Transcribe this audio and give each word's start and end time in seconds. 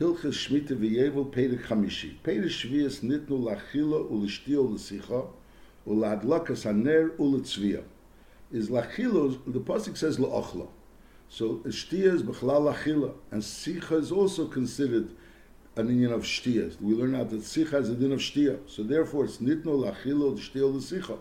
Hilchas 0.00 0.48
Shmita 0.48 0.76
v'yevel 0.76 1.32
Perek 1.32 1.66
Chamishi. 1.66 2.16
Perek 2.24 2.46
Shvias 2.46 3.00
nitnu 3.04 3.44
lachila 3.44 4.10
ulishtiyo 4.10 4.74
l'sicha 4.74 5.28
uladlakas 5.86 6.64
haner 6.64 7.10
ulitzvia. 7.16 7.84
Is 8.50 8.70
lachila, 8.70 9.38
the 9.46 9.60
pasuk 9.60 9.96
says 9.96 10.18
la'ochla. 10.18 10.66
So 11.28 11.60
shtia 11.66 12.12
is 12.12 12.24
b'chalal 12.24 12.74
lachila, 12.74 13.14
and 13.30 13.40
sicha 13.40 13.92
is 13.92 14.10
also 14.10 14.48
considered 14.48 15.10
an 15.76 15.88
union 15.88 16.12
of 16.12 16.22
shtia. 16.22 16.80
We 16.80 16.94
learn 16.94 17.14
out 17.14 17.30
that 17.30 17.42
sicha 17.42 17.74
is 17.74 17.88
a 17.88 17.94
din 17.94 18.10
of 18.10 18.18
shtia. 18.18 18.58
So 18.66 18.82
therefore 18.82 19.26
it's 19.26 19.36
nitnu 19.36 19.62
lachila 19.64 20.34
l'shtiyo 20.34 20.74
l'sicha. 20.74 21.20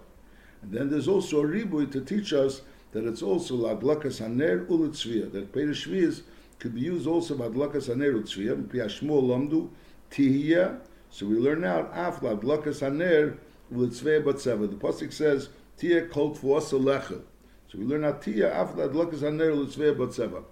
And 0.64 0.72
then 0.72 0.90
there's 0.90 1.08
also 1.08 1.42
a 1.42 1.46
ribuy 1.46 1.92
to 1.92 2.02
teach 2.02 2.34
us 2.34 2.64
that 2.92 3.06
it's 3.06 3.22
also 3.22 3.56
ladlakas 3.56 4.20
haner 4.20 4.66
ulitzvia. 4.66 5.32
That 5.32 5.52
Perek 5.52 5.76
Shvias 5.76 6.24
could 6.60 6.76
be 6.76 6.82
used 6.82 7.08
also 7.08 7.36
by 7.36 7.48
Adlakas 7.48 7.90
Haner 7.90 8.14
Utzviyah, 8.22 8.64
B'Piyah 8.64 8.86
Shmuel 8.86 9.24
Lamdu, 9.24 9.70
Tihiyah. 10.12 10.80
So 11.10 11.26
we 11.26 11.36
learn 11.36 11.62
now, 11.62 11.84
Afla 11.94 12.40
Adlakas 12.40 12.82
Haner 12.82 13.38
Ulitzviyah 13.74 14.24
Batzeva. 14.24 14.70
The 14.70 14.76
Pasuk 14.76 15.14
says, 15.14 15.50
Tiyah 15.78 16.10
Kol 16.10 16.36
Tfuasa 16.36 16.82
Lechel. 16.82 17.22
So 17.68 17.78
we 17.78 17.86
learn 17.86 18.02
now, 18.02 18.14
Tiyah 18.14 18.54
Afla 18.56 18.90
Adlakas 18.90 19.20
Haner 19.20 19.54
Ulitzviyah 19.56 19.96
Batzeva. 19.96 20.44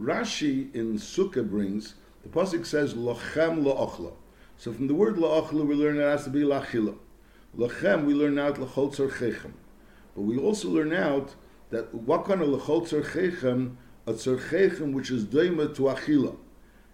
Rashi 0.00 0.74
in 0.74 0.94
Sukkah 0.94 1.48
brings, 1.48 1.94
the 2.22 2.28
Pasuk 2.28 2.64
says, 2.64 2.94
Lochem 2.94 3.64
La'ochla. 3.64 4.12
So 4.56 4.72
from 4.72 4.86
the 4.86 4.94
word 4.94 5.16
La'ochla, 5.16 5.66
we 5.66 5.74
learn 5.74 5.98
it 5.98 6.02
has 6.02 6.24
to 6.24 6.30
be 6.30 6.42
La'chila. 6.42 6.96
Lachem, 7.56 8.04
we 8.04 8.14
learn 8.14 8.38
out 8.38 8.58
L'chol 8.58 8.94
Tzorchechem. 8.94 9.52
But 10.14 10.22
we 10.22 10.38
also 10.38 10.68
learn 10.68 10.92
out 10.92 11.34
that 11.70 11.92
what 11.94 12.24
kind 12.24 12.42
of 12.42 12.48
L'chol 12.48 12.88
Tzorchechem 12.88 13.76
a 14.08 14.12
tzorchechem 14.12 14.92
which 14.92 15.10
is 15.10 15.24
deima 15.24 15.74
to 15.76 15.82
achila. 15.82 16.34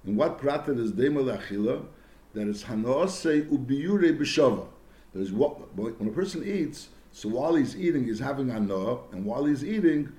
And 0.05 0.17
what 0.17 0.39
pratet 0.39 0.79
is 0.79 0.93
deima 0.93 1.39
achila? 1.39 1.87
That 2.35 2.49
is 2.49 2.65
hanaase 2.65 3.49
ubiyure 3.49 4.19
b'shava. 4.19 4.67
That 5.13 5.21
is 5.21 5.31
what 5.31 5.75
when 5.77 6.09
a 6.09 6.13
person 6.13 6.45
eats. 6.45 6.89
So 7.13 7.29
while 7.29 7.55
he's 7.55 7.77
eating, 7.77 8.05
he's 8.05 8.19
having 8.19 8.49
hana, 8.49 8.99
and 9.13 9.25
while 9.25 9.45
he's 9.45 9.65
eating, 9.65 10.13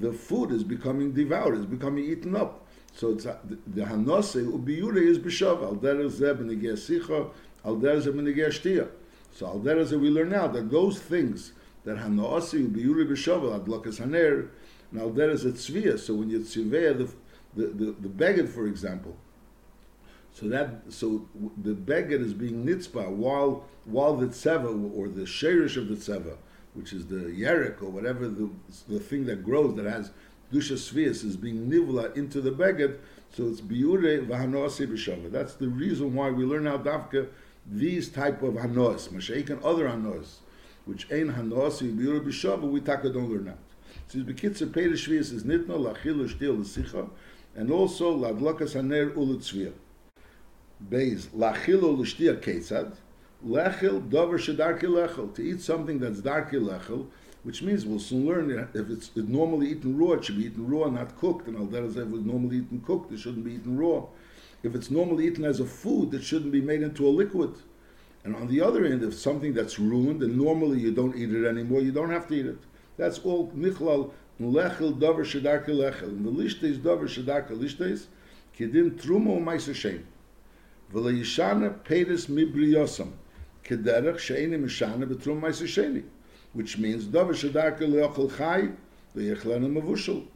the 0.00 0.12
food 0.12 0.52
is 0.52 0.62
becoming 0.62 1.12
devoured, 1.12 1.56
is 1.56 1.64
becoming 1.64 2.04
eaten 2.04 2.36
up. 2.36 2.66
So 2.94 3.12
it's, 3.12 3.24
uh, 3.24 3.38
the, 3.48 3.58
the 3.68 3.86
hanase 3.86 4.44
ubiyure 4.46 5.00
is 5.00 5.18
b'shava. 5.18 5.64
Al 5.64 5.76
derez 5.76 6.20
zeh 6.20 6.34
b'negeh 6.36 6.74
sicha, 6.74 7.30
al 7.64 7.76
derez 7.76 8.04
b'negeh 8.04 8.48
shtia. 8.48 8.88
So 9.34 9.46
al 9.46 9.58
we 9.58 10.10
learn 10.10 10.28
now 10.28 10.48
that 10.48 10.70
those 10.70 10.98
things 10.98 11.52
that 11.84 11.98
hanase 11.98 12.68
ubiyure 12.68 13.06
b'shava, 13.06 13.60
adlakas 13.60 14.00
haner, 14.00 14.48
now 14.90 15.08
there 15.08 15.30
is 15.30 15.44
a 15.44 15.52
tzviyah. 15.52 15.98
So 15.98 16.14
when 16.14 16.30
you 16.30 16.40
tziveh 16.40 16.98
the 16.98 17.12
the 17.54 17.66
the, 17.68 17.92
the 17.92 18.08
beged, 18.08 18.48
for 18.48 18.66
example, 18.66 19.16
so 20.32 20.48
that 20.48 20.82
so 20.88 21.28
the 21.62 21.74
beged 21.74 22.20
is 22.20 22.34
being 22.34 22.64
nitzba 22.64 23.08
while 23.08 23.64
while 23.84 24.16
the 24.16 24.26
tzeva 24.26 24.94
or 24.96 25.08
the 25.08 25.26
sherish 25.26 25.76
of 25.76 25.88
the 25.88 25.94
tzeva, 25.94 26.36
which 26.74 26.92
is 26.92 27.06
the 27.06 27.16
yerek 27.16 27.82
or 27.82 27.90
whatever 27.90 28.28
the 28.28 28.50
the 28.88 29.00
thing 29.00 29.26
that 29.26 29.44
grows 29.44 29.74
that 29.76 29.86
has 29.86 30.10
dusha 30.52 30.74
tzviyas 30.74 31.24
is 31.24 31.36
being 31.36 31.70
nivla 31.70 32.14
into 32.16 32.40
the 32.40 32.50
beged. 32.50 32.98
So 33.32 33.48
it's 33.48 33.62
biure 33.62 34.26
v'hanoasi 34.26 34.86
b'shava. 34.86 35.30
That's 35.30 35.54
the 35.54 35.68
reason 35.68 36.14
why 36.14 36.30
we 36.30 36.44
learn 36.44 36.66
out 36.66 36.84
dafka 36.84 37.28
these 37.66 38.08
type 38.08 38.42
of 38.42 38.54
hanos, 38.54 39.08
mashaik 39.08 39.50
and 39.50 39.62
other 39.62 39.88
hanos, 39.88 40.38
which 40.84 41.06
ain't 41.10 41.30
hanoasi 41.30 41.96
biure 41.96 42.20
b'shava. 42.20 42.62
We 42.62 42.80
taka 42.80 43.10
don't 43.10 43.30
learn 43.30 43.48
out. 43.48 43.58
So 44.08 44.18
his 44.18 44.26
bekitzer 44.26 44.72
Peter 44.72 44.90
Shvius 44.90 45.32
is 45.32 45.44
nitno 45.44 45.78
lachilu 45.78 46.28
shtil 46.28 46.60
l'sicha, 46.60 47.08
and 47.54 47.70
also 47.70 48.16
ladlakas 48.16 48.74
haner 48.74 49.14
ulutzvia. 49.14 49.72
Beis 50.88 51.26
lachilu 51.28 51.98
l'shtia 51.98 52.36
ketzad, 52.36 52.96
lechil 53.46 54.08
dover 54.10 54.38
shedarki 54.38 54.82
lechel, 54.82 55.34
to 55.34 55.42
eat 55.42 55.60
something 55.60 55.98
that's 55.98 56.20
darki 56.20 56.54
lechel, 56.54 57.06
which 57.42 57.62
means 57.62 57.84
we'll 57.84 57.98
soon 57.98 58.26
learn 58.26 58.48
that 58.48 58.68
if 58.74 58.88
it's 58.88 59.10
normally 59.16 59.70
eaten 59.70 59.96
raw, 59.96 60.12
it 60.12 60.24
should 60.24 60.38
be 60.38 60.46
eaten 60.46 60.66
raw, 60.68 60.88
not 60.88 61.18
cooked, 61.18 61.48
and 61.48 61.56
al 61.56 61.74
if 61.74 61.96
it's 61.96 61.96
normally 61.96 62.58
eaten 62.58 62.80
cooked, 62.80 63.12
it 63.12 63.18
shouldn't 63.18 63.44
be 63.44 63.54
eaten 63.54 63.76
raw. 63.76 64.04
If 64.62 64.76
it's 64.76 64.90
normally 64.90 65.26
eaten 65.26 65.44
as 65.44 65.58
a 65.58 65.64
food, 65.64 66.14
it 66.14 66.22
shouldn't 66.22 66.52
be 66.52 66.60
made 66.60 66.82
into 66.82 67.06
a 67.06 67.10
liquid. 67.10 67.56
And 68.24 68.36
on 68.36 68.46
the 68.46 68.60
other 68.60 68.84
end, 68.84 69.02
if 69.02 69.14
something 69.14 69.52
that's 69.52 69.78
ruined 69.78 70.22
and 70.22 70.36
normally 70.36 70.78
you 70.78 70.92
don't 70.92 71.16
eat 71.16 71.32
it 71.32 71.44
anymore, 71.44 71.80
you 71.80 71.90
don't 71.90 72.10
have 72.10 72.28
to 72.28 72.34
eat 72.34 72.46
it. 72.46 72.58
That's 72.96 73.18
all 73.20 73.50
nichlal 73.50 74.12
lechel 74.40 74.98
davar 74.98 75.24
shedarke 75.24 75.68
lechel. 75.68 76.04
And 76.04 76.24
the 76.24 76.30
lishtes 76.30 76.78
davar 76.78 77.08
shedarke 77.08 77.50
lishtes 77.50 78.06
kedin 78.56 78.92
trumo 78.92 79.42
ma'aser 79.42 79.74
shem. 79.74 80.06
V'le 80.92 81.18
yishana 81.20 81.82
pedes 81.82 82.26
mibriyosam 82.28 83.10
kederech 83.64 84.18
she'ene 84.18 84.62
mishana 84.62 85.04
betrum 85.04 85.40
ma'aser 85.40 85.66
sheni. 85.66 86.04
Which 86.52 86.78
means 86.78 87.06
davar 87.06 87.32
shedarke 87.32 87.80
lechel 87.80 88.36
chai 88.36 88.68
v'yechlana 89.16 89.68
mavushel. 89.68 90.26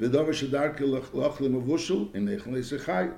V'davar 0.00 0.30
shedarke 0.30 0.80
lechel 0.80 1.48
mavushel 1.48 2.12
in 2.12 2.26
echle 2.26 2.64
se 2.64 2.78
chai. 2.78 3.10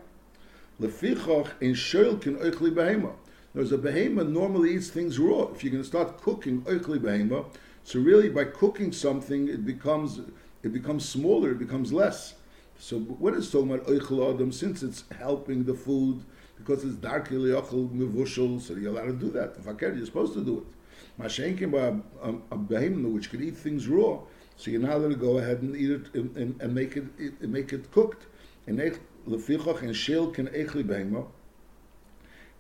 In 1.61 1.75
shel 1.75 2.19
kin 2.19 2.37
oichli 2.37 2.71
behema. 2.71 3.15
There's 3.55 3.73
a 3.73 3.79
behema 3.79 4.29
normally 4.29 4.75
eats 4.75 4.91
things 4.91 5.19
raw. 5.19 5.49
If 5.55 5.65
you're 5.65 5.73
going 5.73 5.83
to 5.83 5.89
start 5.89 6.21
cooking 6.21 6.63
oichli 6.63 6.99
behema, 6.99 7.47
so 7.85 7.99
really, 8.01 8.29
by 8.29 8.45
cooking 8.45 8.93
something, 8.93 9.49
it 9.49 9.65
becomes 9.65 10.21
it 10.63 10.73
becomes 10.73 11.09
smaller, 11.09 11.53
it 11.53 11.59
becomes 11.59 11.93
less. 11.93 12.35
So 12.79 12.99
what 12.99 13.33
is 13.35 13.51
talking 13.51 13.73
about 13.73 13.87
oichel 13.87 14.35
adam? 14.35 14.53
Since 14.53 14.83
it's 14.83 15.05
helping 15.19 15.65
the 15.65 15.73
food, 15.73 16.23
because 16.59 16.85
it's 16.85 16.97
dark 16.97 17.31
yochel 17.31 17.89
mevushel, 17.89 18.61
so 18.61 18.75
you're 18.75 18.93
allowed 18.93 19.07
to 19.07 19.13
do 19.15 19.31
that. 19.31 19.57
If 19.59 19.65
you're 19.81 20.05
supposed 20.05 20.35
to 20.35 20.45
do 20.45 20.59
it. 20.59 21.23
Mashenkim 21.23 21.73
by 21.73 22.29
a, 22.29 22.35
a 22.51 22.59
behemoth 22.59 23.13
which 23.13 23.31
could 23.31 23.41
eat 23.41 23.57
things 23.57 23.89
raw, 23.89 24.19
so 24.57 24.71
you're 24.71 24.81
not 24.81 24.97
allowed 24.97 25.09
to 25.09 25.17
go 25.17 25.39
ahead 25.39 25.63
and 25.63 25.75
eat 25.75 25.91
it 25.91 26.15
and, 26.15 26.37
and, 26.37 26.61
and 26.61 26.75
make 26.75 26.97
it, 26.97 27.05
it, 27.19 27.41
make 27.49 27.73
it 27.73 27.91
cooked. 27.91 28.27
And 28.67 28.79
lefichach 29.27 29.83
and 29.83 29.97
shel 29.97 30.27
can 30.27 30.49
echli 30.49 30.87
behemoth. 30.87 31.27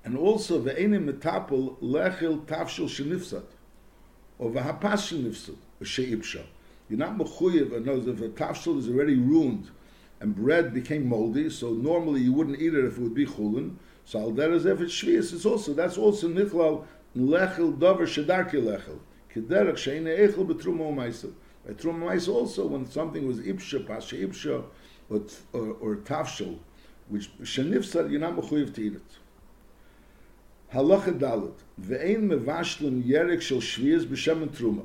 And 0.08 0.16
also 0.16 0.58
the 0.58 0.74
enim 0.80 1.06
metapel 1.06 1.78
lechil 1.82 2.46
tafshel 2.46 2.86
shenifsat 2.88 3.44
or 4.38 4.50
v'hapashil 4.50 5.22
nifsul, 5.22 5.56
she'ipsha. 5.82 6.46
You're 6.88 6.98
not 6.98 7.18
mechuyev, 7.18 7.76
and 7.76 7.84
knows 7.84 8.06
if 8.08 8.22
a 8.22 8.30
tafshil 8.30 8.78
is 8.78 8.88
already 8.88 9.16
ruined 9.16 9.68
and 10.20 10.34
bread 10.34 10.72
became 10.72 11.06
moldy, 11.06 11.50
so 11.50 11.74
normally 11.74 12.22
you 12.22 12.32
wouldn't 12.32 12.58
eat 12.58 12.72
it 12.72 12.86
if 12.86 12.96
it 12.96 13.02
would 13.02 13.12
be 13.12 13.26
chulin. 13.26 13.74
So 14.06 14.20
al 14.20 14.32
derez 14.32 14.64
if 14.64 14.80
it's 14.80 14.94
shvius, 14.94 15.34
it's 15.34 15.44
also, 15.44 15.74
that's 15.74 15.98
also 15.98 16.26
nichlal 16.30 16.86
lechel 17.14 17.76
davar 17.76 18.06
shedarki 18.06 18.52
lechel. 18.52 19.00
Kederach 19.34 19.76
she'ine 19.76 20.06
echel 20.06 20.46
betrumo 20.46 20.90
ma'isel. 20.90 21.34
By 21.66 21.74
ma'isel 21.74 22.32
also, 22.32 22.66
when 22.66 22.86
something 22.86 23.26
was 23.26 23.40
ipsha, 23.40 23.86
pasha 23.86 24.16
ipsha, 24.16 24.64
or, 25.10 25.20
or, 25.52 25.72
or 25.82 25.96
tafshil, 25.96 26.56
which 27.08 27.30
shenifsal, 27.40 28.10
you're 28.10 28.20
not 28.20 28.36
mechuyev 28.36 28.72
to 28.72 28.82
eat 28.82 28.94
it. 28.94 29.02
Halacha 30.72 31.18
Dalit. 31.18 31.54
Ve'ein 31.80 32.28
mevashlim 32.28 33.02
yerek 33.02 33.40
shel 33.40 33.58
shvias 33.58 34.04
b'shem 34.04 34.48
truma. 34.48 34.84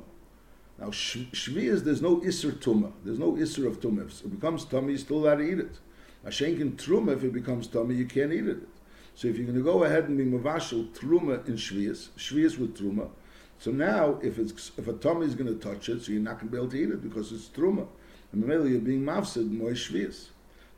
Now, 0.78 0.88
shvias, 0.88 1.84
there's 1.84 2.02
no 2.02 2.16
isser 2.18 2.52
tuma. 2.52 2.92
There's 3.04 3.18
no 3.18 3.32
isser 3.32 3.66
of 3.66 3.80
tuma. 3.80 4.06
If 4.06 4.24
it 4.24 4.40
becomes 4.40 4.64
tummy, 4.64 4.90
you're 4.90 4.98
still 4.98 5.18
allowed 5.18 5.36
to 5.36 5.50
eat 5.50 5.58
it. 5.58 5.78
Mashenkin 6.24 6.76
truma, 6.76 7.14
if 7.14 7.22
it 7.22 7.32
becomes 7.32 7.66
tummy, 7.66 7.94
you 7.94 8.06
can't 8.06 8.32
eat 8.32 8.46
it. 8.46 8.66
So 9.14 9.28
if 9.28 9.36
you're 9.36 9.46
going 9.46 9.58
to 9.58 9.64
go 9.64 9.84
ahead 9.84 10.08
and 10.08 10.18
be 10.18 10.24
mavashel 10.24 10.88
truma 10.88 11.46
in 11.46 11.54
shvias, 11.54 12.08
shvias 12.16 12.58
with 12.58 12.76
truma, 12.76 13.10
so 13.58 13.70
now 13.70 14.18
if 14.22 14.38
it's 14.38 14.72
if 14.76 14.88
a 14.88 14.94
tummy 14.94 15.26
is 15.26 15.34
going 15.34 15.46
to 15.46 15.54
touch 15.54 15.88
it, 15.88 16.02
so 16.02 16.12
you're 16.12 16.20
not 16.20 16.40
going 16.40 16.48
to 16.48 16.52
be 16.52 16.56
able 16.56 16.70
to 16.70 16.76
eat 16.76 16.90
it 16.90 17.02
because 17.02 17.30
it's 17.30 17.48
truma. 17.48 17.86
And 18.32 18.44
maybe 18.44 18.70
you're 18.70 18.80
being 18.80 19.02
mafsid 19.02 19.50
more 19.50 19.70
shvias. 19.70 20.28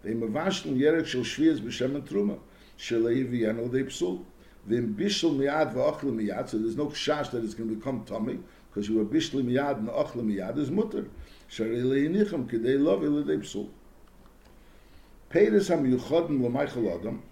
They 0.03 0.13
mavashlim 0.13 0.77
yerek 0.77 1.07
shel 1.07 1.23
shvias 1.23 1.61
b'shem 1.61 1.99
truma. 2.03 2.39
Shelei 2.79 3.27
v'yano 3.27 3.71
they 3.71 3.85
psul. 3.85 4.25
Then 4.67 4.95
bishul 4.95 5.37
miyad 5.37 5.75
v'ochle 5.75 6.13
miyad, 6.13 6.49
so 6.49 6.59
there's 6.59 6.77
no 6.77 6.87
shash 6.87 7.31
that 7.31 7.45
it's 7.45 7.55
going 7.55 7.69
to 7.69 7.77
become 7.77 8.05
tummy, 8.05 8.41
because 8.69 8.89
you 8.89 8.97
were 8.97 9.05
bishul 9.05 9.45
miyad 9.45 9.79
and 9.79 9.89
ochle 9.89 10.25
miyad 10.25 10.59
is 10.59 10.71
mutter. 10.71 11.07
Sharei 11.49 11.83
le'yinichem 11.83 12.49
k'dei 12.51 12.77
love 12.83 13.03
ilidei 13.03 13.39
psul. 13.39 13.69
Peiris 15.31 15.69
ha-miyuchodim 15.69 16.43
l'maychel 16.43 16.99
adam, 16.99 17.23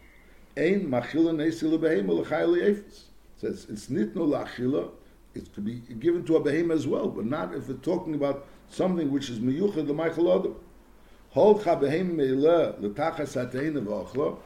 ein 0.56 0.88
machila 0.88 1.34
neisi 1.34 1.64
l'behema 1.64 2.12
l'chai 2.12 2.46
li'efes. 2.46 3.04
Says 3.36 3.66
it's 3.68 3.86
nitno 3.86 4.28
la'achila, 4.28 4.90
it 5.34 5.52
could 5.52 5.64
be 5.64 5.82
given 5.98 6.24
to 6.24 6.36
a 6.36 6.40
behema 6.40 6.74
as 6.74 6.86
well, 6.86 7.08
but 7.08 7.24
not 7.24 7.52
if 7.52 7.68
we're 7.68 7.74
talking 7.74 8.14
about 8.14 8.46
something 8.68 9.10
which 9.10 9.28
is 9.28 9.40
miyuchad 9.40 9.88
l'maychel 9.88 10.38
adam. 10.38 10.54
Hol 11.30 11.58
cha 11.58 11.74
behema 11.74 12.14
me'ileh 12.14 12.80
l'tachas 12.80 13.34
ha'teina 13.34 13.80
v'ochla, 13.80 14.38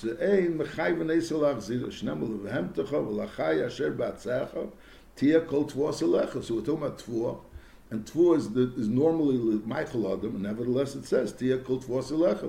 שאין 0.00 0.58
מחי 0.58 0.92
ונסל 0.98 1.36
להחזיר, 1.36 1.90
שנמל 1.90 2.24
ובהמתך 2.24 2.92
ולחי 2.92 3.66
אשר 3.66 3.90
בעצך, 3.96 4.48
תהיה 5.14 5.40
כל 5.40 5.62
תבואה 5.68 5.92
סלך. 5.92 6.36
We're 6.36 6.60
talking 6.60 6.82
about 6.82 6.98
tvuah, 6.98 7.38
and 7.90 8.04
tvuah 8.04 8.36
is, 8.36 8.50
the, 8.50 8.72
is 8.76 8.88
normally 8.88 9.38
Michael 9.64 10.12
Adam, 10.12 10.34
and 10.36 10.42
nevertheless 10.42 10.94
it 10.94 11.04
says, 11.06 11.32
תהיה 11.32 11.58
כל 11.64 11.78
תבואה 11.80 12.02
סלech. 12.02 12.44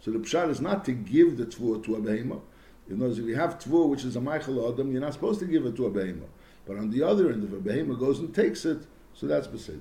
So 0.00 0.10
the 0.10 0.18
pshat 0.18 0.50
is 0.50 0.60
not 0.60 0.84
to 0.84 0.92
give 0.92 1.36
the 1.36 1.46
tvuah 1.46 1.82
to 1.84 1.96
a. 1.96 1.98
In 1.98 2.96
other 2.96 3.06
words, 3.06 3.18
if 3.18 3.26
you 3.26 3.36
have 3.36 3.58
tvur, 3.58 3.88
which 3.88 4.04
is 4.04 4.16
a 4.16 4.20
Michael 4.20 4.72
Adam, 4.72 4.92
you're 4.92 5.00
not 5.00 5.14
supposed 5.14 5.40
to 5.40 5.46
give 5.46 5.64
it 5.66 5.76
to 5.76 5.86
a 5.86 5.90
behemoth. 5.90 6.28
But 6.66 6.76
on 6.76 6.90
the 6.90 7.02
other 7.02 7.32
end, 7.32 7.42
if 7.44 7.52
a 7.52 7.60
behemoth 7.60 7.98
goes 7.98 8.18
and 8.18 8.34
takes 8.34 8.64
it, 8.64 8.82
so 9.14 9.26
that's 9.26 9.48
besed. 9.48 9.80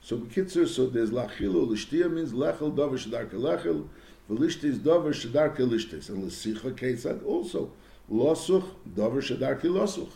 So 0.00 0.18
bekitzer, 0.18 0.68
so 0.68 0.86
there's 0.86 1.10
lachilu, 1.10 1.66
lishtia 1.68 2.10
means 2.10 2.32
lechel, 2.32 2.74
davar 2.74 2.98
shadarke 2.98 3.32
lechel, 3.32 3.88
velishtis 4.30 4.78
davar 4.78 5.12
shadarke 5.12 5.58
lishtis. 5.58 6.08
And 6.08 6.24
lesicha 6.24 6.72
ketzad 6.72 7.24
also, 7.26 7.72
losuch, 8.10 8.66
davar 8.94 9.22
shadarke 9.22 9.64
losuch. 9.64 10.12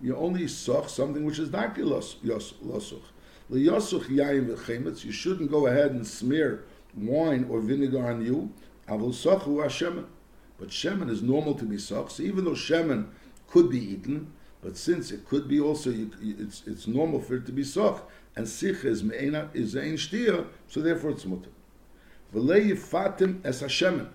You 0.00 0.16
only 0.16 0.46
soch 0.46 0.88
something 0.88 1.24
which 1.24 1.38
is 1.38 1.48
darke 1.48 1.76
losuch. 1.76 3.02
Liyasuch 3.50 4.08
yayin 4.08 4.46
v'chemetz, 4.46 5.04
you 5.04 5.12
shouldn't 5.12 5.50
go 5.50 5.66
ahead 5.66 5.92
and 5.92 6.06
smear 6.06 6.64
wine 6.94 7.46
or 7.48 7.60
vinegar 7.60 8.06
on 8.06 8.24
you. 8.24 8.52
Avol 8.88 9.14
sochu 9.14 9.64
hashemen. 9.64 10.06
But 10.58 10.68
shemen 10.68 11.10
is 11.10 11.22
normal 11.22 11.54
to 11.54 11.64
be 11.64 11.76
soch. 11.76 12.10
So 12.10 12.22
even 12.22 12.44
though 12.44 12.52
shemen 12.52 13.08
could 13.48 13.70
be 13.70 13.78
eaten, 13.78 14.32
but 14.62 14.76
since 14.76 15.10
it 15.10 15.26
could 15.28 15.48
be 15.48 15.60
also, 15.60 15.90
you, 15.90 16.10
it's, 16.20 16.62
it's 16.66 16.86
normal 16.86 17.20
for 17.20 17.36
it 17.36 17.46
to 17.46 17.52
be 17.52 17.62
soch, 17.62 18.02
and 18.34 18.48
sich 18.48 18.84
is 18.84 19.02
me'ena, 19.04 19.50
is 19.54 19.76
ein 19.76 19.94
shtia, 19.94 20.46
so 20.66 20.80
therefore 20.80 21.10
it's 21.10 21.24
mutter. 21.24 21.50
V'lei 22.34 22.70
yifatim 22.70 23.44
es 23.44 23.62
hashemen. 23.62 24.08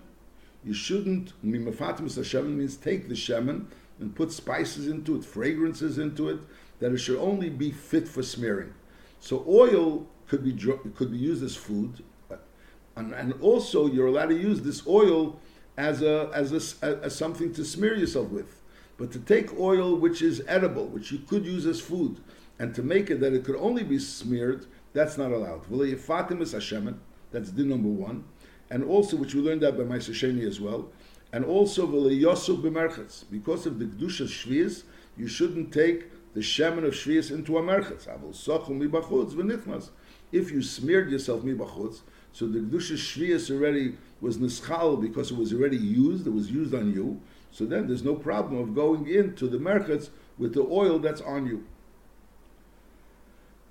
You 0.64 0.74
shouldn't, 0.74 1.32
mimafatim 1.44 2.06
es 2.06 2.16
hashemen 2.16 2.56
means 2.56 2.76
take 2.76 3.08
the 3.08 3.14
shemen 3.14 3.66
and 4.00 4.14
put 4.14 4.32
spices 4.32 4.88
into 4.88 5.16
it, 5.16 5.24
fragrances 5.24 5.98
into 5.98 6.28
it, 6.28 6.40
that 6.80 6.92
it 6.92 6.98
should 6.98 7.18
only 7.18 7.48
be 7.48 7.70
fit 7.70 8.08
for 8.08 8.22
smearing. 8.22 8.74
So 9.20 9.44
oil 9.48 10.06
could 10.26 10.44
be 10.44 10.52
could 10.96 11.10
be 11.12 11.18
used 11.18 11.44
as 11.44 11.54
food, 11.54 12.02
and, 12.96 13.12
and 13.12 13.34
also 13.40 13.86
you're 13.86 14.06
allowed 14.08 14.30
to 14.30 14.36
use 14.38 14.62
this 14.62 14.86
oil 14.86 15.38
as 15.76 16.02
a 16.02 16.30
as 16.34 16.52
a, 16.82 17.00
as 17.02 17.14
something 17.14 17.52
to 17.54 17.64
smear 17.64 17.94
yourself 17.94 18.28
with. 18.30 18.60
But 18.96 19.12
to 19.12 19.20
take 19.20 19.58
oil 19.58 19.96
which 19.96 20.22
is 20.22 20.42
edible, 20.46 20.86
which 20.86 21.12
you 21.12 21.18
could 21.18 21.44
use 21.46 21.66
as 21.66 21.80
food, 21.80 22.20
and 22.58 22.74
to 22.74 22.82
make 22.82 23.10
it 23.10 23.20
that 23.20 23.32
it 23.32 23.44
could 23.44 23.56
only 23.56 23.84
be 23.84 23.98
smeared, 23.98 24.66
that's 24.92 25.16
not 25.16 25.32
allowed. 25.32 25.62
That's 27.32 27.50
the 27.50 27.64
number 27.64 27.88
one, 27.88 28.24
and 28.70 28.84
also 28.84 29.16
which 29.16 29.34
we 29.34 29.40
learned 29.40 29.62
that 29.62 29.76
by 29.76 29.84
Ma'aser 29.84 30.12
Sheni 30.12 30.46
as 30.46 30.60
well, 30.60 30.90
and 31.32 31.44
also 31.44 31.86
because 31.86 32.48
of 32.48 32.62
the 32.62 33.86
kedusha 33.86 34.26
shvius, 34.26 34.82
you 35.16 35.26
shouldn't 35.26 35.72
take 35.72 36.10
the 36.34 36.40
shemen 36.40 36.84
of 36.84 36.92
shvius 36.92 37.30
into 37.30 37.56
a 37.56 37.62
merchetz. 37.62 38.06
If 40.30 40.50
you 40.50 40.62
smeared 40.62 41.10
yourself 41.10 41.42
mibachutz, 41.42 42.02
so 42.32 42.46
the 42.46 42.58
kedusha 42.60 42.96
shvius 42.96 43.50
already 43.50 43.96
was 44.20 44.36
nischal 44.38 45.00
because 45.00 45.30
it 45.30 45.36
was 45.38 45.52
already 45.54 45.78
used, 45.78 46.26
it 46.26 46.32
was 46.32 46.50
used 46.50 46.74
on 46.74 46.92
you. 46.92 47.20
So 47.50 47.64
then 47.64 47.86
there's 47.86 48.04
no 48.04 48.14
problem 48.14 48.60
of 48.60 48.74
going 48.74 49.06
into 49.08 49.48
the 49.48 49.58
merchetz 49.58 50.10
with 50.38 50.54
the 50.54 50.62
oil 50.62 50.98
that's 50.98 51.20
on 51.22 51.46
you. 51.46 51.64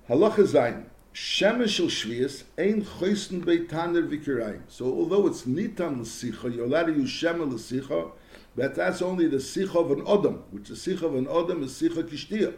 Halacha 0.08 0.44
zayin. 0.46 0.84
Shemesh 1.14 1.68
shel 1.68 1.88
shvius 1.88 2.44
ein 2.56 2.82
choisten 2.82 3.44
beitaner 3.44 4.08
vikirayim. 4.08 4.62
So 4.68 4.86
although 4.86 5.26
it's 5.26 5.42
nitan 5.42 6.00
l'sicha, 6.00 6.54
you're 6.54 6.64
allowed 6.64 6.86
to 6.86 6.92
use 6.94 7.10
shemen 7.10 7.52
l'sicha, 7.52 8.12
but 8.56 8.74
that's 8.74 9.02
only 9.02 9.28
the 9.28 9.36
sicha 9.36 9.74
of 9.74 9.90
an 9.90 10.06
odom, 10.06 10.40
which 10.50 10.68
the 10.68 10.74
sicha 10.74 11.02
of 11.02 11.14
an 11.14 11.26
odom 11.26 11.64
is 11.64 11.72
sicha 11.72 12.02
kishtia. 12.02 12.54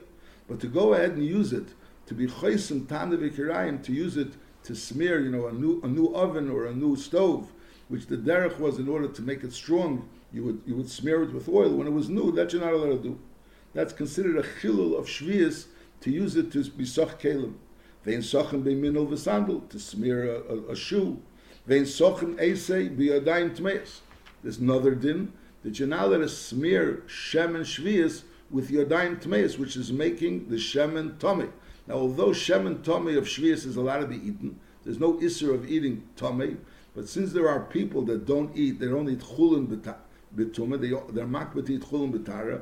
But 0.47 0.61
to 0.61 0.69
go 0.69 0.95
ahead 0.95 1.13
and 1.13 1.27
use 1.27 1.53
it, 1.53 1.67
to 2.07 2.15
be 2.15 2.29
chaysim 2.29 2.89
tana 2.89 3.17
v'kirayim, 3.17 3.83
to 3.83 3.93
use 3.93 4.17
it 4.17 4.35
to 4.63 4.77
smear, 4.77 5.21
you 5.21 5.31
know, 5.31 5.49
a 5.49 5.53
new 5.53 5.81
a 5.83 5.89
new 5.89 6.15
oven 6.15 6.49
or 6.49 6.67
a 6.67 6.73
new 6.73 6.95
stove, 6.95 7.51
which 7.89 8.07
the 8.07 8.17
derech 8.17 8.61
was 8.61 8.79
in 8.79 8.89
order 8.89 9.09
to 9.09 9.23
make 9.23 9.43
it 9.43 9.53
strong, 9.53 10.09
you 10.33 10.45
would 10.45 10.63
you 10.65 10.77
would 10.77 10.89
smear 10.89 11.25
it 11.25 11.33
with 11.33 11.49
oil. 11.49 11.75
When 11.75 11.89
it 11.89 11.93
was 11.93 12.09
new, 12.09 12.31
that 12.31 12.53
you're 12.53 12.63
not 12.63 12.73
allowed 12.73 13.03
to 13.03 13.09
do. 13.09 13.19
That's 13.73 13.93
considered 13.93 14.37
a 14.37 14.43
chilul 14.43 14.97
of 14.97 15.07
shvius 15.07 15.67
to 16.03 16.13
use 16.13 16.37
it 16.37 16.53
to 16.53 16.63
be 16.71 16.85
soch 16.85 17.21
kelim. 17.21 17.55
Vein 18.05 18.21
sochem 18.21 18.63
minol 18.63 19.09
v'sandal 19.09 19.67
to 19.71 19.79
smear 19.79 20.31
a, 20.31 20.55
a, 20.55 20.73
a 20.73 20.77
shoe. 20.77 21.21
Vein 21.67 21.85
sochem 21.85 22.37
esei 22.37 22.95
biyadayim 22.95 23.57
tmeis. 23.57 24.01
There's 24.43 24.59
another 24.59 24.95
din 24.95 25.33
that 25.63 25.79
you're 25.79 25.89
not 25.89 26.07
allowed 26.07 26.19
to 26.19 26.29
smear 26.29 27.03
shem 27.07 27.57
and 27.57 27.65
shvius 27.65 28.25
with 28.51 28.71
yadayim 28.71 29.23
tmeis, 29.23 29.59
which 29.59 29.77
is 29.77 29.91
making 29.91 30.51
the 30.51 30.59
shem 30.59 30.97
and 30.99 31.19
tummy. 31.19 31.49
Now, 31.87 31.95
although 31.95 32.35
shem 32.35 32.67
and 32.67 32.85
tummy 32.85 33.15
of 33.15 33.25
shvius 33.25 33.67
is 33.67 33.77
allowed 33.77 34.01
to 34.01 34.07
be 34.07 34.17
eaten, 34.17 34.61
there's 34.85 35.01
no 35.01 35.15
issur 35.15 35.55
of 35.55 35.71
eating 35.71 36.07
tummy. 36.17 36.59
But 36.95 37.09
since 37.09 37.33
there 37.33 37.49
are 37.49 37.61
people 37.61 38.03
that 38.03 38.27
don't 38.27 38.55
eat, 38.55 38.79
they 38.79 38.87
don't 38.87 39.09
eat 39.09 39.21
chulin 39.21 39.67
betuma, 40.37 40.81
they, 40.81 40.91
they're 41.13 41.27
makbet 41.27 41.71
eat 41.71 41.81
chulin 41.81 42.13
betara, 42.13 42.61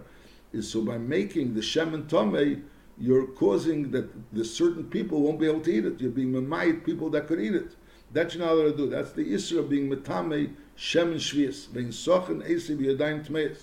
is 0.52 0.70
so 0.70 0.82
by 0.82 0.98
making 0.98 1.54
the 1.54 1.62
shem 1.62 1.94
and 1.94 2.08
tummy, 2.08 2.62
you're 3.02 3.26
causing 3.26 3.90
that 3.90 4.08
the 4.32 4.44
certain 4.44 4.84
people 4.84 5.22
won't 5.22 5.40
be 5.40 5.46
able 5.46 5.60
to 5.60 5.72
eat 5.72 5.84
it. 5.84 6.00
You're 6.00 6.12
being 6.12 6.30
mamayit 6.30 6.84
people 6.84 7.10
that 7.10 7.26
could 7.26 7.40
eat 7.40 7.52
it. 7.52 7.74
That's 8.12 8.36
not 8.36 8.52
allowed 8.52 8.70
to 8.70 8.76
do. 8.76 8.88
That's 8.88 9.10
the 9.10 9.34
issue 9.34 9.58
of 9.58 9.68
being 9.68 9.90
metame 9.90 10.54
shem 10.76 11.10
and 11.10 11.20
shvius. 11.20 11.72
Being 11.72 11.88
sochen 11.88 12.48
esi 12.48 12.78
b'yadayim 12.78 13.26
tmeis. 13.26 13.58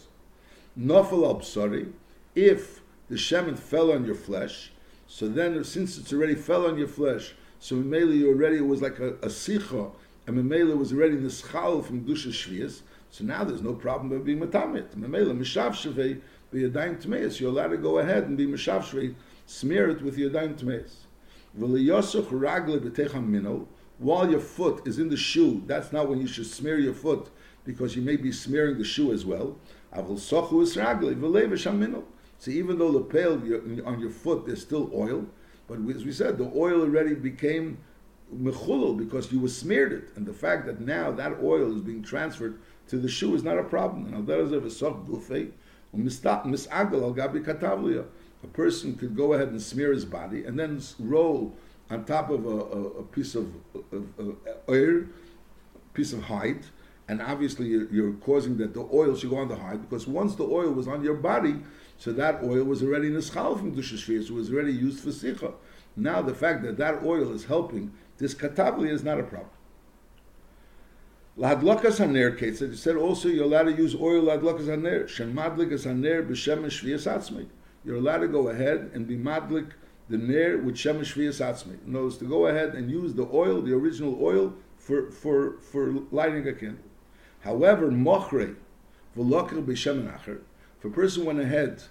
Nofel 0.77 1.41
sorry. 1.45 1.88
If 2.36 2.81
the 3.07 3.15
shemen 3.15 3.57
fell 3.57 3.94
on 3.94 4.03
your 4.03 4.15
flesh, 4.15 4.74
so 5.07 5.30
then 5.30 5.63
since 5.63 5.97
it's 5.97 6.12
already 6.12 6.36
fell 6.36 6.65
on 6.65 6.77
your 6.77 6.89
flesh, 6.89 7.33
so 7.59 7.75
Mimele 7.75 8.18
you 8.18 8.27
already 8.27 8.57
it 8.57 8.68
was 8.68 8.81
like 8.81 9.00
a, 9.00 9.13
a 9.15 9.27
sicha, 9.27 9.91
and 10.27 10.38
Mimele 10.38 10.77
was 10.77 10.91
already 10.91 11.15
nischal 11.15 11.86
from 11.86 12.06
dusha 12.06 12.27
shvius. 12.27 12.81
So 13.09 13.24
now 13.24 13.45
there's 13.45 13.62
no 13.62 13.74
problem 13.74 14.12
of 14.12 14.25
being 14.25 14.39
matamit. 14.41 14.95
Mimele 14.97 15.38
mishav 15.38 15.71
shavei 15.71 16.19
b'yadayim 16.53 17.01
tmeis. 17.01 17.39
You're 17.39 17.51
allowed 17.51 17.69
to 17.69 17.77
go 17.77 18.00
ahead 18.00 18.24
and 18.24 18.38
be 18.38 18.45
mishav 18.45 18.81
shavei, 18.81 19.15
smear 19.50 19.90
it 19.90 20.01
with 20.01 20.18
tmeis. 20.18 20.92
Ragle 21.57 22.80
b'techam 22.80 23.28
minol 23.28 23.66
while 23.98 24.30
your 24.31 24.40
foot 24.40 24.88
is 24.88 24.98
in 24.98 25.10
the 25.10 25.18
shoe, 25.18 25.62
that's 25.68 25.92
not 25.92 26.07
when 26.07 26.22
you 26.22 26.28
should 26.28 26.48
smear 26.48 26.80
your 26.80 26.94
foot 26.94 27.30
because 27.66 27.98
you 27.98 28.01
may 28.01 28.16
be 28.16 28.31
smearing 28.31 28.78
the 28.78 28.84
shoe 28.86 29.12
as 29.12 29.25
well. 29.25 29.57
So 29.94 30.48
even 32.48 32.78
though 32.80 32.92
the 32.94 33.01
pail 33.01 33.34
on 33.86 34.00
your 34.00 34.10
foot 34.10 34.46
there's 34.46 34.62
still 34.62 34.90
oil, 34.94 35.25
but 35.68 35.80
as 35.94 36.06
we 36.06 36.13
said, 36.13 36.38
the 36.38 36.50
oil 36.56 36.81
already 36.81 37.13
became 37.13 37.78
mechulul 38.34 38.98
because 38.98 39.31
you 39.34 39.40
were 39.42 39.50
smeared 39.50 39.92
it, 39.92 40.12
and 40.16 40.25
the 40.25 40.34
fact 40.34 40.66
that 40.68 40.80
now 40.80 41.12
that 41.12 41.40
oil 41.44 41.75
is 41.75 41.81
being 41.81 42.01
transferred 42.01 42.57
to 42.88 42.98
the 42.98 43.10
shoe 43.10 43.36
is 43.36 43.44
not 43.44 43.57
a 43.57 43.63
problem. 43.63 44.13
A 44.13 44.22
person 48.48 48.96
could 48.96 49.15
go 49.15 49.34
ahead 49.34 49.50
and 49.50 49.62
smear 49.62 49.91
his 49.91 50.05
body 50.05 50.46
and 50.46 50.58
then 50.58 50.81
roll 51.00 51.55
on 51.89 52.05
top 52.05 52.29
of 52.29 52.46
a, 52.46 52.50
a, 52.50 52.84
a 53.00 53.03
piece 53.03 53.36
of, 53.36 53.51
oil, 54.69 55.03
piece 55.93 56.13
of 56.13 56.24
hide, 56.24 56.63
and 57.08 57.22
obviously 57.22 57.67
you're, 57.67 57.91
you're, 57.91 58.13
causing 58.13 58.58
that 58.58 58.74
the 58.74 58.88
oil 58.93 59.15
should 59.15 59.31
go 59.31 59.38
on 59.38 59.48
the 59.48 59.55
hide 59.55 59.81
because 59.81 60.08
once 60.08 60.36
the 60.36 60.43
oil 60.43 60.72
was 60.72 60.88
on 60.88 61.03
your 61.03 61.15
body, 61.15 61.55
so 61.98 62.13
that 62.13 62.43
oil 62.43 62.63
was 62.63 62.84
already 62.84 63.10
nischal 63.10 63.58
from 63.58 63.75
dushashvir, 63.75 64.25
so 64.25 64.34
it 64.34 64.36
was 64.36 64.53
already 64.53 64.72
used 64.72 65.03
for 65.03 65.10
sicha. 65.10 65.53
Now 65.96 66.22
the 66.22 66.36
fact 66.36 66.63
that 66.63 66.77
that 66.77 67.03
oil 67.03 67.34
is 67.34 67.46
helping 67.46 67.91
this 68.19 68.36
katabli 68.36 68.89
is 68.89 69.03
not 69.03 69.19
a 69.19 69.24
problem. 69.24 69.50
Lahadlakas 71.38 72.00
haner 72.00 72.38
case 72.38 72.62
it 72.62 72.77
said 72.77 72.96
also 72.96 73.29
you're 73.29 73.46
allowed 73.46 73.63
to 73.63 73.74
use 73.74 73.96
oil 73.96 74.24
lahadlakas 74.24 74.67
haner 74.67 75.08
shen 75.08 75.34
madlikas 75.34 75.86
haner 75.86 76.27
b'shem 76.27 76.65
shviyas 76.65 77.08
You're 77.86 77.98
allowed 77.98 78.19
to 78.19 78.27
go 78.27 78.50
ahead 78.50 78.91
and 78.93 79.07
be 79.07 79.17
madlik 79.17 79.71
the 80.09 80.17
ner 80.17 80.57
with 80.57 80.75
shemesh 80.75 81.13
v'yasatzmi. 81.13 81.86
In 81.86 81.95
other 81.95 82.05
words, 82.05 82.17
to 82.17 82.25
go 82.25 82.48
ahead 82.48 82.74
and 82.74 82.89
use 82.89 83.13
the 83.13 83.27
oil, 83.31 83.62
the 83.62 83.74
original 83.74 84.17
oil, 84.21 84.53
for, 84.77 85.12
for, 85.12 85.59
for 85.59 85.91
lighting 86.12 86.48
a 86.48 86.53
candle. 86.53 86.83
However, 87.41 87.91
mochre 87.91 88.55
v'loker 89.15 89.63
b'shemen 89.63 90.39
if 90.79 90.86
a 90.86 90.89
person 90.89 91.25
went 91.25 91.39
ahead 91.39 91.83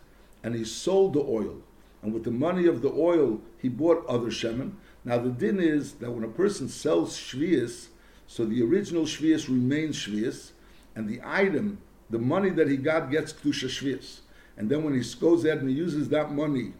and 0.42 0.54
he 0.54 0.64
sold 0.64 1.12
the 1.12 1.21
oil, 1.21 1.59
and 2.02 2.14
with 2.14 2.25
the 2.25 2.30
money 2.30 2.66
of 2.66 2.80
the 2.80 2.90
oil 2.90 3.40
he 3.59 3.68
bought 3.68 4.07
other 4.07 4.28
shemen. 4.28 4.73
Now 5.04 5.18
the 5.18 5.30
din 5.30 5.61
is 5.61 5.95
that 5.95 6.11
when 6.11 6.25
a 6.25 6.28
person 6.28 6.68
sells 6.68 7.16
shvius, 7.16 7.88
so 8.26 8.45
the 8.45 8.62
original 8.62 9.04
shvius 9.04 9.49
remains 9.49 9.97
shvius, 9.97 10.52
and 10.95 11.09
the 11.09 11.21
item, 11.25 11.78
the 12.09 12.18
money 12.18 12.50
that 12.50 12.68
he 12.68 12.76
got 12.76 13.11
gets 13.11 13.33
kedusha 13.33 13.68
shvius. 13.68 14.21
And 14.59 14.69
then 14.69 14.83
when 14.83 14.93
he 14.93 15.03
goes 15.19 15.45
ahead 15.45 15.59
and 15.59 15.71
he 15.71 15.75
uses 15.75 16.09
that 16.11 16.33
money 16.33 16.75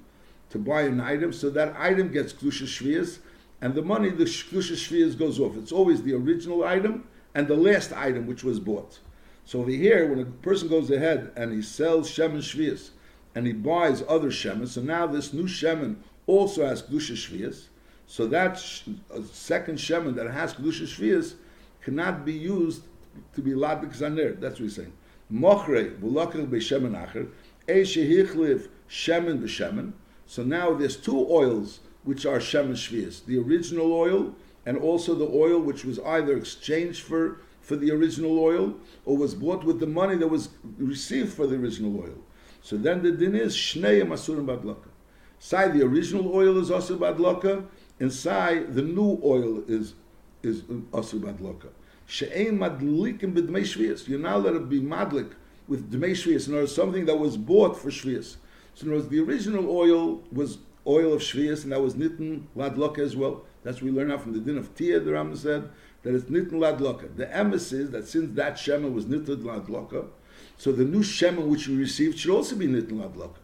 to 0.51 0.59
buy 0.59 0.83
an 0.83 1.01
item, 1.01 1.33
so 1.33 1.49
that 1.51 1.75
item 1.79 2.13
gets 2.13 2.33
Klusha 2.33 2.65
Shvias, 2.65 3.21
and 3.61 3.75
the 3.75 3.83
money, 3.83 4.11
the 4.11 4.25
Klusha 4.25 4.75
Shvias 4.75 5.17
goes 5.17 5.41
off. 5.41 5.57
It's 5.57 5.73
always 5.73 6.03
the 6.03 6.15
original 6.15 6.65
item 6.65 7.07
and 7.35 7.47
the 7.47 7.57
last 7.57 7.93
item 7.93 8.27
which 8.27 8.43
was 8.45 8.59
bought. 8.59 8.99
So 9.45 9.61
over 9.61 9.71
here, 9.71 10.09
when 10.09 10.21
a 10.21 10.25
person 10.25 10.69
goes 10.69 10.91
ahead 10.91 11.31
and 11.37 11.53
he 11.53 11.63
sells 11.63 12.11
Shemen 12.11 12.39
Shvias, 12.39 12.91
and 13.35 13.47
he 13.47 13.53
buys 13.53 14.03
other 14.09 14.31
Shemen, 14.31 14.67
so 14.67 14.81
now 14.81 15.07
this 15.07 15.33
new 15.33 15.45
Shemen 15.45 15.97
also 16.27 16.67
has 16.67 16.83
Klusha 16.83 17.13
Shvias, 17.13 17.69
so 18.07 18.27
that 18.27 18.59
second 19.33 19.79
Shemen 19.79 20.15
that 20.17 20.31
has 20.31 20.55
Klusha 20.55 20.83
Shvias 20.83 21.35
cannot 21.83 22.25
be 22.25 22.33
used 22.33 22.83
to 23.35 23.41
be 23.41 23.53
Ladik 23.53 23.97
Zaner. 23.97 24.39
That's 24.41 24.55
what 24.55 24.65
he's 24.65 24.77
saying. 24.77 24.93
Mochre 25.33 25.99
v'lakil 26.01 26.47
b'shemen 26.49 26.93
acher, 27.07 27.29
shemen 27.69 29.43
b'shemen. 29.43 29.93
So 30.27 30.43
now 30.43 30.75
there's 30.75 30.97
two 30.97 31.27
oils 31.31 31.81
which 32.05 32.27
are 32.27 32.39
shemen 32.39 32.73
shvius, 32.73 33.25
the 33.25 33.39
original 33.39 33.93
oil 33.93 34.35
and 34.67 34.77
also 34.77 35.15
the 35.15 35.29
oil 35.29 35.61
which 35.61 35.85
was 35.85 35.99
either 36.01 36.37
exchanged 36.37 37.03
for, 37.03 37.41
for 37.61 37.77
the 37.77 37.91
original 37.91 38.39
oil 38.39 38.77
or 39.05 39.17
was 39.17 39.35
bought 39.35 39.65
with 39.65 39.81
the 39.81 39.87
money 39.87 40.17
that 40.17 40.29
was 40.29 40.51
received 40.77 41.33
for 41.33 41.47
the 41.47 41.57
original 41.57 41.99
oil. 42.01 42.19
So 42.61 42.77
then 42.77 43.03
the 43.03 43.13
din 43.13 43.35
is 43.35 43.55
Shneim 43.57 44.09
Asurim 44.09 44.47
Badlaka. 44.47 44.89
Sai 45.39 45.69
the 45.69 45.83
original 45.83 46.35
oil 46.35 46.59
is 46.59 46.71
Asur 46.71 46.99
Badlaka, 46.99 47.65
and 48.01 48.13
Sai 48.13 48.65
the 48.65 48.83
new 48.83 49.21
oil 49.25 49.63
is 49.69 49.95
is 50.43 50.63
Asur 50.93 51.21
Badlaka. 51.21 51.69
She'ein 52.07 52.59
Madlikim 52.59 53.33
B'dmei 53.35 53.63
Shvias. 53.63 54.09
You're 54.09 54.19
not 54.19 54.37
allowed 54.37 54.53
to 54.53 54.61
be 54.61 54.81
madlik 54.81 55.33
with 55.69 55.93
Dmei 55.93 56.11
Shvias, 56.13 56.49
in 56.49 56.55
other 56.55 56.63
words, 56.63 56.75
something 56.75 57.05
that 57.05 57.19
was 57.19 57.37
bought 57.37 57.79
for 57.79 57.91
Shvias. 57.91 58.37
So 58.75 58.87
in 58.87 58.89
other 58.89 59.01
words, 59.01 59.09
the 59.09 59.21
original 59.21 59.71
oil 59.71 60.23
was 60.33 60.59
oil 60.87 61.13
of 61.13 61.21
Shvias, 61.21 61.63
and 61.63 61.73
that 61.73 61.83
was 61.83 61.95
Nitin 61.95 62.45
Ladlaka 62.57 62.99
as 63.01 63.15
well. 63.15 63.45
That's 63.63 63.77
what 63.77 63.85
we 63.85 63.91
learn 63.91 64.11
out 64.11 64.23
from 64.23 64.33
the 64.33 64.41
din 64.41 64.57
of 64.57 64.75
Tia, 64.75 65.01
the 65.01 65.11
Rambam 65.11 65.37
said, 65.37 65.69
that 66.03 66.15
it's 66.15 66.25
Nitin 66.31 66.53
Ladlaka. 66.53 67.15
The 67.17 67.27
emes 67.27 67.73
is 67.73 67.91
that 67.91 68.09
since 68.09 68.35
that 68.35 68.59
Shema 68.59 68.89
was 68.89 69.05
Nitin 69.05 69.43
Ladlaka, 69.43 70.09
so 70.57 70.73
the 70.73 70.85
new 70.85 71.03
Shema 71.03 71.43
which 71.43 71.69
we 71.69 71.77
received 71.77 72.19
should 72.19 72.35
also 72.35 72.57
be 72.57 72.67
Nitin 72.67 72.93
Ladlaka. 72.93 73.37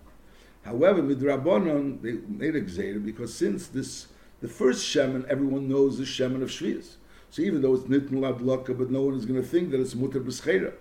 However, 0.65 1.03
Midrabanon, 1.03 2.01
they 2.01 2.13
made 2.27 2.57
a 2.57 2.99
because 2.99 3.35
since 3.35 3.67
this, 3.67 4.07
the 4.41 4.49
first 4.49 4.87
Shemen, 4.87 5.27
everyone 5.29 5.69
knows 5.69 5.99
the 5.99 6.05
Shemen 6.05 6.43
of 6.43 6.49
Shvias. 6.49 6.97
So 7.31 7.43
even 7.43 7.61
though 7.61 7.75
it's 7.75 7.85
Nitin 7.85 8.13
Ladlaka, 8.13 8.77
but 8.79 8.91
no 8.91 9.03
one 9.03 9.15
is 9.15 9.27
going 9.27 9.43
to 9.43 9.47
think 9.47 9.71
that 9.73 9.81
it's 9.81 9.95
Mutter 9.95 10.21
B'schera. 10.21 10.73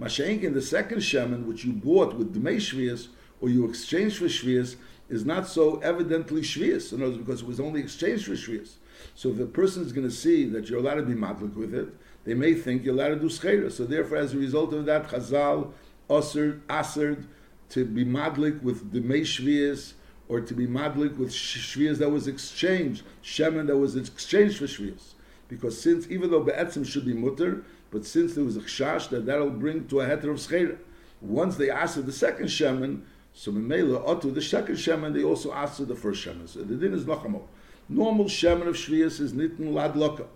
Mashenkin, 0.00 0.54
the 0.54 0.62
second 0.62 0.98
Shemen, 0.98 1.46
which 1.46 1.64
you 1.64 1.72
bought 1.72 2.14
with 2.14 2.34
Dmei 2.34 2.56
Shvias, 2.56 3.08
or 3.40 3.48
you 3.48 3.68
exchanged 3.68 4.18
for 4.18 4.26
Shvias, 4.26 4.76
is 5.08 5.24
not 5.24 5.46
so 5.46 5.78
evidently 5.78 6.42
Shvias. 6.42 6.92
In 6.92 7.02
other 7.02 7.16
because 7.16 7.42
it 7.42 7.46
was 7.46 7.60
only 7.60 7.80
exchanged 7.80 8.26
for 8.26 8.32
Shvias. 8.32 8.74
So 9.14 9.30
if 9.30 9.40
a 9.40 9.46
person 9.46 9.82
is 9.82 9.92
going 9.92 10.08
to 10.08 10.14
see 10.14 10.46
that 10.46 10.68
you're 10.68 10.78
allowed 10.80 10.96
to 10.96 11.02
be 11.02 11.14
matlik 11.14 11.54
with 11.54 11.74
it, 11.74 11.88
they 12.24 12.34
may 12.34 12.54
think 12.54 12.84
you're 12.84 12.94
allowed 12.94 13.08
to 13.08 13.16
do 13.16 13.28
schera. 13.28 13.70
So 13.70 13.84
therefore, 13.84 14.18
as 14.18 14.34
a 14.34 14.38
result 14.38 14.72
of 14.72 14.84
that, 14.86 15.08
Chazal 15.08 15.72
ushered, 16.10 17.26
to 17.68 17.84
be 17.84 18.04
madlik 18.04 18.62
with 18.62 18.92
the 18.92 19.00
shvias 19.00 19.94
or 20.28 20.40
to 20.40 20.54
be 20.54 20.66
madlik 20.66 21.16
with 21.16 21.30
shvias 21.30 21.98
that 21.98 22.10
was 22.10 22.26
exchanged, 22.28 23.02
shemen 23.22 23.66
that 23.66 23.76
was 23.76 23.96
exchanged 23.96 24.58
for 24.58 24.66
shvias. 24.66 25.14
Because 25.48 25.80
since, 25.80 26.08
even 26.10 26.30
though 26.30 26.42
be'etzim 26.42 26.86
should 26.86 27.04
be 27.04 27.14
mutter, 27.14 27.64
but 27.96 28.04
since 28.04 28.34
there 28.34 28.44
was 28.44 28.58
a 28.58 28.60
chash 28.60 29.08
that 29.08 29.24
that'll 29.24 29.48
bring 29.48 29.88
to 29.88 30.00
a 30.02 30.06
heter 30.06 30.24
of 30.24 30.36
schera. 30.36 30.76
Once 31.22 31.56
they 31.56 31.70
asked 31.70 32.04
the 32.04 32.12
second 32.12 32.44
shemen, 32.44 33.00
so 33.32 33.50
Memela, 33.50 34.06
Otu, 34.06 34.34
the 34.34 34.42
second 34.42 34.74
shemen, 34.74 35.14
they 35.14 35.24
also 35.24 35.50
asked 35.50 35.88
the 35.88 35.94
first 35.94 36.22
shemen. 36.22 36.46
So 36.46 36.60
the 36.60 36.74
din 36.74 36.92
is 36.92 37.06
nachamo. 37.06 37.44
Normal 37.88 38.26
shemen 38.26 38.66
of 38.66 38.74
shvias 38.76 39.18
is 39.18 39.32
nitin 39.32 39.72
ladloka. 39.72 40.26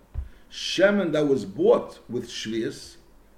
Shemen 0.51 1.13
that 1.13 1.29
was 1.29 1.45
bought 1.45 1.99
with 2.09 2.31
shvias, 2.31 2.97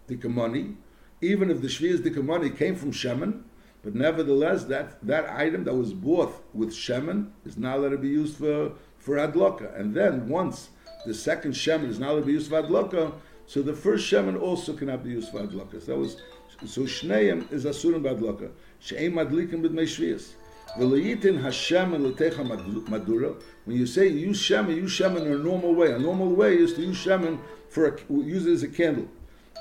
dika 0.08 0.30
money, 0.30 0.76
even 1.20 1.50
if 1.50 1.60
the 1.60 1.66
shvias 1.66 1.98
dika 1.98 2.24
money 2.24 2.48
came 2.48 2.76
from 2.76 2.92
shemen, 2.92 3.42
but 3.82 3.96
nevertheless, 3.96 4.62
that, 4.66 5.04
that 5.04 5.28
item 5.30 5.64
that 5.64 5.74
was 5.74 5.92
bought 5.92 6.32
with 6.54 6.70
shemen 6.70 7.30
is 7.44 7.58
not 7.58 7.78
allowed 7.78 7.88
to 7.88 7.98
be 7.98 8.10
used 8.10 8.36
for, 8.36 8.70
for 8.98 9.16
adloka. 9.16 9.76
And 9.76 9.92
then 9.92 10.28
once 10.28 10.68
the 11.04 11.12
second 11.12 11.54
shemen 11.54 11.88
is 11.88 11.98
not 11.98 12.10
allowed 12.10 12.20
to 12.20 12.26
be 12.26 12.32
used 12.34 12.48
for 12.48 12.62
adloka, 12.62 13.14
so 13.46 13.62
the 13.62 13.74
first 13.74 14.10
shemen 14.10 14.40
also 14.40 14.72
cannot 14.72 15.04
be 15.04 15.10
used 15.10 15.30
for 15.30 15.40
adloka. 15.40 15.80
So 15.80 15.92
that 15.92 15.98
was 15.98 16.16
so 16.64 16.82
shneim 16.82 17.50
is 17.52 17.64
asurim 17.64 18.02
badloka. 18.02 18.50
She'em 18.80 19.14
madlikim 19.14 19.62
b'dmei 19.62 19.84
shvias. 19.84 20.32
V'leyitin 20.78 21.42
Hashem 21.42 21.92
and 21.94 22.06
letecha 22.06 22.88
madura. 22.88 23.34
When 23.64 23.76
you 23.76 23.86
say 23.86 24.08
use 24.08 24.40
shemen, 24.40 24.76
use 24.76 24.98
shemen 24.98 25.26
in 25.26 25.32
a 25.32 25.38
normal 25.38 25.74
way. 25.74 25.92
A 25.92 25.98
normal 25.98 26.30
way 26.30 26.56
is 26.56 26.72
to 26.74 26.82
use 26.82 27.04
shemen 27.04 27.38
for 27.68 27.88
a, 27.88 27.98
use 28.10 28.46
it 28.46 28.52
as 28.52 28.62
a 28.62 28.68
candle. 28.68 29.08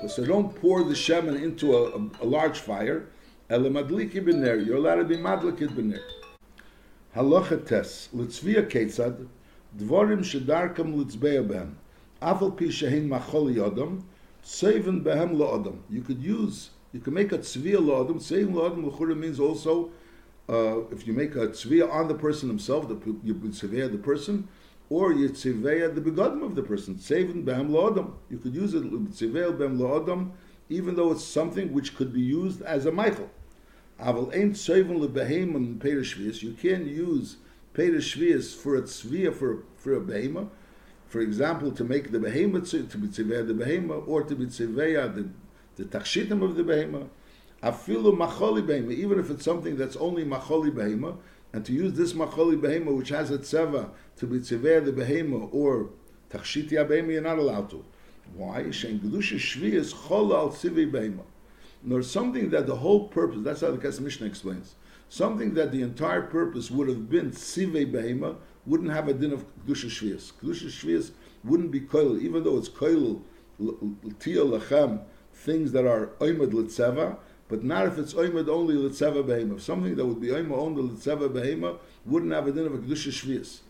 So 0.08 0.24
don't 0.24 0.54
pour 0.56 0.84
the 0.84 0.94
shemen 0.94 1.42
into 1.42 1.76
a, 1.76 1.90
a, 1.90 2.10
a 2.22 2.26
large 2.26 2.60
fire. 2.60 3.08
Ele 3.50 3.68
madliki 3.68 4.24
b'ner. 4.24 4.64
You're 4.64 4.76
allowed 4.76 4.96
to 4.96 5.04
be 5.04 5.16
madlikit 5.16 5.74
b'ner. 5.74 6.00
Halacha 7.14 7.66
tes 7.66 8.08
litzvia 8.14 8.66
ketzad 8.66 9.26
dvorim 9.76 10.20
shedarkam 10.20 10.94
litzbeya 10.94 11.46
behem. 11.46 11.74
Afal 12.22 12.56
pi 12.56 12.66
shehin 12.66 13.08
machol 13.08 13.52
yodam 13.52 14.02
seven 14.42 15.02
behem 15.02 15.36
lo'odam. 15.36 15.78
You 15.90 16.02
could 16.02 16.22
use, 16.22 16.70
you 16.92 17.00
can 17.00 17.14
make 17.14 17.32
a 17.32 17.38
tzvia 17.38 17.78
lo'odam. 17.78 18.22
Seven 18.22 18.54
lo'odam 18.54 18.86
l'chura 18.86 19.16
means 19.16 19.40
also 19.40 19.90
uh, 20.48 20.80
if 20.90 21.06
you 21.06 21.12
make 21.12 21.34
a 21.34 21.48
tzviya 21.48 21.90
on 21.90 22.08
the 22.08 22.14
person 22.14 22.48
himself, 22.48 22.88
the, 22.88 22.94
you 23.24 23.34
tzviya 23.34 23.90
the 23.90 23.98
person, 23.98 24.48
or 24.90 25.12
you 25.12 25.28
tzviya 25.30 25.94
the 25.94 26.00
begodim 26.00 26.44
of 26.44 26.54
the 26.54 26.62
person, 26.62 26.94
tzevin 26.94 27.44
behem 27.44 27.70
lo'adam. 27.70 28.12
You 28.30 28.38
could 28.38 28.54
use 28.54 28.74
it 28.74 28.84
tzviya 28.84 29.56
behem 29.56 29.78
lo'adam, 29.78 30.32
even 30.68 30.94
though 30.94 31.12
it's 31.12 31.24
something 31.24 31.72
which 31.72 31.96
could 31.96 32.12
be 32.12 32.20
used 32.20 32.62
as 32.62 32.86
a 32.86 32.92
michael. 32.92 33.30
Aval 34.00 34.34
ain't 34.34 34.54
tzevin 34.54 34.98
lebehem 35.00 35.54
and 35.54 35.80
shvius. 35.80 36.42
You 36.42 36.52
can't 36.52 36.86
use 36.86 37.36
shvius 37.74 38.56
for 38.56 38.76
a 38.76 38.82
tzviya 38.82 39.34
for 39.34 39.64
for 39.76 39.94
a 39.96 40.00
behema. 40.00 40.48
For 41.12 41.20
example, 41.20 41.70
to 41.72 41.84
make 41.84 42.10
the 42.10 42.18
behema 42.18 42.66
to 42.70 42.96
be 42.96 43.06
tzviya 43.06 43.46
the 43.46 43.52
behema, 43.52 44.02
or 44.08 44.22
to 44.22 44.34
be 44.34 44.46
tzviya 44.46 45.14
the 45.14 45.28
the 45.76 45.84
takshitim 45.84 46.42
of 46.42 46.56
the 46.56 46.62
behema. 46.62 47.06
Afilu 47.62 48.16
macholi 48.16 48.66
behema, 48.66 48.92
even 48.92 49.20
if 49.20 49.28
it's 49.28 49.44
something 49.44 49.76
that's 49.76 49.94
only 49.96 50.24
macholi 50.24 50.70
behema, 50.70 51.18
and 51.52 51.66
to 51.66 51.74
use 51.74 51.92
this 51.92 52.14
macholi 52.14 52.58
behema 52.58 52.96
which 52.96 53.10
has 53.10 53.30
a 53.30 53.36
tseva 53.36 53.90
to 54.16 54.26
be 54.26 54.38
tzever 54.38 54.82
the 54.82 54.90
behema 54.90 55.52
or 55.52 55.90
tachshiti 56.30 56.70
behema, 56.70 57.12
you're 57.12 57.20
not 57.20 57.38
allowed 57.38 57.68
to. 57.68 57.84
Why? 58.34 58.70
Shen 58.70 58.98
gedusha 58.98 59.36
shvi 59.36 59.74
is 59.74 59.92
chol 59.92 60.34
al 60.34 60.48
tzivi 60.48 60.90
behema. 60.90 61.24
Nor 61.82 62.00
something 62.00 62.48
that 62.48 62.66
the 62.66 62.76
whole 62.76 63.08
purpose, 63.08 63.40
that's 63.42 63.60
how 63.60 63.70
the 63.70 63.76
Kesef 63.76 64.00
Mishnah 64.00 64.26
explains, 64.26 64.76
something 65.10 65.52
that 65.52 65.72
the 65.72 65.82
entire 65.82 66.22
purpose 66.22 66.70
would 66.70 66.88
have 66.88 67.10
been 67.10 67.32
tzive 67.32 67.92
behema, 67.92 68.36
wouldn't 68.66 68.90
have 68.90 69.08
a 69.08 69.14
din 69.14 69.32
of 69.32 69.44
kedusha 69.66 69.86
shvius. 69.86 70.32
Kedusha 70.32 70.66
shvius 70.66 71.12
wouldn't 71.44 71.70
be 71.70 71.80
koil, 71.80 72.20
even 72.20 72.44
though 72.44 72.58
it's 72.58 72.68
koil 72.68 73.22
tiyah 73.60 74.60
lachem, 74.60 75.02
things 75.32 75.72
that 75.72 75.86
are 75.86 76.08
oimad 76.20 76.52
litzeva, 76.52 77.16
but 77.48 77.62
not 77.64 77.86
if 77.86 77.98
it's 77.98 78.14
oimed 78.14 78.48
only 78.48 78.74
litzeva 78.74 79.22
behema. 79.24 79.60
Something 79.60 79.96
that 79.96 80.06
would 80.06 80.20
be 80.20 80.28
oimed 80.28 80.52
only 80.52 80.82
litzeva 80.82 81.28
behema 81.28 81.78
wouldn't 82.06 82.32
have 82.32 82.46
a 82.46 82.52
din 82.52 82.66
of 82.66 82.74
a 82.74 82.78
kedusha 82.78 83.10
shvius. 83.10 83.60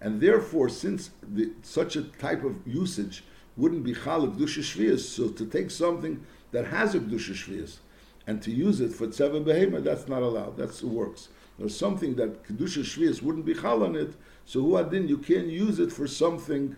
And 0.00 0.20
therefore, 0.20 0.68
since 0.68 1.10
the, 1.22 1.52
such 1.62 1.96
a 1.96 2.02
type 2.02 2.42
of 2.42 2.56
usage 2.66 3.24
wouldn't 3.56 3.84
be 3.84 3.94
chal 3.94 4.26
kedusha 4.26 4.60
shvius, 4.60 5.00
so 5.00 5.28
to 5.28 5.46
take 5.46 5.70
something 5.70 6.24
that 6.52 6.66
has 6.66 6.94
a 6.94 7.00
kedusha 7.00 7.32
shvius 7.32 7.78
and 8.26 8.42
to 8.42 8.50
use 8.50 8.80
it 8.80 8.92
for 8.92 9.06
tzeva 9.06 9.42
behema, 9.44 9.82
that's 9.82 10.08
not 10.08 10.22
allowed. 10.22 10.56
That's 10.56 10.82
works. 10.82 11.28
There's 11.58 11.76
something 11.76 12.16
that 12.16 12.44
kedusha 12.44 12.82
shvius 12.82 13.22
wouldn't 13.22 13.44
be 13.44 13.54
chal 13.54 13.84
on 13.84 13.96
it, 13.96 14.14
so 14.50 14.60
who 14.62 14.76
adin 14.76 15.06
you 15.06 15.16
can't 15.16 15.46
use 15.46 15.78
it 15.78 15.92
for 15.92 16.08
something 16.08 16.74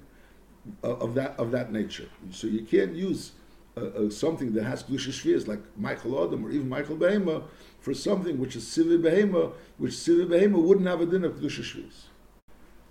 of 0.83 1.15
that 1.15 1.35
of 1.39 1.53
that 1.53 1.73
nature. 1.73 2.11
So 2.31 2.47
you 2.47 2.65
can't 2.65 2.95
use 2.95 3.33
uh, 3.79 3.81
uh, 3.81 4.11
something 4.11 4.53
that 4.53 4.65
has 4.65 4.83
kedusha 4.83 5.09
shvius, 5.09 5.47
like 5.49 5.61
Maichel 5.81 6.23
Adam 6.23 6.45
or 6.45 6.51
even 6.51 6.69
Maichel 6.69 6.99
Behema, 6.99 7.45
for 7.81 7.95
something 7.95 8.39
which 8.39 8.57
is 8.57 8.65
sivi 8.65 9.01
behema, 9.01 9.55
which 9.79 9.93
sivi 9.93 10.27
behema 10.27 10.63
wouldn't 10.63 10.87
have 10.87 11.01
a 11.01 11.07
din 11.07 11.25
of 11.25 11.37
kedusha 11.37 11.63
shvius. 11.63 12.09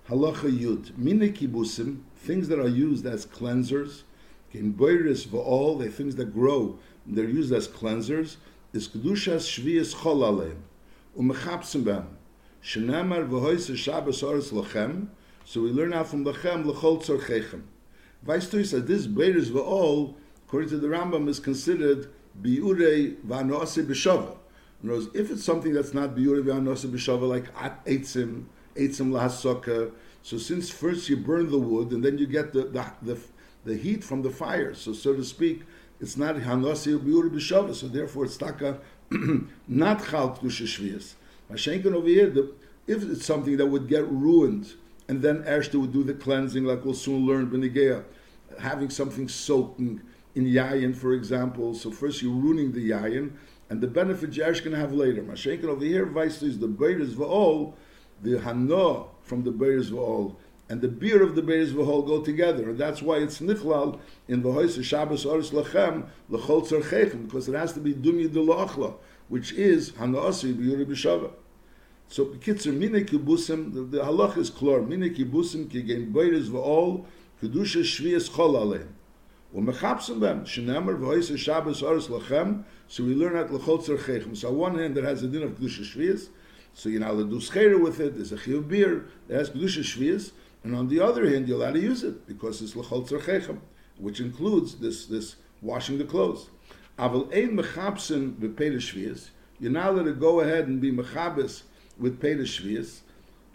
Halacha 0.09 0.49
yud 0.51 0.97
mini 0.97 1.29
kibusim, 1.29 1.99
things 2.15 2.47
that 2.47 2.57
are 2.57 2.67
used 2.67 3.05
as 3.05 3.27
cleansers, 3.27 4.01
in 4.51 4.73
boiris 4.73 5.27
va'ol, 5.27 5.77
they 5.77 5.89
things 5.89 6.15
that 6.15 6.33
grow, 6.33 6.79
they're 7.05 7.29
used 7.29 7.53
as 7.53 7.67
cleansers. 7.67 8.37
Is 8.73 8.87
kedushas 8.87 9.45
shvius 9.45 9.93
cholaleim, 9.93 10.57
umechapsim. 11.15 12.07
Shabbos 12.61 14.23
oris 14.23 14.51
lachem. 14.51 15.07
So 15.45 15.61
we 15.61 15.71
learn 15.71 15.93
out 15.93 16.07
from 16.07 16.25
lachem 16.25 16.65
l'chol 16.65 17.03
tzorchechem. 17.03 17.63
Weißt 18.25 18.51
du, 18.51 18.63
that 18.63 18.87
this 18.87 19.07
boiris 19.07 19.49
va'ol 19.49 20.15
according 20.51 20.69
to 20.69 20.77
the 20.79 20.87
Rambam, 20.87 21.29
is 21.29 21.39
considered 21.39 22.09
biure 22.41 23.15
vanose 23.23 23.77
b'shava. 23.77 24.35
In 24.83 24.89
other 24.89 24.99
words, 24.99 25.15
if 25.15 25.31
it's 25.31 25.45
something 25.45 25.71
that's 25.71 25.93
not 25.93 26.13
biure 26.13 26.43
vanose 26.43 26.83
b'shava, 26.83 27.25
like 27.25 27.45
at 27.57 27.85
eitzim, 27.85 28.47
eitzim 28.75 29.11
lahasokah, 29.11 29.93
so 30.23 30.37
since 30.37 30.69
first 30.69 31.07
you 31.07 31.15
burn 31.15 31.49
the 31.49 31.57
wood 31.57 31.91
and 31.91 32.03
then 32.03 32.17
you 32.17 32.27
get 32.27 32.51
the, 32.51 32.63
the, 32.63 32.91
the, 33.01 33.17
the 33.63 33.77
heat 33.77 34.03
from 34.03 34.23
the 34.23 34.29
fire, 34.29 34.73
so 34.73 34.91
so 34.91 35.13
to 35.13 35.23
speak, 35.23 35.61
it's 36.01 36.17
not 36.17 36.35
hanose 36.35 36.99
biure 36.99 37.29
b'shava, 37.29 37.73
so 37.73 37.87
therefore 37.87 38.25
it's 38.25 38.35
taka 38.35 38.81
not 39.69 40.05
chal 40.05 40.35
kedusha 40.35 40.65
shvius. 40.67 41.13
Mashenkin 41.51 41.93
over 41.93 42.07
here, 42.07 42.29
the, 42.29 42.53
if 42.87 43.03
it's 43.03 43.25
something 43.25 43.57
that 43.57 43.67
would 43.67 43.87
get 43.87 44.07
ruined, 44.09 44.73
and 45.07 45.21
then 45.21 45.43
Ashta 45.43 45.79
would 45.79 45.91
do 45.91 46.03
the 46.03 46.13
cleansing, 46.13 46.63
like 46.63 46.85
we'll 46.85 46.93
soon 46.93 47.25
learn, 47.25 47.49
Benigea, 47.49 48.03
having 48.59 48.89
something 48.89 49.27
soaking, 49.27 50.01
in 50.35 50.45
yayin, 50.45 50.95
for 50.95 51.13
example. 51.13 51.73
So 51.73 51.91
first 51.91 52.21
you're 52.21 52.31
ruining 52.31 52.71
the 52.71 52.91
yayin, 52.91 53.31
and 53.69 53.81
the 53.81 53.87
benefit 53.87 54.35
going 54.35 54.53
to 54.53 54.77
have 54.77 54.93
later. 54.93 55.21
Mashenkin 55.21 55.65
over 55.65 55.83
here, 55.83 56.05
vice 56.05 56.41
is 56.41 56.59
the 56.59 56.67
Beiris 56.67 57.13
Va'ol, 57.13 57.73
the 58.21 58.39
Hana 58.39 59.05
from 59.23 59.43
the 59.43 59.51
Beiris 59.51 59.91
Va'ol, 59.91 60.35
and 60.69 60.81
the 60.81 60.87
beer 60.87 61.21
of 61.21 61.35
the 61.35 61.41
Beiris 61.41 61.73
Va'ol 61.73 62.05
go 62.05 62.21
together. 62.21 62.69
And 62.69 62.77
that's 62.77 63.01
why 63.01 63.17
it's 63.17 63.39
Nichlal 63.39 63.99
in 64.27 64.41
the 64.41 64.49
Hoysa 64.49 64.83
Shabbos 64.83 65.25
Oris 65.25 65.51
Lachem, 65.51 66.07
L'chol 66.29 66.65
Tzarchechem, 66.65 67.25
because 67.25 67.49
it 67.49 67.55
has 67.55 67.73
to 67.73 67.79
be 67.79 67.93
Dumi 67.93 68.31
de 68.31 68.39
La'achla, 68.39 68.95
which 69.27 69.51
is 69.53 69.93
Hana 69.97 70.19
Asi 70.19 70.53
B'yuri 70.53 70.85
B'Shava. 70.85 71.31
So 72.11 72.25
kitzur 72.25 72.73
mine 72.73 73.05
kibusim 73.05 73.89
the 73.89 73.99
halach 73.99 74.37
is 74.37 74.51
klor 74.51 74.85
mine 74.85 75.09
kibusim 75.15 75.69
ki 75.69 75.81
gein 75.83 76.11
boyres 76.11 76.49
va'ol 76.49 77.05
kedusha 77.41 77.83
shvias 77.83 78.29
chol 78.29 78.53
alein 78.61 78.89
u'mechapsim 79.55 80.19
them 80.19 80.43
shenamer 80.43 80.99
v'ois 80.99 81.37
shabbos 81.37 81.81
oris 81.81 82.09
lachem 82.09 82.65
so 82.89 83.05
we 83.05 83.15
learn 83.15 83.37
at 83.37 83.47
lechol 83.47 83.81
tzerchechem 83.81 84.35
so 84.35 84.49
on 84.49 84.57
one 84.57 84.77
hand 84.77 84.97
there 84.97 85.05
has 85.05 85.23
a 85.23 85.27
din 85.27 85.41
of 85.41 85.51
kedusha 85.51 85.83
shvias 85.83 86.27
so 86.73 86.89
you 86.89 86.99
know 86.99 87.23
do 87.23 87.37
schera 87.37 87.81
with 87.81 88.01
it 88.01 88.15
there's 88.15 88.33
a 88.33 88.37
chiyuv 88.37 88.67
beer 88.67 89.05
that 89.29 89.37
has 89.37 89.49
kedusha 89.49 89.79
shvias 89.79 90.33
and 90.65 90.75
on 90.75 90.89
the 90.89 90.99
other 90.99 91.29
hand 91.29 91.47
you're 91.47 91.55
allowed 91.55 91.75
to 91.75 91.79
use 91.79 92.03
it 92.03 92.27
because 92.27 92.61
it's 92.61 92.73
lechol 92.73 93.07
tzerchechem 93.07 93.57
which 93.97 94.19
includes 94.19 94.75
this 94.79 95.05
this 95.05 95.37
washing 95.61 95.97
the 95.97 96.03
clothes. 96.03 96.49
Avel 96.99 97.33
ein 97.33 97.55
mechapsim 97.55 98.33
v'peidah 98.33 98.81
shvias 98.81 99.29
you're 99.61 99.71
now 99.71 99.91
allowed 99.91 100.03
to 100.03 100.13
go 100.13 100.41
ahead 100.41 100.67
and 100.67 100.81
be 100.81 100.91
mechabes 100.91 101.63
with 101.99 102.19
peda 102.21 102.43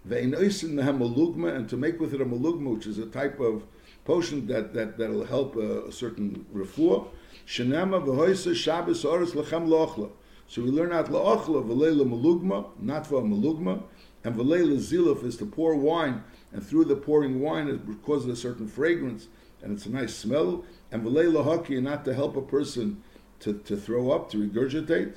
mehem 0.08 1.56
and 1.56 1.68
to 1.68 1.76
make 1.76 2.00
with 2.00 2.14
it 2.14 2.20
a 2.20 2.24
malugma, 2.24 2.74
which 2.74 2.86
is 2.86 2.98
a 2.98 3.06
type 3.06 3.40
of 3.40 3.64
potion 4.04 4.46
that, 4.46 4.72
that, 4.72 4.96
that'll 4.96 5.24
help 5.24 5.56
a, 5.56 5.86
a 5.86 5.92
certain 5.92 6.46
refuah. 6.54 7.08
Shenema 7.46 8.04
v'hoisa 8.04 8.54
Shabbos 8.54 9.04
oris 9.04 9.32
lechem 9.32 9.66
lochla. 9.66 10.10
So 10.48 10.62
we 10.62 10.70
learn 10.70 10.92
out 10.92 11.06
la'ochla 11.06 11.64
v'leila 11.64 12.08
malugma, 12.08 12.66
not 12.80 13.06
for 13.06 13.20
a 13.20 13.22
malugma, 13.22 13.82
and 14.22 14.36
v'leila 14.36 14.76
ziluf 14.76 15.24
is 15.24 15.36
to 15.38 15.46
pour 15.46 15.74
wine, 15.74 16.22
and 16.52 16.64
through 16.64 16.84
the 16.84 16.96
pouring 16.96 17.40
wine 17.40 17.68
it 17.68 17.80
causes 18.04 18.28
a 18.28 18.36
certain 18.36 18.68
fragrance, 18.68 19.28
and 19.62 19.72
it's 19.72 19.86
a 19.86 19.90
nice 19.90 20.14
smell, 20.14 20.64
and 20.92 21.02
v'leila 21.02 21.44
haki, 21.44 21.82
not 21.82 22.04
to 22.04 22.14
help 22.14 22.36
a 22.36 22.42
person 22.42 23.02
to, 23.40 23.54
to 23.54 23.76
throw 23.76 24.12
up, 24.12 24.30
to 24.30 24.48
regurgitate, 24.48 25.14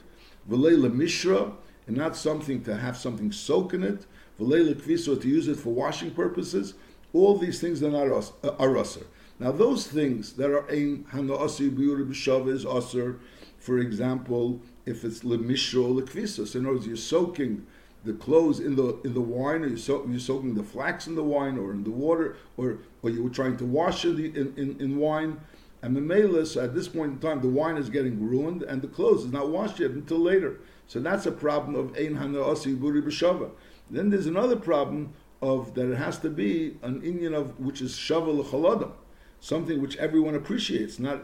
v'leila 0.50 0.92
mishra, 0.92 1.52
and 1.90 1.98
not 1.98 2.16
something 2.16 2.64
to 2.64 2.78
have 2.78 2.96
something 2.96 3.32
soak 3.32 3.74
in 3.74 3.84
it, 3.84 4.06
v'leila 4.40 4.76
kviso, 4.76 5.20
to 5.20 5.28
use 5.28 5.48
it 5.48 5.58
for 5.58 5.74
washing 5.74 6.12
purposes, 6.12 6.76
all 7.14 7.36
these 7.36 7.60
things 7.60 7.82
are 7.82 7.90
not 7.90 8.08
uh, 8.44 8.52
are 8.60 8.78
usher. 8.78 9.08
Now 9.40 9.52
those 9.52 9.88
things 9.88 10.34
that 10.34 10.52
are 10.52 10.62
b'shav 10.62 12.48
is 12.48 12.64
usher. 12.64 13.20
For 13.58 13.80
example, 13.80 14.62
if 14.86 15.04
it's 15.04 15.22
lemishro 15.22 16.00
lekvisos, 16.00 16.56
in 16.56 16.68
other 16.68 16.76
words, 16.76 16.86
you're 16.86 16.96
soaking 16.96 17.66
the 18.06 18.14
clothes 18.14 18.60
in 18.60 18.76
the 18.76 19.00
in 19.04 19.16
the 19.16 19.22
wine, 19.22 19.64
or 19.64 19.68
you're, 19.70 19.78
so, 19.78 20.06
you're 20.08 20.20
soaking 20.20 20.54
the 20.54 20.64
flax 20.64 21.08
in 21.08 21.16
the 21.16 21.24
wine, 21.24 21.58
or 21.58 21.72
in 21.72 21.84
the 21.84 21.90
water, 21.90 22.38
or 22.56 22.78
or 23.02 23.10
you 23.10 23.24
were 23.24 23.32
trying 23.32 23.58
to 23.58 23.66
wash 23.66 24.06
it 24.06 24.20
in, 24.20 24.54
in, 24.56 24.80
in 24.80 24.98
wine. 24.98 25.40
And 25.82 25.96
the 25.96 26.02
melis, 26.02 26.56
at 26.56 26.76
this 26.76 26.88
point 26.88 27.14
in 27.14 27.20
time, 27.20 27.42
the 27.42 27.50
wine 27.50 27.78
is 27.78 27.90
getting 27.90 28.30
ruined, 28.30 28.62
and 28.62 28.80
the 28.80 28.88
clothes 28.88 29.26
is 29.26 29.32
not 29.32 29.50
washed 29.50 29.80
yet 29.80 29.92
until 29.92 30.20
later. 30.20 30.60
So 30.90 31.00
that's 31.00 31.28
a 31.28 31.32
problem 31.32 31.76
of 31.76 31.96
ein 31.96 32.16
hanaasi 32.16 32.76
buri 32.76 33.04
b'shava. 33.04 33.52
Then 33.92 34.10
there's 34.10 34.26
another 34.26 34.56
problem 34.56 35.14
of 35.40 35.76
that 35.76 35.92
it 35.92 35.96
has 35.98 36.18
to 36.22 36.32
be 36.32 36.78
an 36.82 37.04
Indian 37.04 37.36
of 37.36 37.60
which 37.60 37.80
is 37.80 37.94
shavel 37.94 38.44
chaladam, 38.44 38.94
something 39.40 39.80
which 39.84 39.98
everyone 39.98 40.34
appreciates, 40.34 40.98
not 40.98 41.22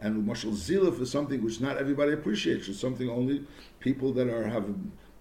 and 0.00 0.26
mashal 0.28 0.50
zilif 0.50 1.00
is 1.00 1.12
something 1.12 1.44
which 1.44 1.60
not 1.60 1.76
everybody 1.78 2.12
appreciates. 2.12 2.66
It's 2.66 2.80
something 2.80 3.08
only 3.08 3.46
people 3.78 4.12
that 4.14 4.28
are 4.28 4.48
have 4.48 4.68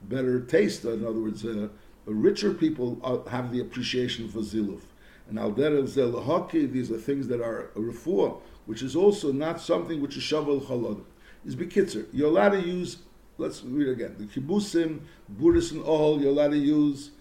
better 0.10 0.42
taste. 0.42 0.86
In 0.86 1.06
other 1.06 1.20
words, 1.20 1.46
uh, 1.46 1.68
richer 2.08 2.52
people 2.52 3.00
have 3.30 3.52
the 3.52 3.60
appreciation 3.60 4.28
for 4.28 4.40
zilif. 4.40 4.82
And 5.30 5.38
Alder 5.38 5.78
al 5.78 5.84
zelahaki, 5.84 6.72
these 6.72 6.90
are 6.90 6.98
things 6.98 7.28
that 7.28 7.42
are 7.42 7.70
refuah, 7.76 8.42
which 8.66 8.82
is 8.82 8.96
also 8.96 9.32
not 9.32 9.62
something 9.62 10.02
which 10.02 10.18
is 10.18 10.24
shavel 10.24 10.66
chaladam. 10.66 11.06
Is 11.46 11.56
bekitzer. 11.56 12.08
You're 12.12 12.30
allowed 12.30 12.54
to 12.54 12.62
use. 12.62 12.98
Let's 13.38 13.64
read 13.64 13.90
again. 13.90 14.16
The 14.18 14.26
kibbusim, 14.26 15.02
Buddhists 15.30 15.72
and 15.72 15.82
all. 15.82 16.22
You're 16.22 16.32
allowed 16.32 16.52
to 16.52 16.58
use 16.58 17.12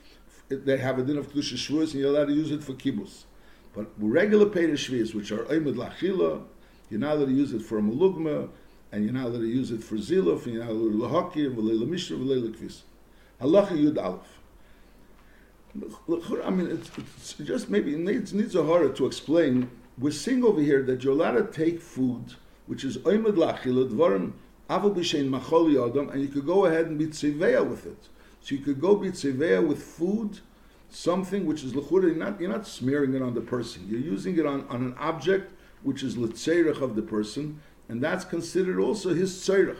they 0.56 0.76
have 0.76 0.98
a 0.98 1.02
din 1.02 1.16
of 1.16 1.32
kedusha 1.32 1.54
shvuas, 1.54 1.92
and 1.92 2.00
you're 2.00 2.10
allowed 2.10 2.26
to 2.26 2.34
use 2.34 2.50
it 2.50 2.62
for 2.62 2.74
kibbutz. 2.74 3.24
But 3.74 3.86
regular 3.98 4.46
peder 4.46 4.74
shvuas, 4.74 5.14
which 5.14 5.32
are 5.32 5.44
oimid 5.44 5.76
lachila, 5.76 6.44
you're 6.90 7.00
not 7.00 7.16
allowed 7.16 7.26
to 7.26 7.32
use 7.32 7.52
it 7.52 7.62
for 7.62 7.78
a 7.78 7.82
malugma, 7.82 8.48
and 8.90 9.04
you're 9.04 9.14
not 9.14 9.26
allowed 9.26 9.40
to 9.40 9.46
use 9.46 9.70
it 9.70 9.82
for 9.82 9.96
ziluf, 9.96 10.44
and 10.44 10.54
you're 10.54 10.64
not 10.64 10.72
allowed 10.72 11.32
to 11.32 11.38
lahaki, 11.38 11.46
and 11.46 11.56
v'leila 11.56 11.88
mishra, 11.88 12.16
v'leila 12.16 12.54
kvis. 12.54 12.82
Halacha 13.40 13.70
yud 13.70 14.02
aleph. 14.02 14.38
I 16.44 16.50
mean, 16.50 16.70
it's, 16.70 16.90
it's 17.18 17.32
just 17.48 17.70
maybe 17.70 17.94
it 17.94 18.00
needs, 18.00 18.34
needs 18.34 18.54
a 18.54 18.62
horror 18.62 18.90
to 18.90 19.06
explain. 19.06 19.70
We're 19.96 20.10
seeing 20.10 20.44
over 20.44 20.60
here 20.60 20.82
that 20.82 21.02
you're 21.02 21.14
allowed 21.14 21.32
to 21.32 21.44
take 21.44 21.80
food, 21.80 22.34
which 22.66 22.84
is 22.84 22.98
oimid 22.98 23.36
lachila, 23.36 23.88
dvarim 23.88 24.32
and 24.74 26.20
you 26.20 26.28
could 26.28 26.46
go 26.46 26.66
ahead 26.66 26.86
and 26.86 26.98
be 26.98 27.06
tziveya 27.06 27.66
with 27.68 27.86
it. 27.86 28.08
So 28.40 28.54
you 28.54 28.60
could 28.60 28.80
go 28.80 28.96
be 28.96 29.10
tzeveya 29.10 29.66
with 29.66 29.82
food, 29.82 30.40
something 30.90 31.46
which 31.46 31.62
is 31.62 31.72
lechura, 31.72 32.04
you're 32.04 32.14
not, 32.14 32.40
you're 32.40 32.50
not 32.50 32.66
smearing 32.66 33.14
it 33.14 33.22
on 33.22 33.34
the 33.34 33.40
person. 33.40 33.86
You're 33.88 34.00
using 34.00 34.38
it 34.38 34.46
on, 34.46 34.66
on 34.68 34.82
an 34.82 34.94
object 34.98 35.52
which 35.82 36.02
is 36.02 36.16
letzerich 36.16 36.80
of 36.80 36.96
the 36.96 37.02
person, 37.02 37.60
and 37.88 38.02
that's 38.02 38.24
considered 38.24 38.78
also 38.78 39.14
his 39.14 39.32
tzerich. 39.34 39.76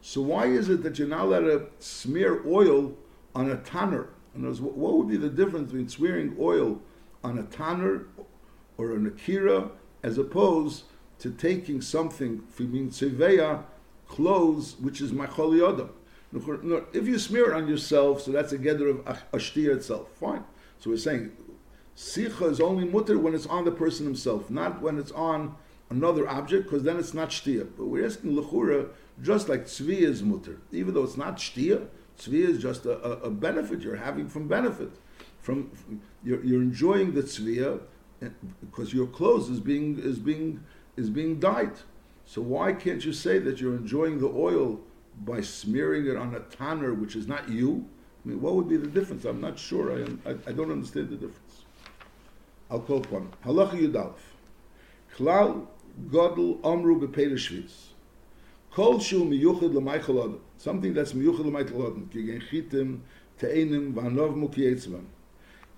So 0.00 0.22
why 0.22 0.46
is 0.46 0.68
it 0.68 0.82
that 0.82 0.98
you're 0.98 1.08
not 1.08 1.22
allowed 1.22 1.40
to 1.40 1.66
smear 1.78 2.42
oil 2.46 2.96
on 3.34 3.50
a 3.50 3.56
tanner? 3.56 4.08
In 4.34 4.42
other 4.42 4.48
words, 4.48 4.60
what 4.60 4.94
would 4.96 5.08
be 5.08 5.16
the 5.16 5.28
difference 5.28 5.70
between 5.70 5.88
smearing 5.88 6.36
oil 6.38 6.80
on 7.24 7.38
a 7.38 7.42
tanner 7.42 8.06
or 8.78 8.92
an 8.92 9.06
akira 9.06 9.70
as 10.02 10.18
opposed 10.18 10.84
to 11.18 11.30
taking 11.30 11.80
something, 11.80 12.42
being 12.56 12.90
tzeveya, 12.90 13.64
clothes, 14.08 14.76
which 14.80 15.00
is 15.00 15.12
machol 15.12 15.52
yodam? 15.52 15.90
If 16.92 17.06
you 17.06 17.18
smear 17.18 17.52
it 17.52 17.54
on 17.54 17.68
yourself, 17.68 18.22
so 18.22 18.32
that's 18.32 18.52
a 18.52 18.58
gather 18.58 18.88
of 18.88 19.04
ashtir 19.32 19.74
itself. 19.74 20.10
Fine. 20.20 20.44
So 20.78 20.90
we're 20.90 20.96
saying 20.96 21.32
sicha 21.96 22.50
is 22.50 22.60
only 22.60 22.84
mutter 22.84 23.18
when 23.18 23.34
it's 23.34 23.46
on 23.46 23.64
the 23.64 23.70
person 23.70 24.04
himself, 24.04 24.50
not 24.50 24.82
when 24.82 24.98
it's 24.98 25.12
on 25.12 25.56
another 25.88 26.28
object, 26.28 26.64
because 26.64 26.82
then 26.82 26.98
it's 26.98 27.14
not 27.14 27.30
shtia. 27.30 27.66
But 27.76 27.86
we're 27.86 28.04
asking 28.04 28.36
lechura 28.36 28.88
just 29.22 29.48
like 29.48 29.64
tzvi 29.64 30.00
is 30.00 30.22
mutter, 30.22 30.58
even 30.72 30.94
though 30.94 31.04
it's 31.04 31.16
not 31.16 31.38
shtia. 31.38 31.86
Tzvi 32.18 32.48
is 32.48 32.60
just 32.60 32.86
a, 32.86 33.02
a, 33.02 33.10
a, 33.24 33.30
benefit 33.30 33.80
you're 33.82 33.96
having 33.96 34.26
from 34.26 34.48
benefit, 34.48 34.90
from, 35.40 35.70
from 35.70 36.00
you're, 36.24 36.42
you're, 36.42 36.62
enjoying 36.62 37.12
the 37.12 37.22
tzviya 37.22 37.80
eh, 38.22 38.28
because 38.60 38.94
your 38.94 39.06
clothes 39.06 39.50
is 39.50 39.60
being 39.60 39.98
is 39.98 40.18
being 40.18 40.62
is 40.96 41.10
being 41.10 41.38
dyed. 41.38 41.72
So 42.26 42.42
why 42.42 42.72
can't 42.74 43.04
you 43.04 43.12
say 43.12 43.38
that 43.38 43.60
you're 43.60 43.76
enjoying 43.76 44.20
the 44.20 44.28
oil? 44.28 44.80
by 45.24 45.40
smearing 45.40 46.06
it 46.06 46.16
on 46.16 46.34
a 46.34 46.40
tanner, 46.40 46.92
which 46.94 47.16
is 47.16 47.26
not 47.26 47.48
you? 47.48 47.86
I 48.24 48.28
mean, 48.28 48.40
what 48.40 48.54
would 48.54 48.68
be 48.68 48.76
the 48.76 48.88
difference? 48.88 49.24
I'm 49.24 49.40
not 49.40 49.58
sure. 49.58 49.92
I, 49.92 50.30
I, 50.30 50.34
I 50.48 50.52
don't 50.52 50.70
understand 50.70 51.10
the 51.10 51.16
difference. 51.16 51.64
I'll 52.70 52.80
call 52.80 52.98
upon 52.98 53.32
Halacha 53.44 53.80
Yudalef. 53.80 54.18
Klal 55.16 55.66
Godel 56.08 56.64
Amru 56.64 57.00
Bepeder 57.00 57.34
Shviz. 57.34 57.88
Kol 58.72 58.98
Shu 58.98 59.24
Miyuchid 59.24 59.72
L'Maichel 59.72 60.18
Adam. 60.18 60.40
Something 60.58 60.92
that's 60.92 61.12
Miyuchid 61.12 61.44
L'Maichel 61.44 61.86
Adam. 61.86 62.10
Kigen 62.12 62.42
Chitim, 62.50 63.00
Te'enim, 63.38 63.94
Vanov 63.94 64.34
Mukietzvam. 64.34 65.04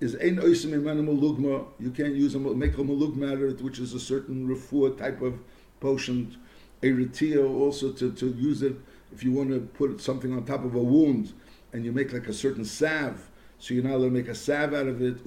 Is 0.01 0.15
ein 0.15 0.39
oisim 0.39 0.71
imenu 0.71 1.05
malugma. 1.05 1.67
You 1.79 1.91
can't 1.91 2.15
use 2.15 2.35
a 2.35 2.39
make 2.39 2.75
a 2.75 2.83
malug 2.83 3.17
matter, 3.17 3.51
which 3.51 3.81
is 3.81 3.95
a 3.95 4.01
certain 4.01 4.49
refuah 4.49 4.97
type 4.97 5.21
of 5.23 5.41
potion. 5.81 6.37
A 6.83 6.93
also 7.37 7.93
to, 7.93 8.13
to 8.13 8.27
use 8.35 8.63
it 8.63 8.77
if 9.13 9.25
you 9.25 9.33
want 9.33 9.51
to 9.51 9.61
put 9.61 10.01
something 10.01 10.33
on 10.33 10.45
top 10.45 10.65
of 10.65 10.75
a 10.75 10.83
wound 10.83 11.33
and 11.73 11.85
you 11.85 11.93
make 11.93 12.13
like 12.13 12.29
a 12.29 12.33
certain 12.33 12.65
salve, 12.65 13.29
so 13.59 13.75
you're 13.75 13.83
not 13.83 13.95
allowed 13.95 14.05
to 14.07 14.11
make 14.11 14.29
a 14.29 14.35
salve 14.35 14.75
out 14.75 14.87
of 14.87 15.03
it, 15.03 15.19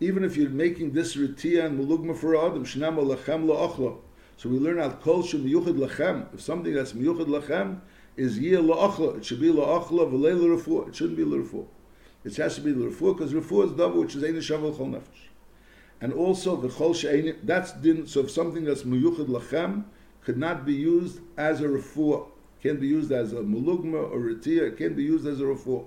even 0.00 0.24
if 0.24 0.36
you're 0.36 0.50
making 0.50 0.92
this 0.92 1.16
ritia 1.16 1.66
and 1.66 1.78
mulugma 1.78 2.16
for 2.16 2.36
adam, 2.36 2.64
shnam 2.64 2.96
lachem. 2.96 3.98
So 4.36 4.48
we 4.48 4.58
learn 4.58 4.80
out 4.80 5.02
kol 5.02 5.22
miyuchad 5.22 5.76
lachem. 5.76 6.32
If 6.34 6.40
something 6.40 6.72
that's 6.72 6.94
miyuchad 6.94 7.26
lachem 7.26 7.80
is 8.16 8.38
yeh 8.38 8.58
la'achla, 8.58 9.18
it 9.18 9.24
should 9.24 9.40
be 9.40 9.52
la'achla 9.52 10.10
v'lei 10.10 10.34
l'refu. 10.34 10.88
It 10.88 10.96
shouldn't 10.96 11.16
be 11.16 11.24
l'refu. 11.24 11.66
It 12.24 12.36
has 12.36 12.54
to 12.56 12.60
be 12.62 12.72
l'refu 12.72 13.16
because 13.16 13.32
refu 13.32 13.66
is 13.66 13.72
double, 13.72 14.00
which 14.00 14.16
is 14.16 14.24
ein 14.24 14.34
shavel 14.34 14.74
chol 14.74 14.90
nefesh. 14.90 15.31
And 16.02 16.12
also 16.12 16.56
the 16.56 16.66
chol 16.66 17.36
that's 17.44 17.72
din, 17.74 18.08
so 18.08 18.20
if 18.22 18.30
something 18.32 18.64
that's 18.64 18.82
miyuchad 18.82 19.28
lachem, 19.28 19.84
could 20.24 20.36
not 20.36 20.66
be 20.66 20.74
used 20.74 21.20
as 21.36 21.60
a 21.60 21.68
refuah. 21.68 22.26
Can 22.60 22.80
be 22.80 22.88
used 22.88 23.12
as 23.12 23.32
a 23.32 23.36
mulugma 23.36 24.10
or 24.10 24.18
ritia. 24.18 24.72
It 24.72 24.78
can 24.78 24.94
be 24.94 25.04
used 25.04 25.28
as 25.28 25.40
a 25.40 25.44
refuah. 25.44 25.84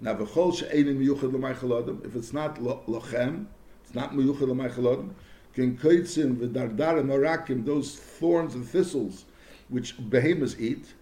Now, 0.00 0.14
v'chol 0.14 0.56
she'enim 0.56 1.04
miyuchad 1.04 2.06
if 2.06 2.14
it's 2.14 2.32
not 2.32 2.60
lochem, 2.60 3.46
it's 3.82 3.92
not 3.92 4.12
miyuchad 4.12 4.42
l'maychal 4.42 5.10
ken 5.56 5.76
koitzim 5.76 6.36
v'dardarim 6.36 7.08
arakim, 7.08 7.66
those 7.66 7.96
thorns 7.96 8.54
and 8.54 8.64
thistles 8.64 9.24
which 9.68 9.96
behemoths 10.08 10.60
eat, 10.60 10.94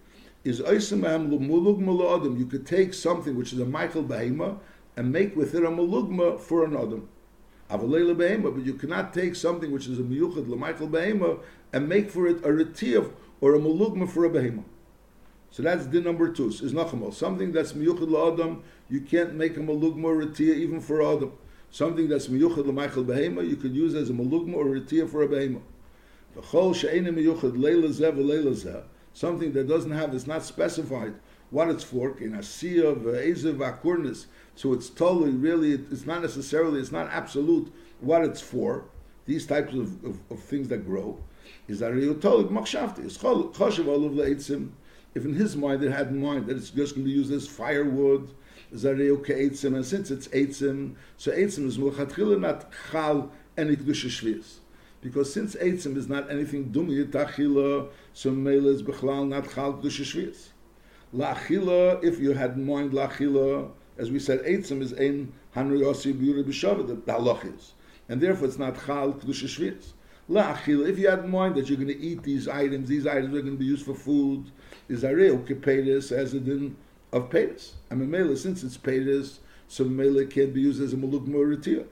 is 0.43 0.59
oisim 0.61 1.03
ahem 1.03 1.29
lumulug 1.29 2.17
adam. 2.17 2.35
You 2.35 2.47
could 2.47 2.65
take 2.65 2.95
something 2.95 3.35
which 3.35 3.53
is 3.53 3.59
a 3.59 3.65
Maichel 3.65 4.07
behema 4.07 4.57
and 4.97 5.11
make 5.11 5.35
with 5.35 5.53
it 5.53 5.63
a 5.63 5.67
malugma 5.67 6.39
for 6.39 6.65
an 6.65 6.75
adam. 6.75 7.07
Avalela 7.69 8.15
behema, 8.15 8.53
but 8.53 8.65
you 8.65 8.73
cannot 8.73 9.13
take 9.13 9.35
something 9.35 9.71
which 9.71 9.87
is 9.87 9.99
a 9.99 10.01
miyuchad 10.01 10.45
Maichel 10.45 10.89
behema 10.89 11.39
and 11.71 11.87
make 11.87 12.09
for 12.09 12.27
it 12.27 12.37
a 12.37 12.49
retiv 12.49 13.11
or 13.41 13.53
a 13.53 13.59
malugma 13.59 14.09
for 14.09 14.25
a 14.25 14.29
behema. 14.29 14.63
So 15.51 15.61
that's 15.63 15.85
din 15.85 16.03
number 16.03 16.31
two. 16.31 16.47
Is 16.47 16.73
nachamol 16.73 17.13
something 17.13 17.51
that's 17.51 17.73
miyuchad 17.73 18.33
adam. 18.33 18.63
You 18.89 19.01
can't 19.01 19.35
make 19.35 19.55
a 19.57 19.59
malugma 19.59 20.05
or 20.05 20.25
retia 20.25 20.55
even 20.55 20.81
for 20.81 21.03
adam. 21.03 21.33
Something 21.69 22.07
that's 22.07 22.27
miyuchad 22.27 22.65
l'maychel 22.65 23.05
behema, 23.05 23.47
you 23.47 23.55
could 23.55 23.75
use 23.75 23.93
as 23.93 24.09
a 24.09 24.13
malugma 24.13 24.55
or 24.55 24.75
a 24.75 25.07
for 25.07 25.21
a 25.21 25.27
behema. 25.27 25.61
V'chol 26.35 26.75
she'enim 26.75 27.15
miyuchad 27.15 27.55
leila 27.55 27.89
zeh 27.89 28.11
v'leila 28.11 28.53
zeh. 28.53 28.83
Something 29.13 29.53
that 29.53 29.67
doesn't 29.67 29.91
have, 29.91 30.15
it's 30.15 30.27
not 30.27 30.43
specified 30.43 31.13
what 31.49 31.69
it's 31.69 31.83
for, 31.83 32.17
in 32.19 32.31
asiya 32.31 32.95
v'ezev 33.01 33.61
uh, 33.61 33.73
v'akurnis. 33.73 34.25
So 34.55 34.73
it's 34.73 34.89
totally, 34.89 35.31
really, 35.31 35.71
it's 35.73 36.05
not 36.05 36.21
necessarily, 36.21 36.79
it's 36.79 36.91
not 36.91 37.09
absolute 37.09 37.73
what 38.01 38.23
it's 38.23 38.41
for. 38.41 38.85
These 39.25 39.45
types 39.45 39.73
of, 39.73 40.03
of, 40.03 40.19
of 40.29 40.39
things 40.39 40.67
that 40.69 40.85
grow. 40.85 41.19
Is 41.67 41.79
that 41.79 41.91
tolik 41.93 42.49
machshavti. 42.49 43.05
It's 43.05 43.17
choshev 43.17 43.87
olav 43.87 44.13
le'itzim. 44.13 44.71
If 45.15 45.25
in 45.25 45.33
his 45.33 45.55
mind 45.55 45.83
it 45.83 45.91
had 45.91 46.07
in 46.07 46.21
mind 46.21 46.47
that 46.47 46.57
it's 46.57 46.69
just 46.69 46.95
going 46.95 47.05
to 47.05 47.11
be 47.11 47.15
used 47.15 47.31
as 47.31 47.47
firewood, 47.47 48.33
Zareu 48.73 49.25
ke'etzim, 49.25 49.75
and 49.75 49.85
since 49.85 50.11
it's 50.11 50.27
etzim, 50.27 50.95
so 51.17 51.31
etzim 51.31 51.65
is 51.65 51.77
mulchatchila 51.77 52.39
not 52.39 52.71
chal 52.91 53.31
any 53.57 53.75
kedusha 53.75 54.07
shvius. 54.07 54.57
Because 55.01 55.33
since 55.33 55.55
etzim 55.55 55.97
is 55.97 56.07
not 56.07 56.29
anything 56.29 56.71
dumi 56.71 57.03
tachila, 57.09 57.89
so 58.13 58.31
mele 58.31 58.67
is 58.67 58.83
bechlal 58.83 59.27
not 59.27 59.49
chal 59.51 59.73
kedusha 59.73 60.03
shvius. 60.03 60.49
La'achila, 61.15 62.03
if 62.03 62.19
you 62.19 62.33
had 62.33 62.51
in 62.51 62.65
mind 62.65 62.91
la'achila, 62.91 63.71
as 63.97 64.11
we 64.11 64.19
said, 64.19 64.39
etzim 64.43 64.81
is 64.81 64.93
ein 64.93 65.33
hanru 65.55 65.79
yosi 65.79 66.13
b'yuri 66.13 66.43
b'shava, 66.43 66.87
the 66.87 66.95
halach 67.11 67.55
is. 67.55 67.73
And 68.07 68.21
therefore 68.21 68.47
it's 68.47 68.57
not 68.57 68.75
chal 68.85 69.13
kedusha 69.13 69.45
shvius. 69.45 69.93
La'achila, 70.29 70.87
if 70.87 70.99
you 70.99 71.09
had 71.09 71.19
in 71.19 71.31
mind 71.31 71.55
that 71.55 71.67
you're 71.67 71.77
going 71.77 71.87
to 71.87 71.99
eat 71.99 72.21
these 72.23 72.47
items, 72.47 72.87
these 72.87 73.07
items 73.07 73.35
are 73.35 73.41
going 73.41 73.53
to 73.53 73.59
be 73.59 73.65
used 73.65 73.85
for 73.85 73.95
food, 73.95 74.51
is 74.87 75.03
areu 75.03 75.45
kepedes 75.47 76.11
as 76.11 76.33
it 76.33 76.45
didn't 76.45 76.77
of 77.11 77.29
Peiris. 77.29 77.71
And 77.89 78.01
Mamela, 78.01 78.37
since 78.37 78.63
it's 78.63 78.77
Peiris, 78.77 79.39
so 79.67 79.85
Mamela 79.85 80.29
can't 80.29 80.53
be 80.53 80.61
used 80.61 80.81
as 80.81 80.93
a 80.93 80.97
Maluk 80.97 81.27
Moritia. 81.27 81.85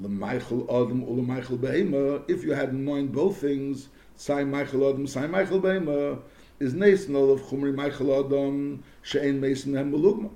L'maychel 0.00 0.64
Adam 0.68 1.02
or 1.04 1.16
L'maychel 1.16 1.58
Behema, 1.58 2.22
if 2.30 2.44
you 2.44 2.52
had 2.52 2.68
in 2.70 2.84
mind 2.84 3.12
both 3.12 3.38
things, 3.38 3.88
Sai 4.16 4.44
Maichel 4.44 4.88
Adam, 4.92 5.06
Sai 5.06 5.26
Maichel 5.26 5.60
Behema, 5.60 6.20
is 6.60 6.74
Neisnol 6.74 7.32
of 7.32 7.42
Chumri 7.42 7.72
Maichel 7.72 8.24
Adam, 8.24 8.82
She'en 9.02 9.40
Mason 9.40 9.74
Hem 9.74 9.92
Malugma. 9.92 10.30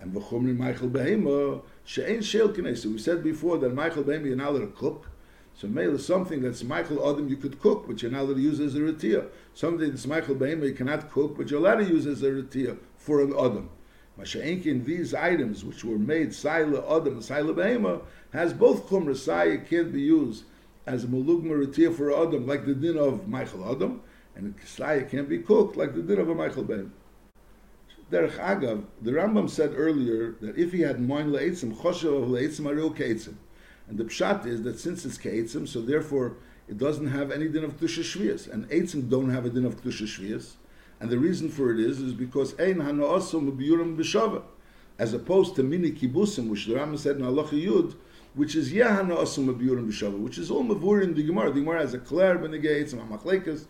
And 0.00 0.12
the 0.12 0.20
V'chumri 0.20 0.56
Maichel 0.56 0.90
Behema, 0.90 1.62
She'en 1.84 2.20
Shel 2.20 2.48
Kinesa. 2.48 2.86
We 2.86 2.98
said 2.98 3.22
before 3.22 3.58
that 3.58 3.74
Maichel 3.74 4.04
Behema, 4.04 4.26
you're 4.26 4.36
not 4.36 4.48
allowed 4.48 4.60
to 4.60 4.66
cook. 4.68 5.08
So 5.54 5.68
mail 5.68 5.94
is 5.94 6.04
something 6.04 6.42
that's 6.42 6.62
Maichel 6.64 7.10
Adam 7.10 7.28
you 7.28 7.36
could 7.36 7.60
cook, 7.60 7.86
but 7.86 8.02
you're 8.02 8.10
not 8.10 8.22
allowed 8.22 8.34
to 8.34 8.40
use 8.40 8.60
as 8.60 8.74
a 8.74 8.80
retia. 8.80 9.28
Something 9.54 9.88
that's 9.88 10.04
Maichel 10.04 10.36
Behema 10.36 10.66
you 10.66 10.74
cannot 10.74 11.10
cook, 11.10 11.36
but 11.36 11.50
you're 11.50 11.60
allowed 11.60 11.76
to 11.76 11.84
use 11.84 12.06
as 12.06 12.22
a 12.22 12.30
retia 12.30 12.76
for 12.96 13.22
an 13.22 13.32
Adam. 13.32 13.70
Masha'enkin, 14.18 14.84
these 14.84 15.14
items 15.14 15.64
which 15.64 15.84
were 15.84 15.98
made 15.98 16.30
Saila 16.30 16.84
Adam 16.84 17.14
and 17.14 17.22
Saila 17.22 17.54
Behema 17.54 18.02
has 18.32 18.52
both 18.52 18.88
Chumra 18.88 19.16
Saya 19.16 19.58
can't 19.58 19.92
be 19.92 20.00
used 20.00 20.44
as 20.86 21.04
a 21.04 21.06
Malugma 21.06 21.66
retia 21.66 21.94
for 21.94 22.10
Adam, 22.12 22.46
like 22.46 22.66
the 22.66 22.74
din 22.74 22.98
of 22.98 23.26
Maichel 23.26 23.70
Adam, 23.70 24.02
and 24.36 24.54
Saya 24.64 25.02
can't 25.04 25.28
be 25.28 25.38
cooked 25.38 25.76
like 25.76 25.94
the 25.94 26.02
din 26.02 26.18
of 26.18 26.28
a 26.28 26.34
Maichel 26.34 26.66
Behema. 26.66 26.90
Derech 28.12 28.38
Agav, 28.38 28.84
the 29.02 29.10
Rambam 29.10 29.50
said 29.50 29.72
earlier 29.74 30.36
that 30.40 30.56
if 30.56 30.72
he 30.72 30.82
had 30.82 31.00
moin 31.00 31.32
le'etzim, 31.32 31.74
choshev 31.74 32.28
le'etzim 32.28 32.66
aril 32.66 32.94
ke'etzim. 32.94 33.34
And 33.88 33.98
the 33.98 34.04
pshat 34.04 34.46
is 34.46 34.62
that 34.62 34.78
since 34.78 35.04
it's 35.04 35.18
ke'etzim, 35.18 35.66
so 35.66 35.80
therefore 35.80 36.36
it 36.68 36.78
doesn't 36.78 37.08
have 37.08 37.30
any 37.30 37.48
din 37.48 37.64
of 37.64 37.76
shvius, 37.78 38.52
and 38.52 38.68
eitzim 38.68 39.08
don't 39.08 39.30
have 39.30 39.46
a 39.46 39.50
din 39.50 39.64
of 39.64 39.82
shvius. 39.82 40.52
And 41.00 41.10
the 41.10 41.18
reason 41.18 41.48
for 41.48 41.72
it 41.72 41.80
is 41.80 42.00
is 42.00 42.12
because 42.12 42.58
ein 42.60 42.76
hanoasom 42.76 43.56
b'yurim 43.56 43.96
b'shava, 43.96 44.42
as 44.98 45.14
opposed 45.14 45.56
to 45.56 45.62
mini 45.62 45.92
kibusim, 45.92 46.48
which 46.48 46.66
the 46.66 46.74
Rambam 46.74 46.98
said 46.98 47.16
in 47.16 47.24
Allah 47.24 47.44
Yud, 47.44 47.96
which 48.34 48.54
is 48.54 48.72
yeh 48.72 48.84
hanoasom 48.84 49.52
b'yurim 49.54 49.88
b'shava, 49.88 50.18
which 50.18 50.38
is 50.38 50.50
all 50.50 50.64
mavur 50.64 51.02
in 51.02 51.14
the 51.14 51.22
Gemara. 51.22 51.50
The 51.50 51.60
Gemara 51.60 51.80
has 51.80 51.94
a 51.94 51.98
clear 51.98 52.38
benegay 52.38 52.84
eitzim 52.84 53.06
hamachlekas, 53.06 53.66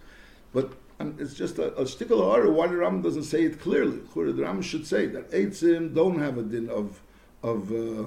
but 0.52 0.72
and 0.98 1.20
it's 1.20 1.34
just 1.34 1.58
a, 1.58 1.78
a 1.80 1.86
stickle 1.86 2.20
order 2.20 2.50
why 2.50 2.66
the 2.66 2.74
Rambam 2.74 3.02
doesn't 3.02 3.24
say 3.24 3.44
it 3.44 3.60
clearly. 3.60 3.98
The 3.98 4.42
Rambam 4.42 4.62
should 4.62 4.86
say 4.86 5.06
that 5.06 5.30
eitzim 5.30 5.94
don't 5.94 6.18
have 6.18 6.38
a 6.38 6.42
din 6.42 6.70
of 6.70 7.02
of 7.42 7.70
uh, 7.70 8.04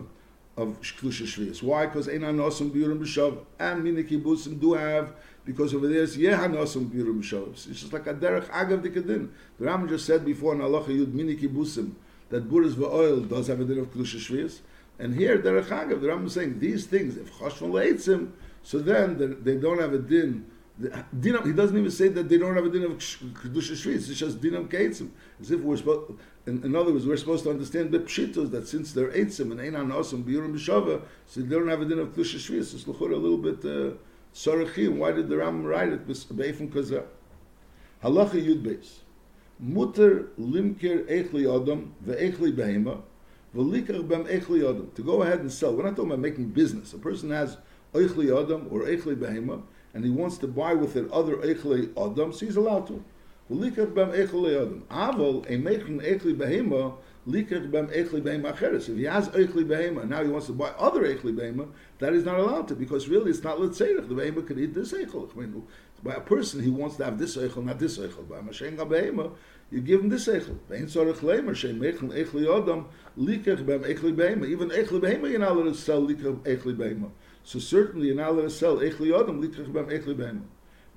of 0.60 0.82
Shvius. 0.82 1.64
Why? 1.64 1.86
Because 1.86 2.10
Ein 2.10 2.22
HaNosim 2.22 2.72
B'Yurim 2.72 3.00
B'Shav 3.00 3.38
and 3.60 3.84
Mini 3.84 4.04
Kibbutzim 4.04 4.60
do 4.60 4.74
have, 4.74 5.14
because 5.46 5.74
over 5.74 5.88
there 5.88 6.04
it's 6.04 6.18
Yeh 6.18 6.36
HaNosim 6.36 6.90
B'Yurim 6.90 7.22
B'Shav. 7.22 7.52
It's 7.54 7.66
just 7.82 7.94
like 7.94 8.08
a 8.08 8.14
Derech 8.14 8.50
Agav 8.50 8.82
Dikadin. 8.82 9.30
The 9.58 9.66
Ram 9.66 9.88
just 9.88 10.06
said 10.06 10.26
before 10.26 10.54
in 10.56 10.62
Allah 10.62 10.84
Yud 10.84 11.14
Mini 11.14 11.38
Kibbutzim 11.38 11.94
that 12.30 12.50
Buris 12.50 12.74
V'Oil 12.74 13.28
does 13.28 13.48
have 13.48 13.60
a 13.62 13.66
din 13.66 13.80
of 13.80 13.88
Shvius. 13.94 14.60
And 14.98 15.16
here, 15.16 15.38
Derech 15.38 15.68
Agav, 15.68 16.02
the 16.02 16.10
Ram 16.10 16.26
is 16.26 16.34
saying 16.34 16.60
these 16.60 16.86
things, 16.86 17.16
if 17.16 17.32
Choshvan 17.34 17.72
Leitzim, 17.72 18.32
so 18.64 18.80
then 18.80 19.38
they 19.44 19.56
don't 19.56 19.80
have 19.80 19.94
a 19.94 19.98
din 19.98 20.46
Dinam, 20.80 21.46
he 21.46 21.52
doesn't 21.52 21.78
even 21.78 21.92
say 21.92 22.08
that 22.08 22.30
they 22.30 22.38
don't 22.38 22.56
have 22.56 22.66
a 22.66 22.70
din 22.70 22.84
of 22.84 22.92
kedusha 22.92 23.74
shvitz. 23.74 24.10
It's 24.10 24.18
just 24.18 24.40
dinam 24.40 24.70
keitzim. 24.70 25.10
As 25.42 25.52
if 25.52 25.60
we're 25.60 25.76
supposed, 25.76 26.14
in, 26.46 26.64
in, 26.64 26.76
other 26.76 26.94
words, 26.94 27.06
we're 27.06 27.18
supposed 27.18 27.44
to 27.44 27.50
understand 27.50 27.92
the 27.92 28.00
pshitos 28.00 28.52
that 28.52 28.66
since 28.66 28.94
they're 28.94 29.10
eitzim 29.10 29.52
and 29.52 29.60
einan 29.60 29.92
osam 29.92 30.24
biurim 30.24 30.54
b'shava, 30.54 31.02
so 31.26 31.42
they 31.42 31.50
don't 31.50 31.68
have 31.68 31.82
a 31.82 31.86
din 31.86 32.00
of 32.00 32.10
kedusha 32.10 32.38
shvitz. 32.38 32.74
It's 32.74 32.86
luchur 32.86 33.12
a 33.12 33.18
little 33.18 33.38
bit 33.38 33.66
uh. 33.66 33.96
Why 34.32 35.12
did 35.12 35.28
the 35.28 35.38
Ram 35.38 35.64
write 35.64 35.90
it? 35.90 36.08
Beifim 36.08 36.72
kazah. 36.72 37.04
Halacha 38.04 38.36
yud 38.36 38.64
beis. 38.64 39.00
Mutter 39.60 40.28
limker 40.40 41.04
echli 41.10 41.44
adam 41.44 41.94
ve'echli 42.06 42.56
behema 42.56 43.02
v'likach 43.56 44.08
bem 44.08 44.26
echli 44.26 44.70
adam. 44.70 44.92
To 44.96 45.02
go 45.02 45.24
ahead 45.24 45.40
and 45.40 45.52
sell. 45.52 45.76
We're 45.76 45.84
not 45.84 45.96
talking 45.96 46.12
about 46.12 46.20
making 46.20 46.50
business. 46.50 46.94
A 46.94 47.00
person 47.00 47.32
has 47.32 47.58
echli 47.94 48.28
adam 48.28 48.68
or 48.70 48.82
echli 48.82 49.16
behema 49.16 49.64
and 49.94 50.04
he 50.04 50.10
wants 50.10 50.38
to 50.40 50.48
buy 50.48 50.74
with 50.74 50.96
it 50.96 51.12
other 51.12 51.36
Eichle 51.38 51.92
Adam, 51.98 52.34
so 52.34 52.46
he's 52.46 52.56
allowed 52.56 52.88
to. 52.88 53.04
Likach 53.52 53.96
bem 53.96 54.12
Eichle 54.12 54.84
Eichle 56.00 56.36
Behema, 56.36 56.94
Likach 57.28 57.72
bem 57.72 57.88
Eichle. 57.88 58.76
If 58.76 58.96
he 58.96 59.06
has 59.06 59.30
Eichle 59.30 59.66
Behema, 59.66 60.08
now 60.08 60.24
he 60.24 60.30
wants 60.30 60.46
to 60.48 60.54
buy 60.54 60.70
other 60.78 61.02
Eichle 61.02 61.36
Behema, 61.36 61.68
that 61.98 62.14
is 62.14 62.24
not 62.24 62.40
allowed 62.40 62.68
to, 62.68 62.76
because 62.76 63.08
really 63.08 63.32
it's 63.32 63.44
not 63.44 63.58
Letzerich. 63.58 64.08
The 64.08 64.14
Behema 64.14 64.46
could 64.46 64.60
eat 64.60 64.76
this 64.76 64.94
Eichel. 64.94 65.36
I 65.36 65.40
mean, 65.40 65.64
by 66.04 66.14
a 66.14 66.22
person, 66.22 66.62
he 66.62 66.70
wants 66.70 66.98
to 66.98 67.06
have 67.06 67.18
this 67.18 67.38
Eichel, 67.38 67.66
not 67.66 67.80
this 67.80 67.98
Eichel. 67.98 68.30
By 68.30 68.38
Mashen 68.38 68.78
Behema, 68.78 69.32
you 69.72 69.82
give 69.82 70.02
him 70.02 70.10
this 70.10 70.28
Eichel. 70.28 70.60
Eichle 70.70 71.16
Eichle. 71.16 71.56
Even 74.48 74.70
Eichle 74.70 75.02
Behema, 75.02 75.30
you're 75.30 75.40
not 75.40 75.54
allowed 75.54 75.64
to 75.64 75.74
sell 75.74 76.04
Likach 76.04 76.44
Eichle 76.44 76.76
Behema. 76.76 77.10
So 77.50 77.58
certainly 77.58 78.06
you're 78.06 78.16
not 78.16 78.30
allowed 78.30 78.44
to 78.44 78.50
sell 78.52 78.78
Echli 78.78 79.08
Odom, 79.08 79.44
Likach 79.44 79.74
Bem, 79.74 79.88
Echli 79.88 80.16
Bem. 80.16 80.48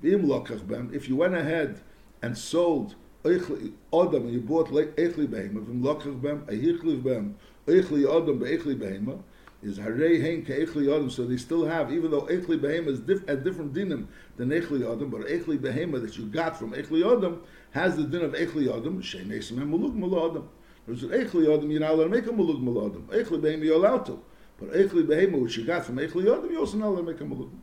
V'im 0.03 0.23
Lokach 0.25 0.67
Bem, 0.67 0.91
if 0.93 1.09
you 1.09 1.15
went 1.15 1.33
ahead 1.33 1.81
and 2.21 2.37
sold 2.37 2.93
Echli 3.23 3.73
Odom, 3.91 4.17
and 4.17 4.33
you 4.33 4.39
bought 4.39 4.69
Echli 4.69 5.27
Bem, 5.27 5.55
V'im 5.55 5.81
Lokach 5.81 6.21
Bem, 6.21 6.41
Ehichli 6.41 7.03
Bem, 7.03 7.35
Echli 7.65 8.03
Odom, 8.03 8.39
Be'echli 8.39 8.79
Bem, 8.79 9.23
is 9.63 9.79
Harei 9.79 10.21
Hein 10.21 10.45
Ke'echli 10.45 10.85
Odom, 10.85 11.11
so 11.11 11.25
they 11.25 11.37
still 11.37 11.65
have, 11.65 11.91
even 11.91 12.11
though 12.11 12.27
Echli 12.27 12.59
Behema 12.59 12.89
is 12.89 12.99
diff, 12.99 13.27
a 13.27 13.35
different 13.35 13.73
dinim 13.73 14.05
than 14.37 14.49
Echli 14.49 14.81
Odom, 14.81 15.09
but 15.09 15.21
Echli 15.21 15.57
Behema 15.57 15.99
that 15.99 16.19
you 16.19 16.27
got 16.27 16.55
from 16.55 16.73
Echli 16.73 17.01
Odom 17.01 17.39
has 17.71 17.95
the 17.95 18.03
din 18.03 18.21
of 18.21 18.33
Echli 18.33 18.67
Odom, 18.67 19.01
Shein 19.01 19.29
Esim 19.29 19.57
Mulug 19.57 19.97
Mulodom. 19.97 20.45
There's 20.85 21.01
an 21.01 21.09
Echli 21.09 21.47
Odom, 21.47 21.71
you're 21.71 21.79
not 21.79 21.93
allowed 21.93 22.03
to 22.03 22.09
make 22.09 22.27
a 22.27 22.29
Mulug 22.29 22.61
Mulodom. 22.61 23.07
Echli 23.07 23.41
Behema, 23.41 23.65
you're 23.65 23.77
allowed 23.77 24.05
to. 24.05 24.21
But 24.63 24.75
Eichli 24.75 25.03
Behema, 25.05 25.41
which 25.41 25.57
you 25.57 25.65
got 25.65 25.85
from 25.85 25.97
Eichli 25.97 26.23
Yodim, 26.23 26.51
you 26.51 26.59
also 26.59 26.77
know 26.77 26.95
to 26.95 27.03
make 27.03 27.19
a 27.19 27.25
malugim. 27.25 27.59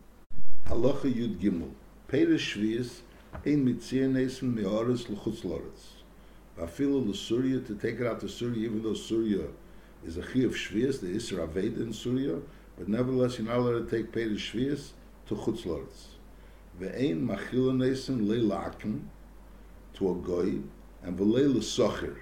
Halacha 0.67 1.11
Yud 1.11 1.39
Gimel. 1.39 1.71
Perish 2.09 2.57
Shvius, 2.57 3.01
ein 3.47 3.65
mitzir 3.65 4.07
nesen 4.07 4.55
me'oris 4.55 5.09
l'chutz 5.09 5.43
loretz. 5.43 6.03
Vafilu 6.59 7.09
l'Surya, 7.09 7.67
to 7.67 7.75
take 7.77 8.01
it 8.01 8.07
out 8.07 8.21
to 8.21 8.29
Surya, 8.29 8.65
even 8.65 8.83
though 8.83 8.93
Surya 8.93 9.47
is 10.05 10.19
a 10.19 10.21
chi 10.21 10.41
of 10.41 10.53
Shvius, 10.53 11.01
the 11.01 11.07
Isra 11.07 11.49
Aveda 11.49 11.79
in 11.79 11.95
Surya, 11.95 12.39
but 12.77 12.87
nevertheless 12.87 13.39
you're 13.39 13.47
not 13.47 13.57
allowed 13.57 13.89
to 13.89 13.97
take 13.97 14.13
Perish 14.13 14.53
Shvius 14.53 14.91
to 15.27 15.37
chutz 15.37 15.65
loretz. 15.65 16.17
Ve'ein 16.79 17.27
machila 17.27 17.73
nesen 17.73 18.27
le'laken, 18.27 19.05
to 19.95 20.11
a 20.11 20.15
goy, 20.17 20.61
and 21.03 21.19
v'lei 21.19 21.49
l'socher. 21.49 22.19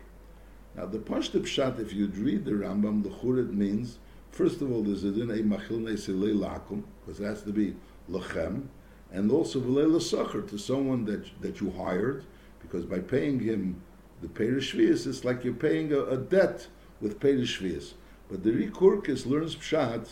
Now 0.76 0.86
the 0.86 0.98
Pashto 0.98 1.40
Pshat, 1.40 1.80
if 1.80 1.92
you'd 1.92 2.16
read 2.16 2.44
the 2.44 2.52
Rambam, 2.52 3.02
the 3.02 3.08
Churid 3.08 3.52
means 3.52 3.98
First 4.30 4.60
of 4.60 4.70
all, 4.70 4.82
there's 4.82 5.04
a 5.04 5.10
din 5.10 5.30
a 5.30 5.34
machil 5.34 5.80
ne'selei 5.80 6.32
lakum, 6.32 6.84
because 7.04 7.20
it 7.20 7.24
has 7.24 7.42
to 7.42 7.52
be 7.52 7.74
lachem, 8.10 8.68
and 9.10 9.30
also 9.32 9.60
v'leila 9.60 10.00
sacher, 10.00 10.42
to 10.42 10.58
someone 10.58 11.04
that, 11.06 11.40
that 11.40 11.60
you 11.60 11.70
hired, 11.70 12.24
because 12.60 12.84
by 12.84 12.98
paying 12.98 13.40
him 13.40 13.82
the 14.20 14.28
Perish 14.28 14.74
Shvius, 14.74 15.06
it's 15.06 15.24
like 15.24 15.44
you're 15.44 15.54
paying 15.54 15.92
a, 15.92 16.00
a 16.04 16.16
debt 16.16 16.68
with 17.00 17.18
Perish 17.18 17.60
Shvius. 17.60 17.94
But 18.28 18.42
the 18.42 18.52
Ri 18.52 18.68
Korkos 18.68 19.26
learns 19.26 19.56
Pshat, 19.56 20.08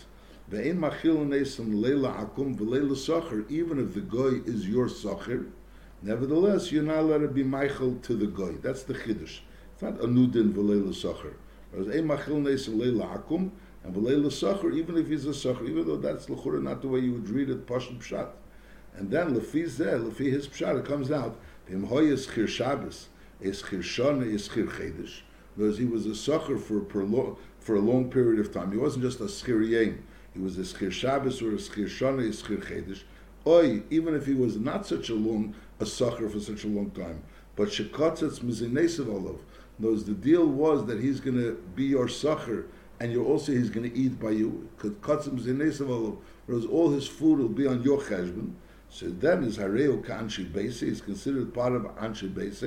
ve'en 0.51 0.79
machil 0.79 1.27
ne'sem 1.27 1.81
leila 1.81 2.13
akum 2.15 2.57
v'leila 2.57 2.97
sacher, 2.97 3.45
even 3.49 3.79
if 3.79 3.95
the 3.95 4.01
goy 4.01 4.41
is 4.47 4.69
your 4.69 4.89
sacher, 4.89 5.47
nevertheless, 6.03 6.73
you're 6.73 6.83
not 6.83 6.99
allowed 6.99 7.19
to 7.19 7.29
be 7.29 7.43
Michael 7.43 7.97
to 8.03 8.15
the 8.15 8.27
goy. 8.27 8.53
That's 8.63 8.83
the 8.85 8.95
Chiddush. 8.95 9.41
It's 9.75 9.83
not 9.83 9.99
anudin 9.99 10.53
v'leila 10.53 10.95
sacher. 10.95 11.37
Whereas 11.71 11.89
ein 11.95 12.09
machil 12.09 12.43
ne'sem 12.43 12.79
leila 12.79 13.19
akum, 13.19 13.51
and 13.87 14.75
even 14.75 14.97
if 14.97 15.09
he's 15.09 15.27
a 15.27 15.35
sacher, 15.35 15.65
even 15.65 15.87
though 15.87 15.97
that's 15.97 16.29
l'chura 16.29 16.61
not 16.61 16.83
the 16.83 16.89
way 16.89 17.01
you 17.01 17.13
would 17.13 17.29
read 17.29 17.51
it, 17.51 17.67
pashut 17.67 17.99
pshat. 17.99 18.31
And 18.97 19.11
then 19.11 19.35
lefi 19.35 19.65
zeh, 19.65 20.03
lefi 20.03 20.33
his 20.33 20.49
pshat, 20.49 20.81
it 20.81 20.85
comes 20.85 21.13
out, 21.13 21.39
v'im 21.71 21.89
hoyes 21.89 22.29
chir 22.29 22.49
Shabbos, 22.49 23.09
is 23.41 23.63
chir 23.63 23.79
shana, 23.79 24.27
is 24.27 24.49
chir 24.49 24.69
chedesh. 24.69 25.21
Because 25.57 25.79
he 25.79 25.85
was 25.85 26.07
a 26.07 26.15
sacher 26.15 26.59
for, 26.59 26.85
for, 26.87 27.37
for 27.61 27.77
a 27.77 27.81
long 27.81 28.11
period 28.11 28.41
of 28.41 28.53
time. 28.53 28.73
He 28.73 28.79
wasn't 28.79 29.05
just 29.05 29.21
a 29.21 29.25
schir 29.25 29.69
yem. 29.69 30.03
He 30.35 30.41
was 30.41 30.59
a 30.59 30.63
schir 30.63 30.91
Shabbos 30.91 31.41
or 31.41 31.51
a 31.51 31.57
schir 31.57 31.87
shana, 31.87 32.27
a 32.27 32.31
schir 32.31 32.63
chedesh. 32.65 33.03
Oy, 33.47 33.83
even 33.91 34.15
if 34.15 34.27
he 34.27 34.35
was 34.35 34.57
not 34.57 34.87
such 34.87 35.11
a 35.11 35.15
long, 35.15 35.55
a 35.79 35.87
sucker 35.87 36.29
for 36.29 36.41
such 36.41 36.65
a 36.65 36.69
long 36.69 36.91
time. 36.91 37.23
But 37.55 37.69
shekatzatz 37.69 38.41
mizinesev 38.41 39.09
olav. 39.09 39.39
Knows 39.79 40.05
the 40.05 40.15
deal 40.15 40.47
was 40.47 40.87
that 40.87 41.01
he's 41.01 41.21
going 41.21 41.37
to 41.37 41.53
be 41.75 41.85
your 41.85 42.09
sucker, 42.09 42.67
and 43.01 43.13
you're 43.13 43.25
also 43.25 43.53
he's 43.53 43.71
going 43.71 43.91
to 43.91 43.97
eat 43.97 44.19
by 44.21 44.31
you. 44.31 44.69
Olav. 44.83 46.19
Whereas 46.47 46.65
all 46.67 46.91
his 46.91 47.07
food 47.07 47.39
will 47.39 47.49
be 47.49 47.67
on 47.67 47.83
your 47.83 47.99
cheshbon. 47.99 48.53
So 48.89 49.07
then 49.07 49.43
is 49.43 49.59
hareo 49.59 50.05
kanshi 50.05 50.51
base. 50.51 50.81
He's 50.81 51.01
considered 51.01 51.53
part 51.53 51.73
of 51.75 51.83
anshi 51.97 52.33
base. 52.33 52.63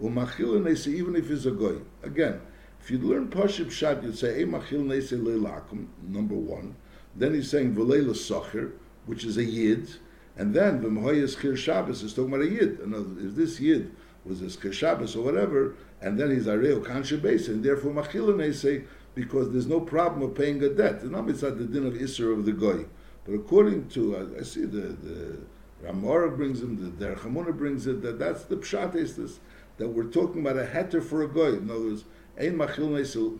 Umachil 0.00 0.60
nese 0.60 0.88
even 0.88 1.16
if 1.16 1.28
he's 1.28 1.46
a 1.46 1.50
goy. 1.50 1.78
Again, 2.02 2.40
if 2.82 2.90
you 2.90 2.98
learn 2.98 3.28
Pashib 3.28 3.70
Shat, 3.70 4.02
you'd 4.02 4.18
say, 4.18 4.44
Machil 4.44 4.84
Nese 4.84 5.12
Leilakum, 5.12 5.86
number 6.08 6.34
one. 6.34 6.74
Then 7.14 7.32
he's 7.32 7.48
saying 7.48 7.76
V'leila 7.76 8.10
Socher, 8.10 8.72
which 9.06 9.24
is 9.24 9.36
a 9.36 9.44
Yid. 9.44 9.88
And 10.36 10.52
then 10.52 10.82
V'mhoyes 10.82 11.36
Chir 11.36 11.56
Shabbos 11.56 12.02
is 12.02 12.12
talking 12.12 12.34
about 12.34 12.44
a 12.44 12.50
Yid. 12.50 12.80
And 12.80 12.92
if 13.24 13.36
this 13.36 13.60
Yid 13.60 13.92
was 14.24 14.42
a 14.42 14.46
Chir 14.46 14.72
Shabbos 14.72 15.14
or 15.14 15.22
whatever, 15.22 15.76
and 16.00 16.18
then 16.18 16.32
he's 16.32 16.46
Areo 16.46 16.84
Kanshe 16.84 17.20
Beis, 17.20 17.46
and 17.46 17.62
therefore 17.62 17.92
Machil 17.92 18.34
Nese, 18.34 18.84
because 19.14 19.50
there's 19.50 19.66
no 19.66 19.80
problem 19.80 20.22
of 20.22 20.34
paying 20.34 20.62
a 20.62 20.68
debt. 20.68 21.00
It's 21.02 21.04
not 21.04 21.26
the 21.26 21.68
din 21.70 21.86
of 21.86 21.94
Isser 21.94 22.32
of 22.32 22.44
the 22.44 22.52
Goy. 22.52 22.86
But 23.24 23.34
according 23.34 23.88
to, 23.90 24.16
I, 24.16 24.40
I 24.40 24.42
see 24.42 24.64
the, 24.64 24.96
the 25.02 25.38
Ramora 25.84 26.36
brings 26.36 26.62
him, 26.62 26.98
the 26.98 27.06
Derech 27.06 27.56
brings 27.56 27.86
it, 27.86 28.02
that 28.02 28.18
that's 28.18 28.44
the 28.44 28.56
Pshat 28.56 28.94
is 28.94 29.16
this, 29.16 29.40
that 29.78 29.88
we're 29.88 30.04
talking 30.04 30.40
about 30.40 30.56
a 30.56 30.66
heter 30.66 31.02
for 31.02 31.22
a 31.22 31.28
Goy. 31.28 31.56
In 31.56 31.70
other 31.70 31.80
words, 31.80 32.04
Ein 32.38 32.56
machil 32.56 33.38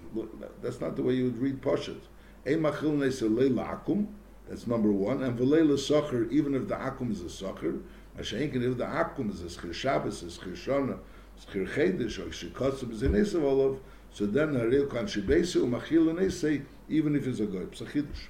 that's 0.60 0.80
not 0.80 0.96
the 0.96 1.02
way 1.02 1.14
you 1.14 1.24
would 1.24 1.38
read 1.38 1.62
Pashat. 1.62 2.00
Ein 2.46 2.60
machil 2.60 2.98
leila 2.98 3.64
akum, 3.64 4.06
that's 4.48 4.66
number 4.66 4.92
one. 4.92 5.22
And 5.22 5.38
v'leila 5.38 5.78
socher, 5.78 6.30
even 6.30 6.54
if 6.54 6.68
the 6.68 6.74
akum 6.74 7.10
is 7.10 7.22
a 7.22 7.24
socher, 7.24 7.80
Mashenkin, 8.18 8.62
if 8.70 8.76
the 8.76 8.84
akum 8.84 9.32
is 9.32 9.40
a 9.40 9.46
schir 9.46 9.72
Shabbos, 9.72 10.22
a 10.22 10.26
schir 10.26 10.52
Shana, 10.52 10.98
schir 11.40 11.66
Chedesh, 11.66 12.18
or 12.18 12.26
shikotzim 12.26 12.92
is 12.92 13.02
an 13.02 13.14
Esav 13.14 13.42
Olav, 13.42 13.80
so 14.12 14.26
then 14.26 14.54
haril 14.54 14.90
kan 14.90 15.06
shibesu, 15.06 15.68
machil 15.68 16.30
say 16.30 16.62
even 16.88 17.16
if 17.16 17.26
it's 17.26 17.40
a 17.40 17.46
goy, 17.46 17.64
psachidush. 17.66 18.28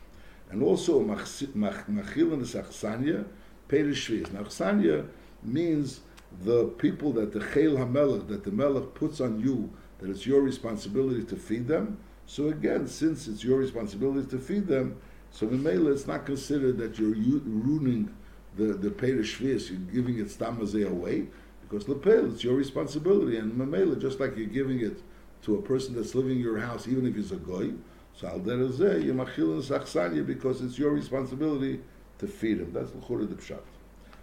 And 0.51 0.63
also, 0.63 1.03
machil 1.03 2.43
is 2.43 2.55
achsanya, 2.55 3.25
perish. 3.69 4.11
Now, 4.33 4.43
achsanya 4.43 5.07
means 5.43 6.01
the 6.45 6.67
people 6.79 7.13
that 7.13 7.33
the 7.33 7.41
chel 7.41 7.77
hamelech, 7.77 8.29
that 8.29 8.45
the 8.45 8.51
melech 8.51 8.95
puts 8.95 9.21
on 9.21 9.41
you, 9.41 9.71
that 9.99 10.11
it's 10.11 10.27
your 10.27 10.43
responsibility 10.43 11.25
to 11.25 11.37
feed 11.37 11.69
them. 11.69 11.99
So 12.27 12.49
again, 12.49 12.87
since 12.87 13.29
it's 13.29 13.45
your 13.45 13.59
responsibility 13.59 14.29
to 14.31 14.39
feed 14.39 14.67
them, 14.67 14.97
so 15.31 15.47
the 15.47 15.57
Mela 15.57 15.93
it's 15.93 16.07
not 16.07 16.27
considered 16.27 16.79
that 16.79 16.99
you're 16.99 17.15
ruining 17.15 18.15
the 18.57 18.75
the 18.75 18.91
Shvius, 18.91 19.71
you're 19.71 19.79
giving 19.93 20.19
it 20.19 20.29
stamazeh 20.29 20.89
away, 20.89 21.29
because 21.63 21.89
Lepel, 21.89 22.33
it's 22.33 22.45
your 22.45 22.55
responsibility, 22.55 23.39
and 23.39 23.53
Mamela, 23.53 23.99
just 24.01 24.21
like 24.21 24.37
you're 24.37 24.47
giving 24.47 24.81
it 24.81 25.03
to 25.43 25.57
a 25.57 25.63
person 25.63 25.95
that's 25.95 26.15
living 26.15 26.33
in 26.33 26.39
your 26.39 26.59
house, 26.59 26.87
even 26.89 27.07
if 27.07 27.15
he's 27.15 27.33
a 27.33 27.37
goy, 27.37 27.73
so 28.15 28.29
al 28.29 28.41
derazeh, 28.41 29.05
you're 29.05 30.25
because 30.25 30.61
it's 30.61 30.79
your 30.79 30.91
responsibility 30.91 31.81
to 32.19 32.27
feed 32.27 32.59
him. 32.61 32.73
That's 32.73 32.93
l'chura 32.95 33.29
the 33.29 33.35
pshat. 33.35 33.61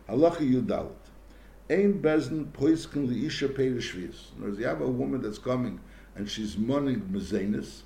Halacha 0.08 0.40
yudalit. 0.40 0.94
Ein 1.70 2.02
bezin 2.02 2.52
poiskin 2.52 3.08
liisha 3.08 3.50
peirush 3.50 3.94
shvius. 3.94 4.36
In 4.36 4.42
other 4.42 4.46
words, 4.48 4.60
you 4.60 4.66
have 4.66 4.82
a 4.82 4.88
woman 4.88 5.22
that's 5.22 5.38
coming 5.38 5.80
and 6.16 6.30
she's 6.30 6.58
mourning 6.58 7.02
mezenis. 7.12 7.82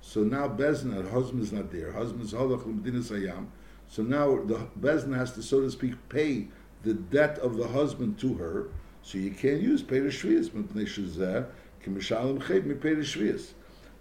So 0.00 0.20
now 0.20 0.48
bezin, 0.48 0.94
her 0.94 1.10
husband's 1.10 1.52
not 1.52 1.72
there. 1.72 1.92
Husband's 1.92 2.32
halach 2.32 2.64
l'medinas 2.64 3.10
ayam. 3.10 3.46
So 3.88 4.02
now 4.02 4.36
the 4.44 4.68
bezin 4.78 5.16
has 5.16 5.32
to, 5.32 5.42
so 5.42 5.60
to 5.60 5.70
speak, 5.70 5.94
pay 6.08 6.48
the 6.82 6.94
debt 6.94 7.38
of 7.38 7.56
the 7.56 7.68
husband 7.68 8.18
to 8.20 8.34
her. 8.34 8.68
So 9.02 9.18
you 9.18 9.30
can't 9.30 9.60
use 9.60 9.82
peirush 9.82 10.22
shvius. 10.22 10.50
Mipnei 10.50 10.86
kimishalim 11.86 12.42
ched 12.42 12.64
mi 12.64 12.74
peirush 12.74 13.16
shvius. 13.16 13.52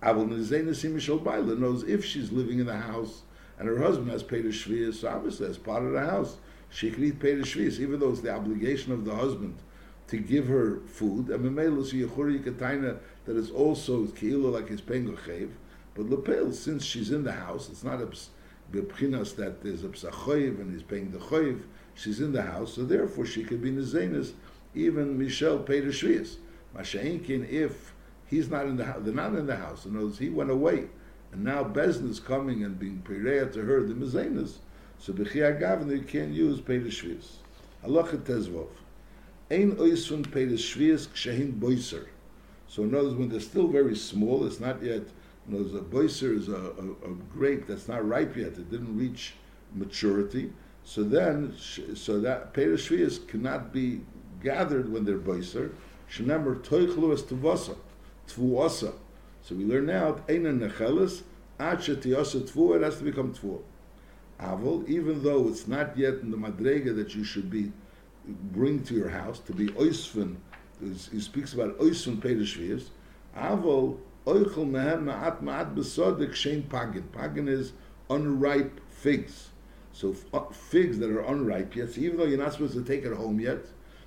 Avol 0.01 0.27
mezenis 0.27 0.83
imishol 0.83 1.23
baila 1.23 1.55
knows 1.55 1.83
if 1.83 2.03
she's 2.03 2.31
living 2.31 2.59
in 2.59 2.65
the 2.65 2.77
house 2.77 3.21
and 3.59 3.67
her 3.67 3.77
husband 3.77 4.09
has 4.09 4.23
paid 4.23 4.45
a 4.45 4.49
shvius, 4.49 4.95
so 4.95 5.07
obviously 5.07 5.47
as 5.47 5.57
part 5.57 5.83
of 5.83 5.91
the 5.93 5.99
house 5.99 6.37
she 6.75 6.91
can 6.91 7.05
eat 7.05 7.19
Pei 7.19 7.35
Shvis, 7.35 7.79
even 7.79 7.99
though 7.99 8.09
it's 8.09 8.21
the 8.21 8.33
obligation 8.33 8.91
of 8.91 9.05
the 9.05 9.15
husband 9.15 9.55
to 10.07 10.17
give 10.17 10.47
her 10.47 10.81
food. 10.87 11.29
And 11.29 11.45
Memela, 11.45 11.85
so 11.85 11.95
Yechuri 11.95 12.43
Kataina, 12.43 12.97
that 13.25 13.37
is 13.37 13.49
also 13.49 14.05
Keilo 14.07 14.51
like 14.51 14.67
his 14.67 14.81
chav. 14.81 15.49
But 15.93 16.09
Lepel, 16.09 16.51
since 16.53 16.83
she's 16.83 17.11
in 17.11 17.23
the 17.23 17.31
house, 17.31 17.69
it's 17.69 17.83
not 17.83 18.01
a 18.01 18.07
bepchinas 18.71 19.35
that 19.37 19.63
there's 19.63 19.85
a 19.85 19.89
psachoiv 19.89 20.59
and 20.59 20.73
he's 20.73 20.83
paying 20.83 21.11
the 21.11 21.19
choiv. 21.19 21.61
She's 21.93 22.19
in 22.19 22.33
the 22.33 22.41
house, 22.41 22.73
so 22.73 22.83
therefore 22.83 23.25
she 23.25 23.43
could 23.43 23.61
be 23.61 23.71
nezenis, 23.71 24.33
even 24.73 25.17
Michelle 25.17 25.59
paid 25.59 25.85
a 25.85 25.91
shvius. 25.91 26.35
Masha'inkin, 26.75 27.49
if 27.49 27.93
he's 28.25 28.49
not 28.49 28.65
in 28.65 28.77
the 28.77 28.85
house, 28.85 28.99
they're 29.01 29.13
not 29.13 29.35
in 29.35 29.47
the 29.47 29.55
house. 29.55 29.85
In 29.85 29.95
other 29.95 30.05
words, 30.05 30.19
he 30.19 30.29
went 30.29 30.51
away, 30.51 30.87
and 31.31 31.43
now 31.43 31.63
Bezin 31.63 32.09
is 32.09 32.19
coming 32.19 32.63
and 32.63 32.77
being 32.77 33.01
pireya 33.05 33.51
to 33.53 33.61
her 33.61 33.83
the 33.83 33.93
mezenis. 33.93 34.57
So 34.99 35.13
b'chiyah 35.13 35.59
gavin 35.59 35.89
you 35.89 36.01
can't 36.01 36.31
use 36.31 36.61
peiris 36.61 37.03
shvius. 37.03 37.27
Halacha 37.83 38.17
tezvov. 38.17 38.69
Ein 39.51 39.73
oisfun 39.73 40.25
peiris 40.25 40.59
shvius 40.59 41.07
kshehin 41.07 41.59
boiser. 41.59 42.07
So 42.67 42.83
in 42.83 42.95
other 42.95 43.05
words, 43.05 43.15
when 43.15 43.29
they're 43.29 43.39
still 43.39 43.67
very 43.67 43.95
small, 43.95 44.45
it's 44.45 44.59
not 44.59 44.81
yet, 44.81 45.03
other 45.47 45.63
words, 45.63 45.73
a 45.75 45.79
boiser 45.79 46.35
is 46.35 46.49
a, 46.49 46.55
a, 46.55 47.11
a 47.11 47.15
grape 47.31 47.67
that's 47.67 47.87
not 47.87 48.07
ripe 48.07 48.35
yet, 48.35 48.53
it 48.53 48.71
didn't 48.71 48.97
reach 48.97 49.35
maturity. 49.73 50.51
So 50.83 51.03
then, 51.03 51.53
so 51.57 52.19
that 52.21 52.53
peiris 52.53 52.89
shvius 52.89 53.27
cannot 53.27 53.71
be 53.71 54.01
gathered 54.41 54.91
when 54.91 55.05
they're 55.05 55.17
boiser. 55.17 55.71
Shenemar 56.09 56.61
toichlu 56.63 57.13
es 57.13 57.23
tuvasa, 57.23 57.75
tvuasa. 58.27 58.93
So 59.41 59.55
we 59.55 59.65
learn 59.65 59.87
now, 59.87 60.21
ein 60.27 60.43
nechelis, 60.43 61.23
ad 61.59 61.79
shetiyasa 61.79 62.49
tvu, 62.49 62.75
it 62.75 62.81
has 62.81 62.97
to 62.97 63.03
become 63.03 63.33
tvu. 63.33 63.61
Aval, 64.39 64.87
even 64.89 65.23
though 65.23 65.47
it's 65.47 65.67
not 65.67 65.97
yet 65.97 66.15
in 66.15 66.31
the 66.31 66.37
madrega 66.37 66.95
that 66.95 67.15
you 67.15 67.23
should 67.23 67.49
be 67.49 67.71
bring 68.27 68.83
to 68.83 68.93
your 68.93 69.09
house 69.09 69.39
to 69.39 69.53
be 69.53 69.67
oisfen. 69.69 70.35
He 70.81 71.21
speaks 71.21 71.53
about 71.53 71.77
oisfen 71.79 72.17
pedeshvias. 72.17 72.89
Aval 73.37 73.97
oichel 74.25 74.69
mehem 74.69 75.05
ma'at 75.05 75.41
ma'at 75.41 75.73
besodik 75.73 76.31
shein 76.31 76.63
pagin. 76.63 77.03
Pagin 77.13 77.47
is 77.47 77.73
unripe 78.09 78.71
figs. 78.89 79.49
So 79.93 80.13
uh, 80.33 80.41
figs 80.51 80.99
that 80.99 81.09
are 81.09 81.23
unripe 81.23 81.75
yet, 81.75 81.97
even 81.97 82.17
though 82.17 82.25
you're 82.25 82.37
not 82.37 82.51
supposed 82.51 82.73
to 82.73 82.83
take 82.83 83.05
it 83.05 83.13
home 83.13 83.39
yet, 83.39 83.65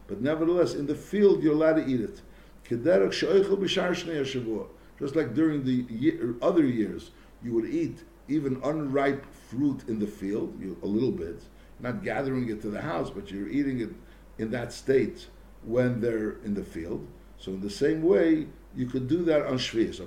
but 0.09 0.21
nevertheless 0.21 0.75
in 0.75 0.87
the 0.87 0.95
field 0.95 1.43
you're 1.43 1.55
allowed 1.55 1.75
to 1.75 1.87
eat 1.87 2.01
it. 2.01 2.21
Just 4.99 5.15
like 5.15 5.35
during 5.35 5.65
the 5.65 5.87
year, 5.89 6.35
other 6.43 6.67
years, 6.67 7.13
you 7.43 7.55
would 7.55 7.67
eat 7.67 8.03
even 8.27 8.61
unripe 8.65 9.25
fruit 9.49 9.85
in 9.89 9.99
the 9.99 10.07
field, 10.07 10.61
you, 10.61 10.77
a 10.83 10.87
little 10.87 11.13
bit, 11.13 11.41
not 11.81 12.03
gathering 12.03 12.49
it 12.49 12.61
to 12.63 12.69
the 12.69 12.81
house, 12.81 13.11
but 13.11 13.31
you're 13.31 13.49
eating 13.49 13.81
it 13.81 13.91
in 14.39 14.51
that 14.51 14.73
state 14.73 15.29
when 15.65 16.01
they're 16.01 16.39
in 16.45 16.55
the 16.55 16.65
field. 16.65 17.07
So 17.39 17.53
in 17.53 17.61
the 17.61 17.71
same 17.71 18.03
way, 18.03 18.49
you 18.75 18.87
could 18.87 19.09
do 19.09 19.25
that 19.25 19.47
on 19.47 19.57
Shvius. 19.59 20.01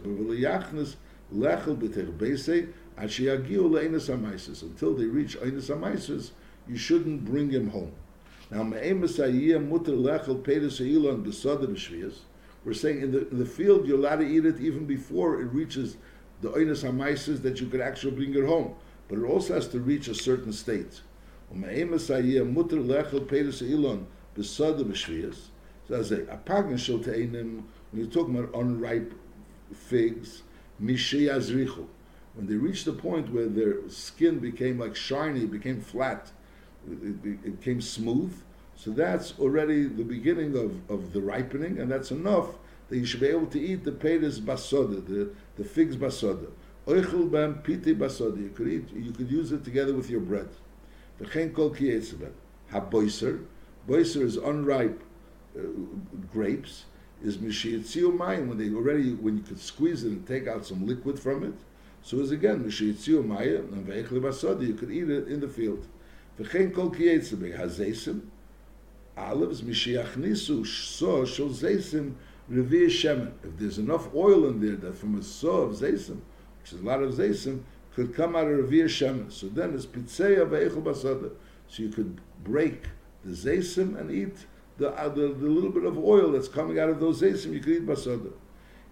Until 4.63 4.93
they 4.93 5.05
reach 5.05 5.37
Amaisis, 5.37 6.31
you 6.67 6.77
shouldn't 6.77 7.25
bring 7.25 7.49
him 7.49 7.69
home. 7.69 7.93
Now, 8.51 8.63
we're 8.63 9.07
saying 12.73 13.01
in 13.01 13.11
the, 13.11 13.29
in 13.29 13.39
the 13.39 13.45
field 13.45 13.87
you're 13.87 13.97
allowed 13.97 14.17
to 14.17 14.27
eat 14.27 14.45
it 14.45 14.59
even 14.59 14.85
before 14.85 15.41
it 15.41 15.45
reaches 15.45 15.95
the 16.41 16.49
oinus 16.49 16.83
hamaisis 16.83 17.41
that 17.43 17.61
you 17.61 17.67
could 17.67 17.79
actually 17.79 18.11
bring 18.11 18.35
it 18.35 18.45
home, 18.45 18.75
but 19.07 19.19
it 19.19 19.23
also 19.23 19.53
has 19.53 19.69
to 19.69 19.79
reach 19.79 20.09
a 20.09 20.15
certain 20.15 20.51
state. 20.51 20.99
mutter 21.53 21.77
lechel 21.77 23.25
peres 23.25 23.61
ilon 23.61 24.05
besada 24.35 24.83
b'shvias. 24.83 25.47
So 25.87 25.99
I 25.99 26.03
say, 26.03 26.23
a 26.23 26.37
shel 26.77 26.99
te'inim, 26.99 27.63
when 27.91 28.01
you're 28.01 28.07
talking 28.07 28.37
about 28.37 28.53
unripe 28.53 29.13
figs, 29.73 30.43
mishei 30.83 31.33
azrichu, 31.33 31.87
when 32.33 32.47
they 32.47 32.55
reach 32.55 32.83
the 32.83 32.93
point 32.93 33.31
where 33.31 33.47
their 33.47 33.89
skin 33.89 34.39
became 34.39 34.79
like 34.79 34.95
shiny, 34.95 35.45
became 35.45 35.79
flat, 35.79 36.31
it, 36.89 37.25
it, 37.25 37.59
became 37.59 37.81
smooth, 37.81 38.33
so 38.75 38.91
that's 38.91 39.33
already 39.39 39.83
the 39.85 40.03
beginning 40.03 40.57
of, 40.57 40.89
of 40.89 41.13
the 41.13 41.21
ripening, 41.21 41.79
and 41.79 41.91
that's 41.91 42.11
enough 42.11 42.47
that 42.89 42.97
you 42.97 43.05
should 43.05 43.21
be 43.21 43.27
able 43.27 43.47
to 43.47 43.59
eat 43.59 43.83
the 43.83 43.91
peres 43.91 44.39
basoda, 44.39 45.05
the, 45.05 45.31
the 45.55 45.63
figs 45.63 45.95
basoda. 45.95 46.47
Oichel 46.87 47.31
bam 47.31 47.55
piti 47.55 47.95
basoda. 47.95 48.37
You 48.37 48.49
could 48.49 48.67
eat, 48.67 48.91
you 48.93 49.11
could 49.11 49.31
use 49.31 49.51
it 49.51 49.63
together 49.63 49.93
with 49.93 50.09
your 50.09 50.19
bread. 50.19 50.49
V'chen 51.21 51.53
kol 51.53 51.69
kiyetzebem. 51.69 52.31
Ha-boiser. 52.71 53.45
Boiser 53.87 54.23
is 54.23 54.37
unripe 54.37 54.99
uh, 55.57 55.61
grapes. 56.33 56.85
Is 57.23 57.37
mishiyatziu 57.37 58.17
mayim, 58.17 58.47
when 58.47 58.57
they 58.57 58.73
already, 58.73 59.13
when 59.13 59.37
you 59.37 59.43
could 59.43 59.59
squeeze 59.59 60.03
it 60.03 60.11
and 60.11 60.27
take 60.27 60.47
out 60.47 60.65
some 60.65 60.87
liquid 60.87 61.19
from 61.19 61.43
it. 61.43 61.53
So 62.01 62.19
it's 62.19 62.31
again, 62.31 62.63
mishiyatziu 62.63 63.23
mayim, 63.23 63.71
and 63.71 63.87
ve'echel 63.87 64.19
basoda, 64.19 64.65
you 64.65 64.73
could 64.73 64.91
eat 64.91 65.09
it 65.09 65.27
in 65.27 65.39
the 65.39 65.47
field. 65.47 65.85
Revi 72.51 72.87
shemen. 72.87 73.31
If 73.43 73.57
there's 73.57 73.77
enough 73.77 74.13
oil 74.13 74.47
in 74.47 74.59
there 74.59 74.75
that 74.75 74.97
from 74.97 75.17
a 75.17 75.23
saw 75.23 75.61
of 75.61 75.75
zaysim, 75.77 76.19
which 76.61 76.73
is 76.73 76.81
a 76.81 76.83
lot 76.83 77.01
of 77.01 77.13
zaysim, 77.13 77.63
could 77.95 78.13
come 78.13 78.35
out 78.35 78.47
of 78.47 78.59
revi 78.69 78.83
shemen. 78.85 79.31
So 79.31 79.47
then 79.47 79.73
it's 79.73 79.85
pitzeya 79.85 80.47
ve'echel 80.49 80.83
basada. 80.83 81.31
So 81.67 81.83
you 81.83 81.89
could 81.89 82.19
break 82.43 82.83
the 83.23 83.31
zaysim 83.31 83.97
and 83.97 84.11
eat 84.11 84.45
the, 84.77 84.91
uh, 84.91 85.09
the, 85.09 85.29
the 85.29 85.47
little 85.47 85.69
bit 85.69 85.85
of 85.85 85.97
oil 85.97 86.31
that's 86.31 86.47
coming 86.47 86.79
out 86.79 86.89
of 86.89 86.99
those 86.99 87.21
zaysim. 87.21 87.53
You 87.53 87.59
could 87.59 87.73
eat 87.73 87.85
basada. 87.85 88.31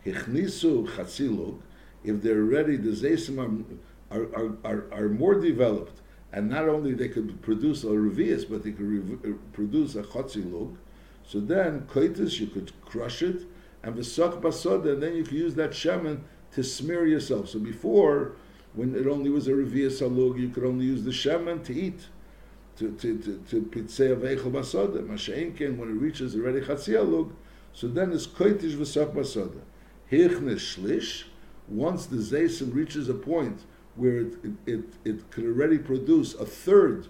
Hichnisu 0.06 0.88
chatzilug. 0.96 1.60
If 2.04 2.22
they're 2.22 2.44
ready, 2.44 2.78
the 2.78 2.92
zaysim 2.92 3.78
are, 4.10 4.24
are, 4.34 4.58
are, 4.64 4.88
are 4.94 5.10
more 5.10 5.36
developed 5.36 6.02
and 6.32 6.50
not 6.50 6.70
only 6.70 6.94
they 6.94 7.08
could 7.08 7.42
produce 7.42 7.84
a 7.84 7.88
revius, 7.88 8.48
but 8.48 8.64
they 8.64 8.72
could 8.72 8.86
re- 8.86 9.32
uh, 9.32 9.36
produce 9.54 9.96
a 9.96 10.04
chotzilug. 10.04 10.78
So 11.24 11.40
then, 11.40 11.82
koitis, 11.82 12.40
you 12.40 12.48
could 12.48 12.72
crush 12.84 13.22
it, 13.22 13.44
and 13.84 13.96
v'sach 13.96 14.40
basoda, 14.42 14.94
and 14.94 15.04
then 15.04 15.16
you 15.16 15.24
could 15.24 15.38
use 15.38 15.56
that 15.56 15.74
shaman 15.74 16.24
to 16.54 16.64
smear 16.64 17.06
yourself. 17.08 17.50
So 17.50 17.60
before, 17.60 18.34
when 18.74 18.96
it 18.96 19.08
only 19.08 19.30
was 19.30 19.48
a 19.48 19.52
revius 19.52 20.02
alug, 20.02 20.40
you 20.40 20.50
could 20.50 20.64
only 20.64 20.86
use 20.86 21.04
the 21.04 21.12
shaman 21.12 21.64
to 21.64 21.74
eat, 21.74 22.08
to 22.78 22.92
to 22.92 23.18
to 23.18 23.44
to 23.50 23.62
pitzei 23.62 24.16
aveichel 24.16 24.52
basoda. 24.52 25.06
Masha'inkin, 25.06 25.78
when 25.78 25.90
it 25.90 26.00
reaches 26.00 26.36
already 26.36 26.62
chatzi 26.62 26.94
alug, 26.94 27.32
so 27.74 27.88
then 27.88 28.12
it's 28.12 28.28
koitish 28.28 28.76
v'sach 28.76 29.14
basoda. 29.14 29.62
Hichnes 30.12 30.60
shlish, 30.76 31.24
once 31.68 32.06
the 32.06 32.18
zaysim 32.18 32.74
reaches 32.74 33.10
a 33.10 33.14
point 33.14 33.62
where 34.00 34.20
it, 34.20 34.34
it, 34.66 34.84
it, 35.06 35.32
could 35.32 35.46
already 35.46 35.78
produce 35.78 36.34
a 36.36 36.46
third 36.46 37.08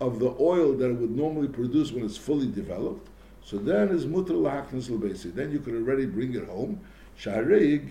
of 0.00 0.18
the 0.18 0.34
oil 0.40 0.72
that 0.74 0.90
it 0.90 0.94
would 0.94 1.16
normally 1.16 1.48
produce 1.48 1.92
when 1.92 2.04
it's 2.04 2.16
fully 2.16 2.50
developed. 2.50 3.08
So 3.44 3.56
then 3.56 3.88
is 3.88 4.06
mutter 4.06 4.34
lachnas 4.34 4.90
lebesi. 4.90 5.34
Then 5.34 5.52
you 5.52 5.60
could 5.60 5.74
already 5.74 6.06
bring 6.06 6.34
it 6.34 6.44
home. 6.44 6.80
Because 7.16 7.36
it 7.36 7.46
reached 7.46 7.90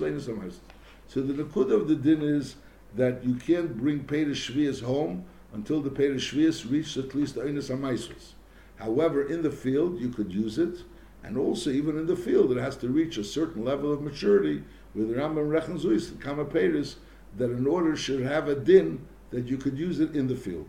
leinis 0.00 0.28
hamaisus. 0.28 0.58
So 1.06 1.20
the 1.20 1.44
nakud 1.44 1.72
of 1.72 1.88
the 1.88 1.94
din 1.94 2.22
is 2.22 2.56
that 2.96 3.24
you 3.24 3.34
can't 3.34 3.76
bring 3.76 4.04
Peder 4.04 4.30
Shvias 4.30 4.82
home 4.82 5.24
until 5.52 5.80
the 5.80 5.90
Peder 5.90 6.14
Shvias 6.14 6.70
reached 6.70 6.96
at 6.96 7.14
least 7.14 7.36
Einis 7.36 7.70
Hamaisus. 7.70 8.32
However, 8.76 9.22
in 9.22 9.42
the 9.42 9.50
field, 9.50 10.00
you 10.00 10.08
could 10.08 10.32
use 10.32 10.58
it, 10.58 10.82
and 11.22 11.36
also 11.36 11.70
even 11.70 11.98
in 11.98 12.06
the 12.06 12.16
field, 12.16 12.52
it 12.52 12.60
has 12.60 12.76
to 12.78 12.88
reach 12.88 13.16
a 13.16 13.24
certain 13.24 13.64
level 13.64 13.92
of 13.92 14.02
maturity 14.02 14.64
with 14.94 15.08
the 15.08 15.14
Rambam 15.14 15.50
Zuis, 15.80 16.18
Kama 16.20 16.44
Peris, 16.44 16.96
that 17.36 17.50
an 17.50 17.66
order 17.66 17.96
should 17.96 18.20
have 18.22 18.48
a 18.48 18.54
din 18.54 19.06
that 19.30 19.48
you 19.48 19.56
could 19.56 19.78
use 19.78 20.00
it 20.00 20.14
in 20.14 20.26
the 20.26 20.36
field. 20.36 20.68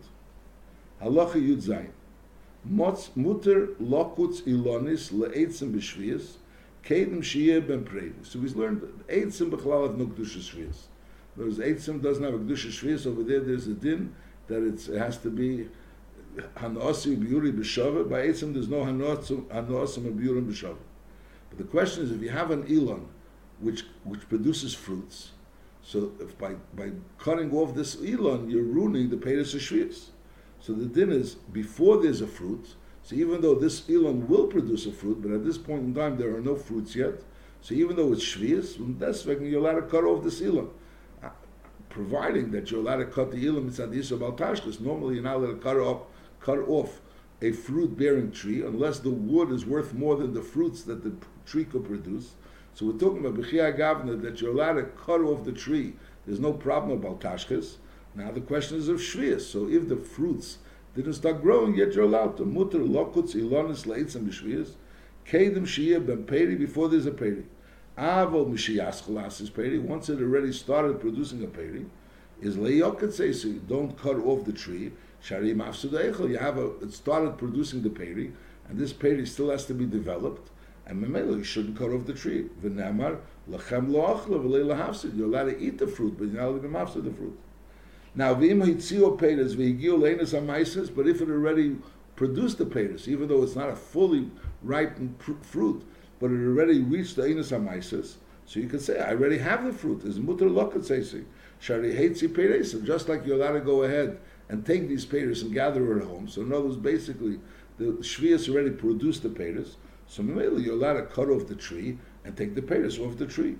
Halacha 1.01 1.35
Yud 1.35 1.61
Zayin. 1.61 1.91
Mutter 2.65 3.67
lokutz 3.81 4.41
ilonis 4.43 5.11
le'etzim 5.11 5.73
b'shvias, 5.73 6.37
kedem 6.85 7.21
shiyeh 7.21 7.67
ben 7.67 7.83
previs. 7.83 8.27
So 8.27 8.39
we've 8.39 8.55
learned 8.55 8.81
that 8.81 9.07
etzim 9.09 9.49
b'chalal 9.51 9.87
have 9.87 9.97
no 9.97 10.05
shvias. 10.05 10.87
Whereas 11.35 11.57
etzim 11.57 12.01
doesn't 12.01 12.23
have 12.23 12.33
a 12.33 12.37
kedusha 12.37 12.69
shvias, 12.69 13.05
over 13.05 13.23
there 13.23 13.41
there's 13.41 13.67
a 13.67 13.73
din 13.73 14.15
that 14.47 14.63
it 14.63 14.85
has 14.97 15.17
to 15.17 15.29
be 15.29 15.67
hanosi 16.55 17.17
b'yuri 17.17 17.51
b'shava. 17.51 18.09
By 18.09 18.27
etzim 18.27 18.53
there's 18.53 18.69
no 18.69 18.85
hanosim 18.85 19.47
b'yuri 19.49 20.41
b'shava. 20.47 20.77
But 21.49 21.57
the 21.57 21.65
question 21.65 22.03
is, 22.03 22.11
if 22.11 22.21
you 22.21 22.29
have 22.29 22.51
an 22.51 22.65
ilon 22.67 23.09
which 23.63 23.83
which 24.03 24.27
produces 24.29 24.73
fruits. 24.73 25.31
So 25.81 26.11
if 26.19 26.37
by 26.37 26.55
by 26.75 26.91
cutting 27.17 27.53
off 27.53 27.75
this 27.75 27.95
elon, 27.95 28.49
you're 28.49 28.63
ruining 28.63 29.09
the 29.09 29.17
peiris 29.17 29.55
shvius. 29.55 30.09
So 30.59 30.73
the 30.73 30.85
din 30.85 31.11
is 31.11 31.35
before 31.35 32.01
there's 32.01 32.21
a 32.21 32.27
fruit. 32.27 32.75
So 33.03 33.15
even 33.15 33.41
though 33.41 33.55
this 33.55 33.89
elon 33.89 34.27
will 34.29 34.47
produce 34.47 34.85
a 34.85 34.91
fruit, 34.91 35.21
but 35.21 35.31
at 35.31 35.43
this 35.43 35.57
point 35.57 35.83
in 35.83 35.93
time 35.93 36.17
there 36.17 36.35
are 36.35 36.41
no 36.41 36.55
fruits 36.55 36.95
yet. 36.95 37.15
So 37.61 37.73
even 37.73 37.95
though 37.95 38.13
it's 38.13 38.23
shvius, 38.23 38.77
that's 38.97 39.25
when 39.25 39.45
you're 39.45 39.59
allowed 39.59 39.81
to 39.81 39.87
cut 39.87 40.03
off 40.03 40.23
this 40.23 40.41
elon. 40.41 40.69
Uh, 41.21 41.29
providing 41.89 42.51
that 42.51 42.71
you're 42.71 42.79
allowed 42.79 42.97
to 42.97 43.05
cut 43.05 43.31
the 43.31 43.45
elon 43.45 43.69
mitzad 43.69 43.93
yisrael 43.93 44.19
baltashkas, 44.19 44.79
normally 44.79 45.15
you're 45.15 45.23
not 45.23 45.35
allowed 45.35 45.55
to 45.55 45.57
cut 45.57 45.77
off 45.77 46.03
cut 46.39 46.59
off 46.67 47.01
a 47.41 47.51
fruit 47.51 47.97
bearing 47.97 48.31
tree 48.31 48.61
unless 48.61 48.99
the 48.99 49.09
wood 49.09 49.51
is 49.51 49.65
worth 49.65 49.93
more 49.93 50.15
than 50.15 50.33
the 50.33 50.41
fruits 50.41 50.83
that 50.83 51.03
the 51.03 51.13
tree 51.45 51.65
could 51.65 51.85
produce. 51.85 52.35
So 52.75 52.87
we're 52.87 52.97
talking 52.97 53.23
about 53.23 53.35
Bechia 53.35 53.77
Gavna 53.77 54.19
that 54.23 54.41
you're 54.41 54.51
allowed 54.51 54.73
to 54.73 54.83
cut 54.83 55.21
off 55.21 55.45
the 55.45 55.51
tree. 55.51 55.93
There's 56.25 56.39
no 56.39 56.53
problem 56.53 56.97
about 56.97 57.21
Tashkas. 57.21 57.75
Now 58.15 58.31
the 58.31 58.41
question 58.41 58.77
is 58.77 58.87
of 58.87 58.97
Shvias. 58.97 59.41
So 59.41 59.69
if 59.69 59.87
the 59.87 59.95
fruits 59.95 60.57
didn't 60.95 61.13
start 61.13 61.41
growing, 61.41 61.75
yet 61.75 61.93
you're 61.93 62.05
allowed 62.05 62.37
to. 62.37 62.45
Mutter, 62.45 62.79
Lokutz, 62.79 63.35
Ilonis, 63.35 63.85
Leitzim, 63.85 64.27
B'Shvias. 64.27 64.71
Kedim, 65.27 65.63
Shia, 65.63 66.05
Ben 66.05 66.23
Peri, 66.23 66.55
before 66.55 66.89
there's 66.89 67.05
a 67.05 67.11
Peri. 67.11 67.45
Avol, 67.97 68.51
Mishias, 68.51 69.41
is 69.41 69.49
Peri. 69.51 69.77
Once 69.77 70.09
it 70.09 70.19
already 70.19 70.51
started 70.51 70.99
producing 70.99 71.43
a 71.43 71.47
Peri, 71.47 71.85
is 72.41 72.57
Leiokat 72.57 73.13
say, 73.13 73.31
so 73.31 73.51
don't 73.67 73.97
cut 73.97 74.17
off 74.17 74.45
the 74.45 74.51
tree. 74.51 74.91
Shari 75.21 75.53
Mafsudeichel, 75.53 76.29
you 76.29 76.37
have 76.37 76.57
a, 76.57 76.75
it 76.79 76.91
started 76.91 77.37
producing 77.37 77.83
the 77.83 77.89
Peri, 77.89 78.33
and 78.67 78.77
this 78.77 78.91
Peri 78.91 79.25
still 79.25 79.51
has 79.51 79.65
to 79.67 79.73
be 79.73 79.85
developed 79.85 80.49
and 80.85 81.03
Mamela, 81.03 81.37
you 81.37 81.43
shouldn't 81.43 81.77
cut 81.77 81.91
off 81.91 82.05
the 82.05 82.13
tree. 82.13 82.49
V'namar, 82.61 83.19
lachem 83.49 83.89
lo'achla 83.89 84.43
v'lei 84.43 84.65
lahafsid. 84.65 85.15
You're 85.15 85.27
allowed 85.27 85.45
to 85.45 85.59
eat 85.59 85.77
the 85.77 85.87
fruit, 85.87 86.17
but 86.17 86.25
you're 86.25 86.41
not 86.41 86.49
allowed 86.49 86.61
to 86.63 86.67
mafsid 86.67 87.03
the 87.05 87.13
fruit. 87.13 87.39
Now, 88.15 88.35
v'im 88.35 88.63
hitzio 88.63 89.17
peiras 89.17 89.55
v'higiu 89.55 89.97
leinas 89.97 90.95
but 90.95 91.07
if 91.07 91.21
it 91.21 91.29
already 91.29 91.77
produced 92.15 92.57
the 92.57 92.65
peiras, 92.65 93.07
even 93.07 93.27
though 93.27 93.43
it's 93.43 93.55
not 93.55 93.69
a 93.69 93.75
fully 93.75 94.29
ripened 94.61 95.17
pr- 95.19 95.31
fruit, 95.41 95.83
but 96.19 96.31
it 96.31 96.45
already 96.45 96.79
reached 96.79 97.15
the 97.15 97.23
einas 97.23 97.51
amaises, 97.51 98.17
so 98.45 98.59
you 98.59 98.67
can 98.67 98.79
say, 98.79 98.99
I 98.99 99.11
already 99.11 99.37
have 99.37 99.63
the 99.63 99.71
fruit. 99.71 100.03
Is 100.03 100.19
mutter 100.19 100.45
lokat 100.45 100.85
seisi. 100.85 101.23
Shari 101.59 101.93
hetzi 101.93 102.27
peiras, 102.27 102.83
just 102.85 103.07
like 103.07 103.25
you're 103.25 103.37
allowed 103.37 103.53
to 103.53 103.61
go 103.61 103.83
ahead 103.83 104.19
and 104.49 104.65
take 104.65 104.87
these 104.87 105.05
peiras 105.05 105.41
and 105.41 105.53
gather 105.53 105.97
it 105.97 106.03
home. 106.03 106.27
So 106.27 106.41
in 106.41 106.51
other 106.51 106.65
words, 106.65 106.77
basically, 106.77 107.39
the 107.77 107.85
shvias 108.01 108.49
already 108.49 108.71
produced 108.71 109.23
the 109.23 109.29
peiras, 109.29 109.75
so 110.13 110.21
Mamela, 110.21 110.63
you're 110.63 110.75
allowed 110.75 110.93
to 110.93 111.05
cut 111.07 111.27
off 111.29 111.47
the 111.47 111.55
tree 111.55 111.97
and 112.23 112.37
take 112.37 112.53
the 112.53 112.61
peres 112.61 112.99
off 112.99 113.17
the 113.17 113.25
tree. 113.25 113.55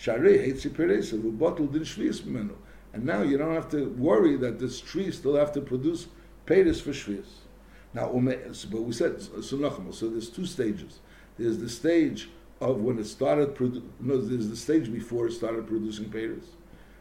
Sharei 0.00 0.42
hates 0.42 0.62
the 0.62 0.70
peres 0.70 1.12
of 1.12 1.22
a 1.22 1.28
bottle 1.28 1.66
din 1.66 1.82
shvius 1.82 2.24
menu. 2.24 2.56
And 2.94 3.04
now 3.04 3.20
you 3.20 3.36
don't 3.36 3.52
have 3.52 3.70
to 3.72 3.90
worry 3.90 4.38
that 4.38 4.58
this 4.58 4.80
tree 4.80 5.10
still 5.10 5.36
have 5.36 5.52
to 5.52 5.60
produce 5.60 6.06
peres 6.46 6.80
for 6.80 6.92
shvius. 6.92 7.26
Now, 7.92 8.06
but 8.06 8.82
we 8.82 8.92
said 8.94 9.20
so 9.20 9.90
So 9.90 10.08
there's 10.08 10.30
two 10.30 10.46
stages. 10.46 11.00
There's 11.36 11.58
the 11.58 11.68
stage 11.68 12.30
of 12.62 12.80
when 12.80 12.98
it 12.98 13.04
started. 13.04 13.54
Produ- 13.54 13.82
no, 14.00 14.18
there's 14.18 14.48
the 14.48 14.56
stage 14.56 14.90
before 14.90 15.26
it 15.26 15.32
started 15.32 15.66
producing 15.66 16.10
peres, 16.10 16.44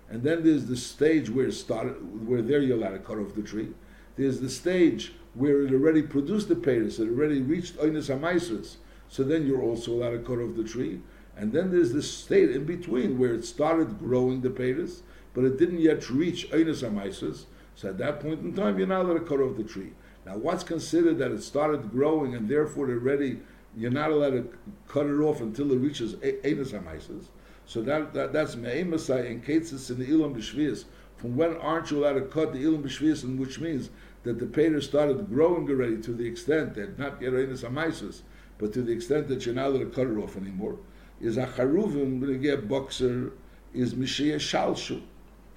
and 0.10 0.22
then 0.22 0.44
there's 0.44 0.66
the 0.66 0.76
stage 0.76 1.30
where 1.30 1.48
it 1.48 1.54
started, 1.54 2.28
where 2.28 2.42
there 2.42 2.60
you're 2.60 2.78
allowed 2.78 2.92
to 2.92 3.00
cut 3.00 3.20
off 3.20 3.36
the 3.36 3.42
tree. 3.42 3.70
There's 4.18 4.42
the 4.42 4.50
stage 4.50 5.14
where 5.34 5.62
it 5.62 5.72
already 5.72 6.02
produced 6.02 6.50
the 6.50 6.56
peres, 6.56 7.00
it 7.00 7.08
already 7.08 7.42
reached 7.42 7.78
oinus 7.78 8.14
hamaisus, 8.14 8.78
so 9.10 9.24
then 9.24 9.46
you're 9.46 9.62
also 9.62 9.92
allowed 9.92 10.12
to 10.12 10.20
cut 10.20 10.40
off 10.40 10.56
the 10.56 10.64
tree. 10.64 11.02
And 11.36 11.52
then 11.52 11.72
there's 11.72 11.94
this 11.94 12.12
state 12.12 12.52
in 12.52 12.66
between 12.66 13.20
where 13.20 13.34
it 13.34 13.46
started 13.46 14.00
growing 14.00 14.42
the 14.42 14.50
peiris, 14.50 15.02
but 15.34 15.44
it 15.44 15.58
didn't 15.58 15.80
yet 15.80 16.10
reach 16.10 16.50
Einis 16.50 16.84
Amaisis. 16.84 17.46
So 17.76 17.90
at 17.90 18.00
that 18.00 18.20
point 18.20 18.42
in 18.42 18.54
time, 18.56 18.80
you're 18.80 18.88
not 18.88 19.06
allowed 19.06 19.20
to 19.20 19.26
cut 19.26 19.40
off 19.40 19.56
the 19.56 19.64
tree. 19.64 19.94
Now, 20.26 20.36
what's 20.38 20.64
considered 20.64 21.20
that 21.20 21.32
it 21.32 21.44
started 21.44 21.92
growing 21.92 22.36
and 22.36 22.50
therefore 22.50 22.90
already 22.90 23.40
you're 23.78 23.92
not 23.92 24.10
allowed 24.10 24.32
to 24.32 24.50
cut 24.88 25.06
it 25.06 25.20
off 25.20 25.42
until 25.42 25.72
it 25.72 25.78
reaches 25.78 26.16
Einis 26.16 26.74
Amaisis? 26.74 27.26
So 27.68 27.82
that, 27.84 28.14
that 28.14 28.34
that's 28.34 28.56
me'emasai 28.56 29.30
and 29.30 29.46
ketzis 29.46 29.92
in 29.92 30.00
the 30.00 30.06
ilam 30.06 30.34
b'shvias. 30.34 30.86
From 31.18 31.36
when 31.36 31.58
aren't 31.58 31.92
you 31.92 32.00
allowed 32.00 32.14
to 32.14 32.22
cut 32.22 32.54
the 32.54 32.64
ilam 32.64 32.82
b'shvias, 32.82 33.24
and 33.24 33.38
which 33.38 33.60
means 33.60 33.90
that 34.24 34.40
the 34.40 34.46
pater 34.46 34.82
started 34.82 35.30
growing 35.30 35.70
already 35.70 36.02
to 36.02 36.14
the 36.14 36.26
extent 36.26 36.76
that 36.76 36.98
not 36.98 37.22
gerenis 37.22 37.64
amaisus, 37.64 38.22
but 38.58 38.74
to 38.74 38.82
the 38.82 38.92
extent 38.92 39.28
that 39.28 39.46
you're 39.46 39.56
not 39.56 39.68
allowed 39.68 39.80
to 39.80 39.86
cut 39.88 40.08
it 40.08 40.18
off 40.18 40.36
anymore. 40.38 40.78
Is 41.20 41.38
a 41.38 41.46
charuvim 41.48 42.20
going 42.20 42.34
to 42.34 42.38
get 42.38 42.68
boxer 42.68 43.34
is 43.74 43.94
mishia 43.94 44.36
shalshu, 44.36 45.02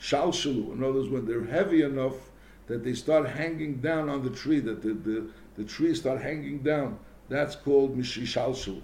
shalshalu. 0.00 0.72
In 0.72 0.82
other 0.82 0.94
words, 0.94 1.08
when 1.08 1.26
they're 1.26 1.44
heavy 1.44 1.82
enough 1.82 2.14
that 2.66 2.84
they 2.84 2.94
start 2.94 3.28
hanging 3.28 3.76
down 3.76 4.08
on 4.08 4.22
the 4.22 4.30
tree, 4.30 4.60
that 4.60 4.82
the, 4.82 4.94
the, 4.94 5.30
the 5.56 5.64
trees 5.64 6.00
start 6.00 6.20
hanging 6.20 6.58
down, 6.58 6.98
that's 7.28 7.56
called 7.56 7.96
mishi 7.96 8.22
shalshalu. 8.22 8.82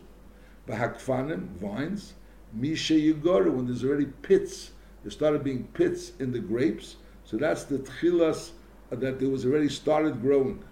Bahakfanim, 0.67 1.49
vines, 1.57 2.15
misha 2.53 2.95
yigora, 2.95 3.51
when 3.51 3.67
there's 3.67 3.85
already 3.85 4.07
pits, 4.23 4.73
there 5.03 5.11
started 5.11 5.45
being 5.45 5.65
pits 5.75 6.13
in 6.19 6.33
the 6.33 6.41
grapes, 6.41 6.97
so 7.25 7.37
that's 7.37 7.65
the 7.65 7.79
tchilas 7.79 8.51
that 8.91 9.19
there 9.19 9.29
was 9.29 9.45
already 9.45 9.69
started 9.69 10.21
growing. 10.21 10.63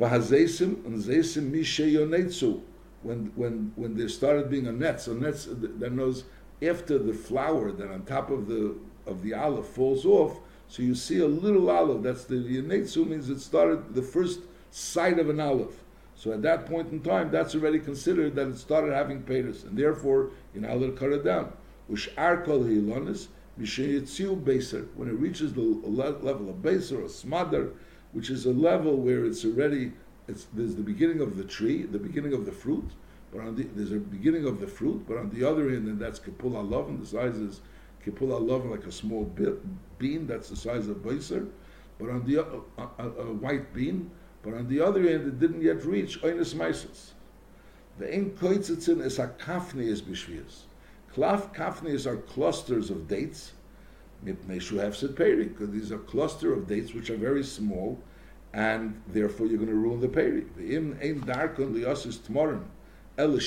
And 0.00 0.22
zesim 0.22 0.76
when 3.02 3.32
when 3.36 3.72
when 3.76 3.96
there 3.96 4.08
started 4.08 4.50
being 4.50 4.66
a 4.66 4.72
net, 4.72 5.00
so 5.00 5.12
nets 5.12 5.46
that 5.50 5.92
knows 5.92 6.24
after 6.62 6.98
the 6.98 7.14
flower 7.14 7.70
that 7.72 7.90
on 7.90 8.04
top 8.04 8.30
of 8.30 8.48
the 8.48 8.74
of 9.06 9.22
the 9.22 9.34
olive 9.34 9.66
falls 9.66 10.04
off, 10.04 10.40
so 10.68 10.82
you 10.82 10.94
see 10.94 11.20
a 11.20 11.26
little 11.26 11.70
olive. 11.70 12.02
That's 12.02 12.24
the 12.24 12.34
yonetzu 12.34 13.06
means 13.06 13.30
it 13.30 13.40
started 13.40 13.94
the 13.94 14.02
first 14.02 14.40
sight 14.70 15.18
of 15.18 15.30
an 15.30 15.40
olive. 15.40 15.82
So 16.14 16.32
at 16.32 16.42
that 16.42 16.66
point 16.66 16.90
in 16.90 17.00
time, 17.00 17.30
that's 17.30 17.54
already 17.54 17.78
considered 17.78 18.34
that 18.34 18.48
it 18.48 18.58
started 18.58 18.92
having 18.92 19.22
peters, 19.22 19.64
and 19.64 19.78
therefore 19.78 20.30
you're 20.52 20.62
not 20.62 20.72
allowed 20.72 20.98
cut 20.98 21.12
it 21.12 21.24
down. 21.24 21.52
When 21.86 21.96
it 21.96 22.18
reaches 25.14 25.54
the 25.54 25.62
level 25.62 26.50
of 26.50 26.62
baser 26.62 27.00
or 27.00 27.08
smadar, 27.08 27.72
which 28.12 28.30
is 28.30 28.46
a 28.46 28.52
level 28.52 28.96
where 28.96 29.24
it's 29.24 29.44
already 29.44 29.92
it's, 30.28 30.46
there's 30.52 30.76
the 30.76 30.82
beginning 30.82 31.20
of 31.20 31.36
the 31.36 31.44
tree, 31.44 31.84
the 31.84 31.98
beginning 31.98 32.34
of 32.34 32.44
the 32.44 32.52
fruit, 32.52 32.88
but 33.32 33.40
on 33.40 33.56
the, 33.56 33.64
there's 33.74 33.92
a 33.92 33.96
beginning 33.96 34.46
of 34.46 34.60
the 34.60 34.66
fruit, 34.66 35.04
but 35.08 35.16
on 35.16 35.30
the 35.30 35.42
other 35.42 35.70
end, 35.70 35.88
and 35.88 35.98
that's 35.98 36.18
kipul 36.18 36.52
alav, 36.52 36.88
and 36.88 37.00
the 37.00 37.06
size 37.06 37.36
is 37.36 37.60
kipul 38.04 38.28
alav 38.28 38.70
like 38.70 38.84
a 38.84 38.92
small 38.92 39.24
bit, 39.24 39.58
bean, 39.98 40.26
that's 40.26 40.50
the 40.50 40.56
size 40.56 40.88
of 40.88 41.02
baser, 41.02 41.46
but 41.98 42.10
on 42.10 42.24
the 42.26 42.36
a, 42.36 42.82
a, 42.98 43.08
a, 43.08 43.32
white 43.32 43.72
bean, 43.72 44.10
but 44.42 44.54
on 44.54 44.68
the 44.68 44.80
other 44.80 45.00
end, 45.00 45.26
it 45.26 45.40
didn't 45.40 45.62
yet 45.62 45.84
reach 45.84 46.20
oinus 46.22 46.54
meises. 46.54 47.12
The 47.98 48.14
ein 48.14 48.30
koitzitzin 48.30 49.02
is 49.02 49.18
a 49.18 49.28
kafne 49.28 49.86
is 49.86 50.02
bishvias. 50.02 50.62
Klaf 51.14 51.54
kafnes 51.54 52.06
are 52.06 52.18
clusters 52.18 52.90
of 52.90 53.08
dates. 53.08 53.52
Because 54.24 55.70
these 55.70 55.92
are 55.92 55.98
cluster 55.98 56.52
of 56.52 56.66
dates 56.66 56.92
which 56.94 57.10
are 57.10 57.16
very 57.16 57.44
small, 57.44 57.98
and 58.52 59.00
therefore 59.08 59.46
you're 59.46 59.58
going 59.58 59.68
to 59.68 59.74
ruin 59.74 60.00
the 60.00 60.08
peri. 60.08 60.44
In 60.58 60.96
other 63.18 63.40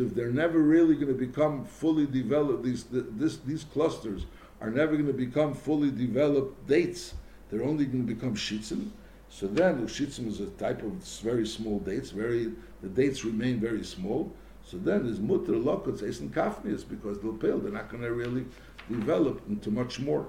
if 0.00 0.14
they're 0.14 0.30
never 0.30 0.58
really 0.58 0.94
going 0.94 1.08
to 1.08 1.14
become 1.14 1.64
fully 1.64 2.06
developed, 2.06 2.62
these 2.62 2.84
this, 2.90 3.38
these 3.38 3.64
clusters 3.64 4.26
are 4.60 4.70
never 4.70 4.92
going 4.92 5.06
to 5.06 5.12
become 5.12 5.54
fully 5.54 5.90
developed 5.90 6.66
dates. 6.66 7.14
They're 7.50 7.64
only 7.64 7.84
going 7.84 8.06
to 8.06 8.14
become 8.14 8.34
shitzim. 8.34 8.90
So 9.28 9.46
then, 9.46 9.80
the 9.80 9.86
shitzim 9.86 10.28
is 10.28 10.40
a 10.40 10.46
type 10.46 10.82
of 10.82 10.92
very 11.22 11.46
small 11.46 11.80
dates. 11.80 12.10
Very 12.10 12.52
the 12.82 12.88
dates 12.88 13.24
remain 13.24 13.60
very 13.60 13.84
small. 13.84 14.32
So 14.64 14.78
then 14.78 15.06
is 15.06 15.20
mutter 15.20 15.52
lokot 15.52 16.02
and 16.20 16.34
kafnias 16.34 16.88
because 16.88 17.20
they'll 17.20 17.34
pale. 17.34 17.58
They're 17.58 17.72
not 17.72 17.88
going 17.88 18.02
to 18.02 18.12
really 18.12 18.46
develop 18.88 19.42
into 19.48 19.70
much 19.70 20.00
more. 20.00 20.28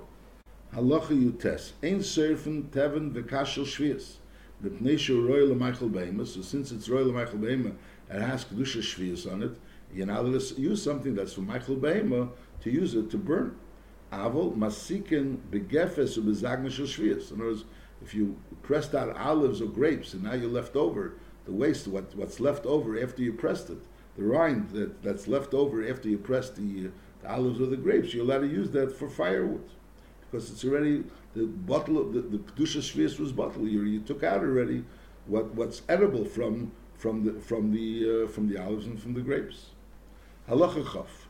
Halacha 0.73 1.09
yutes 1.09 1.71
ein 1.83 1.99
serfen 1.99 2.63
teven 2.69 3.11
v'kashel 3.11 3.65
shvius. 3.65 4.15
B'pnei 4.63 5.27
royal 5.27 5.55
Maichel 5.55 5.89
Behema. 5.89 6.25
So 6.27 6.41
since 6.41 6.71
it's 6.71 6.89
royal 6.89 7.11
Maichel 7.11 7.39
Behema, 7.39 7.75
it 8.09 8.21
has 8.21 8.45
kedusha 8.45 8.81
shvius 8.81 9.31
on 9.31 9.43
it. 9.43 9.57
You're 9.93 10.07
not 10.07 10.25
allowed 10.25 10.41
to 10.41 10.61
use 10.61 10.83
something 10.83 11.15
that's 11.15 11.33
from 11.33 11.47
Maichel 11.47 11.79
Behema 11.79 12.29
to 12.61 12.69
use 12.71 12.95
it 12.95 13.09
to 13.11 13.17
burn. 13.17 13.55
Avol 14.11 14.55
masikin 14.55 15.37
begefes 15.51 16.17
ubezagnish 16.17 16.79
shvius. 16.79 17.31
In 17.31 17.41
other 17.41 17.51
words, 17.51 17.65
if 18.01 18.13
you 18.13 18.37
pressed 18.63 18.95
out 18.95 19.15
olives 19.17 19.61
or 19.61 19.67
grapes 19.67 20.13
and 20.13 20.23
now 20.23 20.33
you're 20.33 20.49
left 20.49 20.75
over, 20.75 21.15
the 21.45 21.51
waste, 21.51 21.87
what, 21.87 22.15
what's 22.15 22.39
left 22.39 22.65
over 22.65 23.01
after 23.01 23.21
you 23.21 23.33
pressed 23.33 23.69
it, 23.69 23.79
the 24.17 24.23
rind 24.23 24.69
that, 24.71 25.01
that's 25.01 25.27
left 25.27 25.53
over 25.53 25.87
after 25.87 26.09
you 26.09 26.17
pressed 26.17 26.55
the, 26.55 26.91
olives 27.29 27.61
or 27.61 27.67
the 27.67 27.77
grapes, 27.77 28.13
you're 28.13 28.23
allowed 28.23 28.39
to 28.39 28.47
use 28.47 28.69
that 28.71 28.91
for 28.91 29.09
firewood. 29.09 29.63
Because 30.29 30.51
it's 30.51 30.65
already, 30.65 31.03
the 31.35 31.45
bottle, 31.45 31.99
of, 31.99 32.13
the, 32.13 32.21
Kedusha 32.21 32.79
Shvius 32.79 33.19
was 33.19 33.31
bottle. 33.31 33.67
You, 33.67 33.83
you 33.83 34.01
took 34.01 34.23
out 34.23 34.41
already 34.41 34.83
what, 35.25 35.53
what's 35.55 35.81
edible 35.87 36.25
from, 36.25 36.71
from, 36.95 37.23
the, 37.23 37.39
from, 37.39 37.71
the, 37.71 38.25
uh, 38.25 38.27
from 38.27 38.49
the 38.49 38.61
olives 38.61 38.85
and 38.87 39.01
from 39.01 39.13
the 39.13 39.21
grapes. 39.21 39.67
Halacha 40.49 40.91
Chaf. 40.93 41.27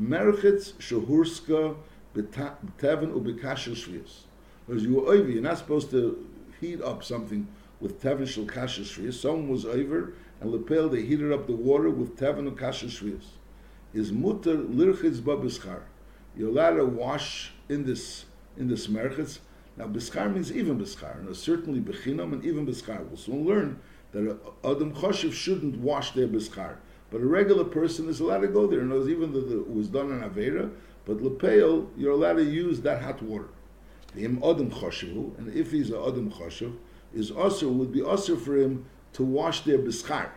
Merchitz 0.00 0.72
Shahurska 0.74 1.76
B'teven 2.14 3.12
Ubikashel 3.12 3.74
Shvius. 3.74 4.24
Because 4.66 4.82
you 4.82 4.94
were 4.94 5.12
over, 5.12 5.28
you're 5.28 5.42
not 5.42 5.58
supposed 5.58 5.90
to 5.90 6.26
heat 6.60 6.80
up 6.82 7.04
something 7.04 7.46
with 7.80 8.02
Teven 8.02 8.26
Shel 8.26 8.44
Shvius. 8.44 9.14
Someone 9.14 9.48
was 9.48 9.64
over 9.64 10.14
and 10.40 10.52
lepel 10.52 10.88
they 10.88 11.02
heated 11.02 11.32
up 11.32 11.46
the 11.46 11.54
water 11.54 11.90
with 11.90 12.16
tevin 12.18 12.48
and 12.48 12.56
shvius. 12.56 13.24
Is 13.94 14.10
mutter 14.10 14.56
lirchitz 14.56 15.24
ba 15.24 15.80
You're 16.36 16.48
allowed 16.48 16.76
to 16.76 16.84
wash 16.84 17.52
in 17.68 17.84
this 17.84 18.24
in 18.56 18.66
this 18.66 18.88
merchitz. 18.88 19.38
Now 19.76 19.86
bischar 19.86 20.32
means 20.32 20.50
even 20.50 20.80
bischar. 20.80 21.16
and 21.18 21.36
certainly 21.36 21.80
bechinam 21.80 22.32
and 22.32 22.44
even 22.44 22.66
bischar. 22.66 23.06
We'll 23.06 23.16
soon 23.16 23.44
learn 23.44 23.80
that 24.10 24.36
adam 24.64 24.92
choshev 24.94 25.32
shouldn't 25.32 25.76
wash 25.78 26.10
their 26.10 26.26
bischar, 26.26 26.76
but 27.12 27.20
a 27.20 27.26
regular 27.26 27.62
person 27.62 28.08
is 28.08 28.18
allowed 28.18 28.40
to 28.40 28.48
go 28.48 28.66
there. 28.66 28.80
And 28.80 29.08
even 29.08 29.32
though 29.32 29.60
it 29.60 29.70
was 29.70 29.86
done 29.86 30.10
on 30.10 30.28
avera, 30.28 30.72
but 31.04 31.22
lepel 31.22 31.88
you're 31.96 32.12
allowed 32.12 32.34
to 32.34 32.44
use 32.44 32.80
that 32.80 33.00
hot 33.00 33.22
water. 33.22 33.48
The 34.16 34.24
im 34.24 34.42
adam 34.42 34.72
choshev, 34.72 35.38
and 35.38 35.54
if 35.54 35.70
he's 35.70 35.90
a 35.90 36.00
adam 36.02 36.32
choshev, 36.32 36.74
is 37.12 37.30
also 37.30 37.68
would 37.68 37.92
be 37.92 38.02
also 38.02 38.34
for 38.34 38.56
him 38.56 38.86
to 39.12 39.22
wash 39.22 39.60
their 39.60 39.78
bischar. 39.78 40.30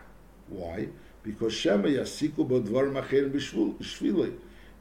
Why? 0.48 0.90
Because 1.22 1.52
Shema 1.52 1.88
yasiku 1.88 2.48
b'dvar 2.48 2.92
macher 2.92 3.30
b'shvilei. 3.30 4.34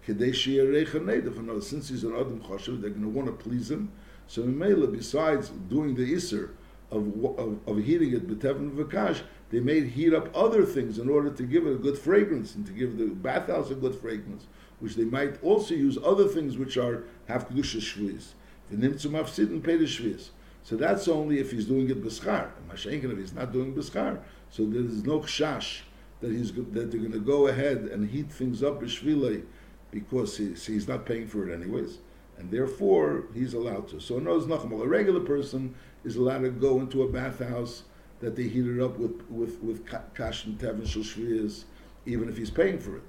Kedei 0.07 0.29
sheyarecha 0.31 1.01
nedav. 1.01 1.63
since 1.63 1.89
he's 1.89 2.03
an 2.03 2.13
Adam 2.13 2.39
Choshev, 2.39 2.79
they're 2.79 2.91
going 2.91 3.01
to 3.01 3.09
want 3.09 3.27
to 3.27 3.33
please 3.33 3.69
him. 3.69 3.91
So 4.27 4.43
Mimela, 4.43 4.91
besides 4.91 5.49
doing 5.49 5.95
the 5.95 6.13
Isser 6.13 6.51
of, 6.91 7.25
of, 7.37 7.59
of 7.67 7.83
heating 7.83 8.13
it 8.13 8.27
b'tevin 8.27 8.71
v'kash, 8.71 9.21
they 9.49 9.59
made 9.59 9.87
heat 9.87 10.13
up 10.13 10.29
other 10.35 10.65
things 10.65 10.99
in 10.99 11.09
order 11.09 11.29
to 11.29 11.43
give 11.43 11.65
it 11.65 11.73
a 11.73 11.77
good 11.77 11.97
fragrance 11.97 12.55
and 12.55 12.65
to 12.65 12.71
give 12.71 12.97
the 12.97 13.07
bathhouse 13.07 13.71
a 13.71 13.75
good 13.75 13.95
fragrance, 13.95 14.45
which 14.79 14.95
they 14.95 15.05
might 15.05 15.41
also 15.43 15.73
use 15.73 15.97
other 16.03 16.27
things 16.27 16.57
which 16.57 16.77
are 16.77 17.03
have 17.27 17.49
kedusha 17.49 17.79
shviz. 17.81 18.33
V'nimtzum 18.71 19.11
afsid 19.11 19.63
pay 19.63 19.77
the 19.77 19.85
shviz. 19.85 20.29
So 20.63 20.75
that's 20.75 21.07
only 21.07 21.39
if 21.39 21.51
he's 21.51 21.65
doing 21.65 21.89
it 21.89 22.03
b'schar. 22.03 22.49
Mashenkin, 22.69 23.11
if 23.11 23.17
he's 23.17 23.33
not 23.33 23.51
doing 23.51 23.73
b'schar, 23.73 24.19
so 24.49 24.65
there 24.65 24.81
is 24.81 25.03
no 25.03 25.19
chash 25.21 25.81
that 26.21 26.31
he's 26.31 26.51
that 26.53 26.73
they're 26.91 26.99
going 26.99 27.11
to 27.11 27.19
go 27.19 27.47
ahead 27.47 27.77
and 27.77 28.09
heat 28.09 28.31
things 28.31 28.63
up 28.63 28.81
b'shvilei 28.81 29.43
because 29.91 30.37
he, 30.37 30.53
he's 30.53 30.87
not 30.87 31.05
paying 31.05 31.27
for 31.27 31.47
it 31.47 31.53
anyways, 31.53 31.99
and 32.37 32.51
therefore 32.51 33.25
he's 33.33 33.53
allowed 33.53 33.87
to. 33.89 33.99
So 33.99 34.19
no, 34.19 34.37
nothing. 34.39 34.71
A 34.73 34.85
regular 34.85 35.21
person 35.21 35.75
is 36.03 36.15
allowed 36.15 36.39
to 36.39 36.49
go 36.49 36.79
into 36.79 37.03
a 37.03 37.07
bathhouse 37.07 37.83
that 38.19 38.35
they 38.35 38.43
heated 38.43 38.81
up 38.81 38.97
with 38.97 39.23
with 39.29 39.61
with 39.61 39.85
kash 40.15 40.45
and 40.45 40.57
tevin 40.59 40.81
shviyas, 40.81 41.63
even 42.05 42.29
if 42.29 42.37
he's 42.37 42.51
paying 42.51 42.79
for 42.79 42.97
it. 42.97 43.03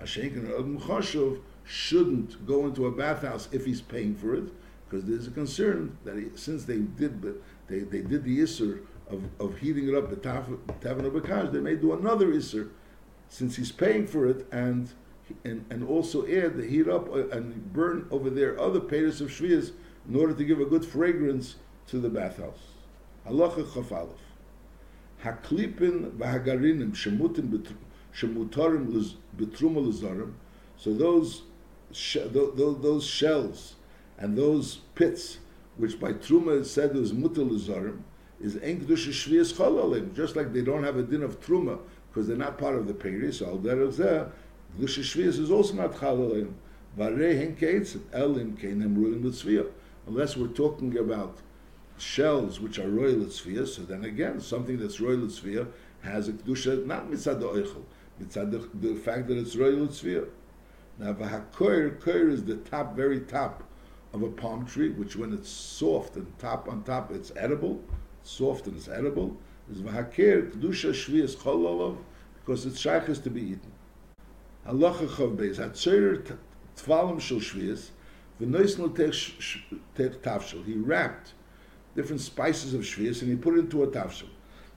Mashenkin 0.00 0.50
Adam 0.52 1.42
shouldn't 1.64 2.46
go 2.46 2.66
into 2.66 2.86
a 2.86 2.90
bathhouse 2.90 3.48
if 3.50 3.64
he's 3.64 3.80
paying 3.80 4.14
for 4.14 4.34
it 4.34 4.52
because 4.88 5.04
there's 5.04 5.26
a 5.26 5.30
concern 5.30 5.96
that 6.04 6.16
he, 6.16 6.26
since 6.36 6.64
they 6.64 6.78
did 6.78 7.20
the, 7.22 7.36
they, 7.66 7.80
they 7.80 8.02
did 8.02 8.22
the 8.22 8.38
isser 8.38 8.80
of, 9.10 9.22
of 9.38 9.58
heating 9.58 9.88
it 9.88 9.94
up 9.94 10.10
the 10.10 10.16
tavern 10.16 11.04
of 11.04 11.12
Bakash, 11.12 11.52
they 11.52 11.60
may 11.60 11.76
do 11.76 11.92
another 11.92 12.28
isser 12.28 12.70
since 13.28 13.56
he's 13.56 13.72
paying 13.72 14.06
for 14.06 14.26
it 14.26 14.46
and 14.52 14.92
and, 15.44 15.64
and 15.70 15.82
also 15.88 16.24
add 16.26 16.56
the 16.56 16.64
heat 16.64 16.86
up 16.86 17.08
uh, 17.08 17.28
and 17.30 17.72
burn 17.72 18.06
over 18.12 18.30
there 18.30 18.60
other 18.60 18.78
payers 18.78 19.20
of 19.20 19.28
shvias 19.28 19.72
in 20.08 20.14
order 20.14 20.32
to 20.32 20.44
give 20.44 20.60
a 20.60 20.64
good 20.64 20.84
fragrance 20.84 21.56
to 21.88 21.98
the 21.98 22.08
bathhouse. 22.08 22.60
Halacha 23.26 23.64
chafalef. 23.64 24.18
Haklipin 25.24 26.12
v'hagarinim 26.12 26.92
shemutim 26.92 27.66
shemutarim 28.14 29.14
betruma 29.36 29.84
lezarim. 29.84 30.34
So 30.76 30.92
those 30.94 31.42
those 31.92 33.04
shells 33.04 33.76
and 34.18 34.36
those 34.36 34.76
pits, 34.94 35.38
which 35.76 35.98
by 36.00 36.12
Truma 36.12 36.60
is 36.60 36.70
said 36.70 36.94
was 36.94 37.12
mutal 37.12 37.50
is 38.40 38.56
en 38.56 38.80
kedusha 38.80 39.10
shvius 39.10 39.54
chalalim. 39.54 40.14
Just 40.14 40.36
like 40.36 40.52
they 40.52 40.62
don't 40.62 40.84
have 40.84 40.96
a 40.96 41.02
din 41.02 41.22
of 41.22 41.40
Truma 41.40 41.78
because 42.16 42.28
they're 42.28 42.36
not 42.36 42.56
part 42.56 42.74
of 42.74 42.86
the 42.86 42.94
Peri, 42.94 43.32
so 43.32 43.46
al 43.46 43.58
derech 43.58 44.30
Kedusha 44.78 45.00
Shvius 45.00 45.38
is 45.38 45.50
also 45.50 45.74
not 45.74 45.98
Chal 45.98 46.16
Aleim. 46.18 46.52
Hen 46.96 47.56
keitzim, 47.56 48.00
elim 48.12 48.56
keinem 48.56 48.96
rulim 48.96 49.24
l'tzviyah. 49.24 49.70
Unless 50.06 50.36
we're 50.36 50.48
talking 50.48 50.96
about 50.98 51.38
shells 51.98 52.60
which 52.60 52.78
are 52.78 52.88
royal 52.88 53.24
tzviyah, 53.24 53.66
so 53.66 53.82
then 53.82 54.04
again, 54.04 54.40
something 54.40 54.78
that's 54.78 55.00
royal 55.00 55.26
tzviyah 55.26 55.66
has 56.02 56.28
a 56.28 56.32
Kedusha, 56.32 56.84
not 56.86 57.10
mitzad 57.10 57.40
oichel, 57.40 57.82
mitzad 58.22 58.50
the, 58.50 58.88
the 58.88 58.94
fact 58.94 59.28
that 59.28 59.38
it's 59.38 59.56
royal 59.56 59.86
tzviyah. 59.86 60.28
Now, 60.98 61.12
v'hakoir, 61.12 61.98
koir 62.00 62.30
is 62.30 62.44
the 62.44 62.56
top, 62.56 62.96
very 62.96 63.20
top 63.20 63.62
of 64.12 64.22
a 64.22 64.28
palm 64.28 64.66
tree, 64.66 64.90
which 64.90 65.16
when 65.16 65.32
it's 65.32 65.50
soft 65.50 66.16
and 66.16 66.38
top 66.38 66.68
on 66.68 66.82
top, 66.82 67.10
it's 67.12 67.32
edible, 67.36 67.82
soft 68.26 68.66
and 68.66 68.76
it's 68.76 68.88
edible, 68.88 69.36
is 69.70 69.80
v'hakir, 69.80 70.50
kedusha 70.50 70.90
shviyas 70.90 71.36
chololov, 71.36 71.96
because 72.34 72.66
it's 72.66 72.82
shaykhis 72.82 73.22
to 73.22 73.30
be 73.30 73.40
eaten. 73.40 73.72
Halacha 74.66 75.08
chav 75.08 75.36
beis, 75.36 75.56
hatzer 75.56 76.36
tvalim 76.76 77.20
shel 77.20 77.38
shviyas, 77.38 77.90
v'noisnul 78.40 78.94
tech 79.94 80.22
tafshel. 80.22 80.64
He 80.64 80.74
wrapped 80.74 81.34
different 81.94 82.20
spices 82.20 82.74
of 82.74 82.82
shviyas 82.82 83.22
and 83.22 83.30
he 83.30 83.36
put 83.36 83.54
it 83.54 83.60
into 83.60 83.82
a 83.82 83.86
tafshel. 83.86 84.28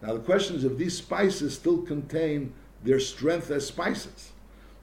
Now 0.02 0.14
the 0.14 0.20
question 0.20 0.56
is 0.56 0.64
if 0.64 0.78
these 0.78 0.98
spices 0.98 1.56
still 1.56 1.82
contain 1.82 2.54
their 2.84 3.00
strength 3.00 3.52
as 3.52 3.68
spices. 3.68 4.32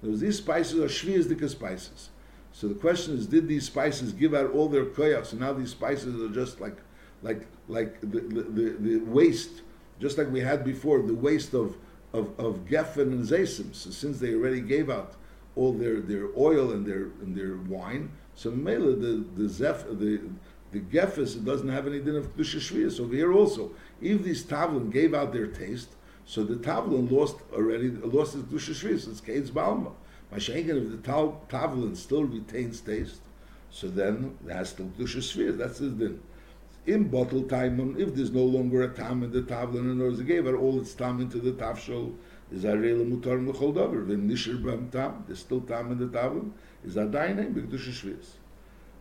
Because 0.03 0.21
these 0.21 0.37
spices 0.39 0.79
are 0.79 0.89
shviyas 0.89 1.51
spices. 1.51 2.11
So 2.53 2.69
the 2.69 2.75
question 2.75 3.15
is, 3.15 3.27
did 3.27 3.49
these 3.49 3.67
spices 3.67 4.13
give 4.13 4.35
out 4.35 4.51
all 4.53 4.69
their 4.69 4.87
koyach? 4.87 5.27
So 5.27 5.37
now 5.37 5.53
these 5.53 5.71
spices 5.71 6.21
are 6.23 6.35
just 6.35 6.61
like, 6.61 6.77
like, 7.23 7.47
like 7.69 8.01
the, 8.01 8.21
the, 8.21 8.77
the, 8.79 8.97
waste, 8.99 9.63
just 10.01 10.19
like 10.19 10.31
we 10.31 10.41
had 10.41 10.65
before, 10.65 11.03
the 11.03 11.15
waste 11.15 11.55
of, 11.55 11.77
of, 12.13 12.39
of 12.39 12.67
geffen 12.67 13.13
and 13.13 13.25
zaysim. 13.27 13.75
So 13.75 13.91
since 13.91 14.19
they 14.19 14.35
already 14.35 14.61
gave 14.61 14.91
out 14.91 15.15
all 15.55 15.73
their, 15.73 16.01
their 16.01 16.29
oil 16.37 16.73
and 16.73 16.87
their, 16.87 17.05
and 17.23 17.37
their 17.37 17.57
wine, 17.57 18.11
so 18.35 18.51
Mela, 18.51 18.95
the, 18.95 19.25
the 19.37 19.49
zeph, 19.49 19.87
the, 19.89 20.21
the 20.73 20.79
it 20.79 21.45
doesn't 21.45 21.69
have 21.69 21.87
any 21.87 22.01
din 22.01 22.17
of 22.17 22.37
kedusha 22.37 22.59
shviyas. 22.59 22.99
So 22.99 23.05
over 23.05 23.15
here 23.15 23.33
also, 23.33 23.73
if 24.01 24.23
these 24.23 24.45
tavlin 24.45 24.93
gave 24.93 25.15
out 25.15 25.33
their 25.33 25.47
taste, 25.47 25.89
so 26.27 26.45
the 26.45 26.57
tavlin 26.57 27.11
lost 27.11 27.37
already, 27.53 27.91
lost 27.91 28.35
its 28.35 28.45
kedusha 28.45 28.75
shviyas. 28.75 29.09
It's 29.09 29.21
kaid's 29.21 29.51
balma. 29.51 29.93
Mashenkin, 30.33 30.85
if 30.85 30.91
the 30.91 31.09
tavlin 31.49 31.97
still 31.97 32.25
retains 32.25 32.81
taste, 32.81 33.23
so 33.71 33.89
then 33.89 34.37
still 34.65 34.87
kedusha 34.87 35.19
shviyas. 35.19 35.57
That's 35.57 35.79
the 35.79 35.89
din. 35.89 36.23
In 36.87 37.09
bottle 37.09 37.43
time, 37.43 37.97
if 37.99 38.15
there's 38.15 38.31
no 38.31 38.45
longer 38.45 38.83
a 38.83 38.89
tam 38.89 39.25
in 39.25 39.33
the 39.33 39.43
tavlin, 39.43 39.91
in 39.91 40.01
other 40.01 40.11
words, 40.11 40.23
gave 40.23 40.47
all 40.47 40.81
its 40.81 40.95
tam 40.95 41.21
into 41.21 41.39
the 41.39 41.51
tafshel, 41.51 42.15
is 42.53 42.65
a 42.65 42.79
real 42.79 42.99
mutar 42.99 43.45
l'chol 43.45 43.75
davar. 43.75 44.07
When 44.07 44.29
nishir 44.31 44.63
b'am 44.63 44.93
tam, 44.93 45.25
there's 45.27 45.41
still 45.41 45.63
tam 45.63 45.91
in 45.91 45.99
the 45.99 46.07
tavlin, 46.07 46.53
is 46.85 46.97
a 46.97 47.07
dainem 47.07 47.53
b'kedusha 47.53 47.91
shviyas. 47.91 48.27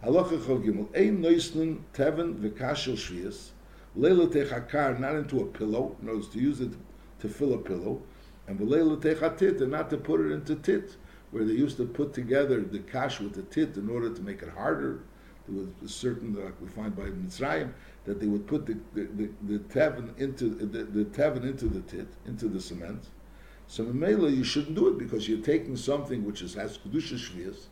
Halacha 0.03 0.39
Chav 0.39 0.63
Gimel, 0.63 0.87
Ein 0.97 1.21
Noisnun 1.21 1.81
Teven 1.93 2.35
V'Kashel 2.39 2.95
Shvias, 2.95 3.49
Leila 3.95 4.27
Techakar, 4.27 4.99
not 4.99 5.15
into 5.15 5.41
a 5.41 5.45
pillow, 5.45 5.95
in 6.01 6.07
to 6.07 6.39
use 6.39 6.61
it 6.61 6.71
to 7.19 7.29
fill 7.29 7.53
a 7.53 7.57
pillow, 7.59 8.01
and 8.47 8.59
V'Leila 8.59 8.99
Techatit, 8.99 9.61
and 9.61 9.69
not 9.69 9.91
to 9.91 9.97
put 9.97 10.21
it 10.21 10.31
into 10.31 10.55
tit, 10.55 10.95
where 11.29 11.43
they 11.43 11.53
used 11.53 11.77
to 11.77 11.85
put 11.85 12.13
together 12.13 12.61
the 12.61 12.79
kash 12.79 13.19
with 13.19 13.33
the 13.33 13.43
tit 13.43 13.77
in 13.77 13.89
order 13.89 14.11
to 14.11 14.21
make 14.21 14.41
it 14.41 14.49
harder. 14.49 15.01
There 15.47 15.65
was 15.81 15.93
certain, 15.93 16.33
like 16.33 16.59
we 16.61 16.67
find 16.67 16.95
by 16.95 17.03
Mitzrayim, 17.03 17.71
that 18.05 18.19
they 18.19 18.27
would 18.27 18.47
put 18.47 18.65
the, 18.65 18.77
the, 18.93 19.03
the, 19.03 19.57
the 19.57 20.13
into 20.17 20.49
the, 20.49 20.83
the 20.83 21.47
into 21.47 21.65
the 21.67 21.81
tit, 21.81 22.07
into 22.25 22.47
the 22.47 22.59
cement. 22.59 23.03
So 23.67 23.83
Mamela, 23.83 24.35
you 24.35 24.43
shouldn't 24.43 24.75
do 24.75 24.87
it 24.89 24.97
because 24.97 25.27
you're 25.27 25.39
taking 25.39 25.75
something 25.75 26.25
which 26.25 26.41
is, 26.41 26.53
has 26.53 26.77
kedusha 26.77 27.15
shvias, 27.15 27.65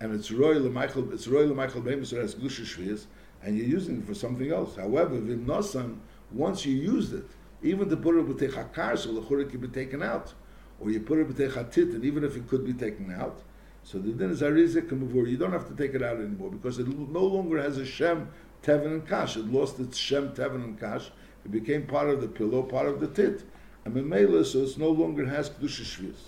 and 0.00 0.14
it's 0.14 0.30
royal 0.30 0.62
Maichel, 0.62 1.12
it's 1.12 1.28
royal 1.28 1.50
Maichel 1.50 1.84
Bemis 1.84 2.10
has 2.10 2.34
kedusha 2.34 2.62
shvias, 2.62 3.06
and 3.42 3.56
you're 3.56 3.66
using 3.66 3.98
it 3.98 4.06
for 4.06 4.14
something 4.14 4.50
else. 4.50 4.76
However, 4.76 5.16
vimnosam, 5.16 5.98
once 6.32 6.64
you 6.64 6.74
used 6.74 7.14
it, 7.14 7.28
even 7.62 7.88
put 7.96 8.16
it 8.16 8.22
with 8.22 8.40
techakar, 8.40 8.98
so 8.98 9.12
the 9.12 9.44
can 9.44 9.60
be 9.60 9.68
taken 9.68 10.02
out, 10.02 10.34
or 10.80 10.90
you 10.90 11.00
put 11.00 11.18
it 11.18 11.26
with 11.26 11.38
techatit, 11.38 11.94
and 11.94 12.04
even 12.04 12.24
if 12.24 12.36
it 12.36 12.48
could 12.48 12.64
be 12.64 12.72
taken 12.72 13.12
out, 13.12 13.42
so 13.86 14.00
the 14.00 14.10
din 14.10 14.32
is 14.32 14.42
arizik 14.42 14.88
before 14.88 15.28
you 15.28 15.36
don't 15.36 15.52
have 15.52 15.68
to 15.68 15.74
take 15.76 15.94
it 15.94 16.02
out 16.02 16.16
anymore 16.16 16.50
because 16.50 16.80
it 16.80 16.88
no 16.88 17.20
longer 17.20 17.62
has 17.62 17.78
a 17.78 17.86
shem 17.86 18.28
tevin 18.60 18.86
and 18.86 19.08
kash. 19.08 19.36
It 19.36 19.46
lost 19.46 19.78
its 19.78 19.96
shem 19.96 20.30
tevin 20.30 20.64
and 20.64 20.80
kash. 20.80 21.12
It 21.44 21.52
became 21.52 21.86
part 21.86 22.10
of 22.10 22.20
the 22.20 22.26
pillow, 22.26 22.64
part 22.64 22.88
of 22.88 22.98
the 22.98 23.06
tit, 23.06 23.44
and 23.84 23.94
memela, 23.94 24.44
so 24.44 24.64
it 24.64 24.76
no 24.76 24.88
longer 24.88 25.24
has 25.26 25.50
kedusha 25.50 25.84
shvius. 25.84 26.22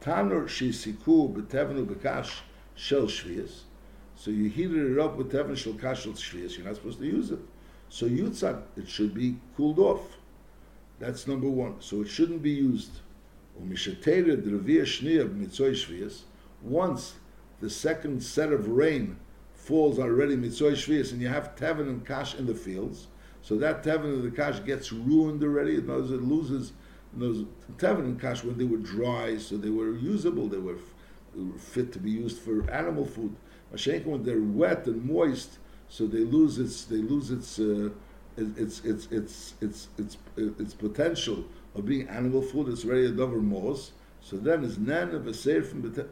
Tanur 0.00 0.46
shisiku 0.46 1.30
betevin 1.34 1.84
ubekash 1.84 2.40
shel 2.74 3.02
shvius. 3.02 3.64
So 4.14 4.30
you 4.30 4.48
heated 4.48 4.92
it 4.92 4.98
up 4.98 5.18
with 5.18 5.30
tevin 5.30 5.58
shel 5.58 5.74
kashel 5.74 6.14
shvius. 6.14 6.56
You're 6.56 6.68
not 6.68 6.76
supposed 6.76 7.00
to 7.00 7.06
use 7.06 7.32
it. 7.32 7.40
So 7.90 8.08
yutzak, 8.08 8.62
it 8.78 8.88
should 8.88 9.12
be 9.12 9.36
cooled 9.58 9.78
off. 9.78 10.16
That's 11.00 11.26
number 11.26 11.50
one. 11.50 11.82
So 11.82 12.00
it 12.00 12.08
shouldn't 12.08 12.42
be 12.42 12.52
used. 12.52 13.00
Once 16.62 17.14
the 17.60 17.70
second 17.70 18.22
set 18.22 18.52
of 18.52 18.68
rain 18.68 19.16
falls 19.54 19.98
already 19.98 20.36
mitzvah 20.36 20.72
shvius, 20.72 21.12
and 21.12 21.20
you 21.20 21.28
have 21.28 21.56
tevin 21.56 21.88
and 21.88 22.06
kash 22.06 22.34
in 22.34 22.46
the 22.46 22.54
fields, 22.54 23.08
so 23.42 23.56
that 23.56 23.82
tevin 23.82 24.14
and 24.14 24.24
the 24.24 24.30
kash 24.30 24.60
gets 24.60 24.92
ruined 24.92 25.42
already. 25.42 25.76
In 25.76 25.90
other 25.90 26.00
words, 26.00 26.10
it 26.10 26.22
loses. 26.22 26.72
Those 27.14 27.46
tevin 27.76 28.00
and 28.00 28.20
kash 28.20 28.44
when 28.44 28.58
they 28.58 28.64
were 28.64 28.76
dry, 28.76 29.38
so 29.38 29.56
they 29.56 29.70
were 29.70 29.92
usable. 29.96 30.48
They 30.48 30.58
were 30.58 30.76
fit 31.58 31.92
to 31.92 31.98
be 31.98 32.10
used 32.10 32.38
for 32.38 32.68
animal 32.70 33.06
food. 33.06 33.36
Mashenka 33.72 34.06
when 34.06 34.22
they're 34.22 34.40
wet 34.40 34.86
and 34.86 35.04
moist, 35.04 35.58
so 35.88 36.06
they 36.06 36.24
lose 36.24 36.58
its 36.58 36.84
they 36.84 36.96
lose 36.96 37.30
its 37.30 37.58
uh, 37.58 37.90
its, 38.36 38.84
its 38.84 39.06
its 39.10 39.54
its 39.60 39.88
its 39.98 40.18
its 40.36 40.74
potential 40.74 41.44
of 41.74 41.86
being 41.86 42.08
animal 42.08 42.42
food. 42.42 42.68
It's 42.68 42.84
already 42.84 43.06
a 43.06 43.10
dover 43.10 43.40
mos. 43.40 43.92
So 44.20 44.36
then 44.36 44.64
it's 44.64 44.76
nan 44.76 45.14
of 45.14 45.26
a 45.26 45.30
seirfin. 45.30 46.08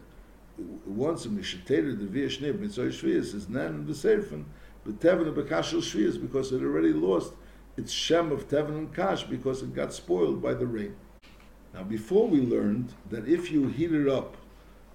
Once 0.57 1.24
a 1.24 1.28
mishitated 1.28 1.98
the 1.98 2.07
via 2.07 2.52
mitzvah 2.52 2.88
shvius 2.88 3.34
is 3.34 3.48
nan 3.48 3.74
of 3.74 3.86
the 3.86 3.92
seirfin, 3.92 4.44
but 4.84 5.00
tevin 5.00 5.26
of 5.26 5.34
bekashel 5.34 5.80
shvius 5.80 6.20
because 6.20 6.52
it 6.52 6.62
already 6.62 6.92
lost 6.92 7.32
its 7.76 7.92
shem 7.92 8.30
of 8.30 8.48
tevin 8.48 8.78
and 8.78 8.94
kash 8.94 9.24
because 9.24 9.62
it 9.62 9.74
got 9.74 9.92
spoiled 9.92 10.40
by 10.40 10.55
the 10.55 10.66
rain. 10.66 10.94
Now, 11.72 11.82
before 11.82 12.28
we 12.28 12.40
learned 12.40 12.94
that 13.11 13.26
if 13.26 13.50
you 13.50 13.66
heated 13.66 14.09
up 14.09 14.36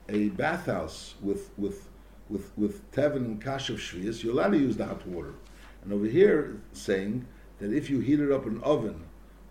a 0.08 0.30
bathhouse 0.30 1.16
with 1.22 1.52
with 1.58 1.90
with 2.30 2.58
with 2.58 2.90
tevin 2.92 3.26
and 3.26 3.44
kash 3.44 3.70
of 3.70 3.78
shvius, 3.78 4.24
you're 4.24 4.34
allowed 4.34 4.52
to 4.52 4.58
use 4.58 4.78
the 4.78 4.86
hot 4.86 5.06
water. 5.06 5.34
And 5.84 5.92
over 5.92 6.06
here, 6.06 6.62
saying 6.72 7.26
that 7.60 7.74
if 7.74 7.90
you 7.90 8.00
heated 8.00 8.32
up 8.32 8.46
an 8.46 8.62
oven 8.64 9.04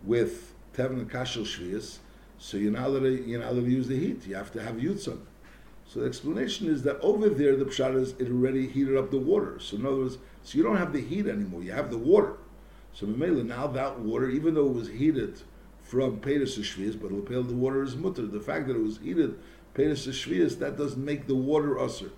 with 0.02 0.54
tevin 0.74 1.00
and 1.00 1.10
kash 1.10 1.36
of 1.36 1.46
so 2.40 2.56
you're 2.56 2.72
not 2.72 2.86
allowed 2.86 3.00
to, 3.00 3.28
you're 3.28 3.40
not 3.40 3.52
allowed 3.52 3.64
to 3.64 3.70
use 3.70 3.88
the 3.88 3.98
heat. 3.98 4.26
You 4.26 4.36
have 4.36 4.52
to 4.52 4.62
have 4.62 4.76
yutzon. 4.76 5.18
So 5.88 6.00
the 6.00 6.06
explanation 6.06 6.68
is 6.68 6.82
that 6.82 7.00
over 7.00 7.30
there, 7.30 7.56
the 7.56 7.64
pshat 7.64 7.96
is 7.96 8.10
it 8.18 8.28
already 8.28 8.68
heated 8.68 8.96
up 8.96 9.10
the 9.10 9.18
water. 9.18 9.58
So 9.58 9.76
in 9.76 9.86
other 9.86 9.96
words, 9.96 10.18
so 10.42 10.58
you 10.58 10.62
don't 10.62 10.76
have 10.76 10.92
the 10.92 11.00
heat 11.00 11.26
anymore. 11.26 11.62
You 11.62 11.72
have 11.72 11.90
the 11.90 11.98
water. 11.98 12.34
So 12.92 13.06
now 13.06 13.66
that 13.68 13.98
water, 13.98 14.28
even 14.28 14.54
though 14.54 14.66
it 14.66 14.74
was 14.74 14.88
heated 14.88 15.40
from 15.82 16.20
Pedus 16.20 16.56
to 16.56 16.98
but 16.98 17.08
the 17.48 17.54
water 17.54 17.82
is 17.82 17.96
mutter. 17.96 18.26
The 18.26 18.40
fact 18.40 18.66
that 18.66 18.76
it 18.76 18.82
was 18.82 18.98
heated 18.98 19.38
Pedus 19.74 20.06
Shvius, 20.06 20.58
that 20.58 20.76
doesn't 20.76 21.02
make 21.02 21.26
the 21.26 21.34
water 21.34 21.78
usher, 21.78 22.10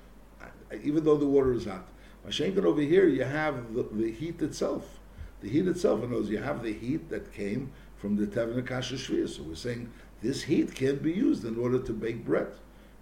even 0.83 1.05
though 1.05 1.17
the 1.17 1.27
water 1.27 1.53
is 1.53 1.67
hot. 1.67 1.87
Mashenkin 2.27 2.65
over 2.65 2.81
here, 2.81 3.07
you 3.07 3.23
have 3.23 3.73
the, 3.75 3.87
the, 3.93 4.11
heat 4.11 4.43
itself. 4.43 4.99
The 5.43 5.49
heat 5.49 5.69
itself, 5.69 6.01
in 6.01 6.07
other 6.07 6.17
words, 6.17 6.31
you 6.31 6.39
have 6.39 6.63
the 6.63 6.73
heat 6.73 7.09
that 7.11 7.33
came 7.33 7.71
from 7.97 8.17
the 8.17 8.27
Tevin 8.27 8.67
Kasha 8.67 8.95
Shvius. 8.95 9.37
So 9.37 9.45
we're 9.45 9.55
saying 9.55 9.93
this 10.23 10.43
heat 10.43 10.75
can't 10.75 11.03
be 11.03 11.13
used 11.13 11.45
in 11.45 11.57
order 11.57 11.79
to 11.79 11.93
bake 11.93 12.25
bread. 12.25 12.49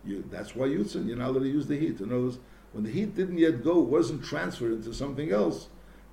You, 0.08 0.24
that's 0.30 0.56
why 0.56 0.66
Yutzin, 0.68 1.06
you're 1.06 1.16
not 1.16 1.30
allowed 1.30 1.40
to 1.40 1.48
use 1.48 1.66
the 1.66 1.78
heat. 1.78 2.00
In 2.00 2.10
other 2.10 2.22
words, 2.22 2.38
when 2.72 2.84
the 2.84 2.90
heat 2.90 3.14
didn't 3.14 3.38
yet 3.38 3.62
go, 3.62 3.78
wasn't 3.78 4.24
transferred 4.24 4.72
into 4.72 4.94
something 4.94 5.30
else, 5.30 5.68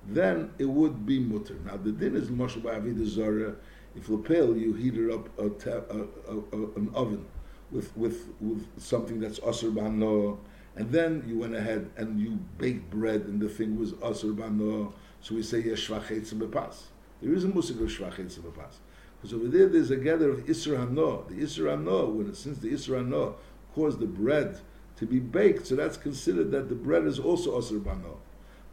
then 0.06 0.50
it 0.58 0.66
would 0.66 1.06
be 1.06 1.18
mutter. 1.18 1.56
Now 1.64 1.76
the 1.76 1.92
din 1.92 2.14
is 2.16 2.28
Moshe 2.28 2.60
Ba'avidah 2.60 3.06
Zara, 3.06 3.56
if 3.96 4.08
lapel 4.08 4.56
you 4.56 4.74
heated 4.74 5.10
up 5.10 5.28
a, 5.38 5.46
a, 5.46 6.34
a, 6.36 6.64
an 6.76 6.90
oven 6.94 7.24
with, 7.70 7.96
with, 7.96 8.28
with 8.40 8.66
something 8.78 9.18
that's 9.18 9.40
asr 9.40 9.74
bano, 9.74 10.38
and 10.76 10.92
then 10.92 11.24
you 11.26 11.38
went 11.38 11.54
ahead 11.54 11.90
and 11.96 12.20
you 12.20 12.38
baked 12.58 12.90
bread 12.90 13.22
and 13.22 13.40
the 13.40 13.48
thing 13.48 13.78
was 13.78 13.92
asr 13.94 14.36
bano, 14.36 14.92
so 15.20 15.34
we 15.34 15.42
say 15.42 15.62
yeshvachetz 15.62 16.34
bepas. 16.34 16.82
There 17.22 17.32
is 17.32 17.44
a 17.44 17.48
musik 17.48 17.80
of 17.80 17.88
shvachetz 17.88 18.38
bepas. 18.38 18.74
Because 19.16 19.32
over 19.32 19.48
there, 19.48 19.66
there's 19.68 19.90
a 19.90 19.96
gather 19.96 20.30
of 20.30 20.40
Isra 20.40 20.86
Hano. 20.86 21.26
The 21.28 21.36
Isra 21.36 21.76
Hano, 21.76 22.12
when 22.12 22.34
since 22.34 22.58
the 22.58 22.70
Isra 22.70 23.02
Hano 23.02 23.34
caused 23.76 24.00
the 24.00 24.06
bread 24.06 24.58
to 24.96 25.04
be 25.06 25.20
baked, 25.20 25.66
so 25.66 25.76
that's 25.76 25.98
considered 25.98 26.50
that 26.50 26.70
the 26.70 26.74
bread 26.74 27.04
is 27.04 27.18
also 27.18 27.60
Asr 27.60 27.84
Bano. 27.84 28.18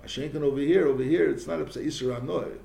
Mashenkin 0.03 0.41
over 0.41 0.61
here, 0.61 0.87
over 0.87 1.03
here, 1.03 1.29
it's 1.29 1.45
not 1.45 1.59
a 1.59 1.65
Isra 1.65 2.21
Hano. 2.21 2.57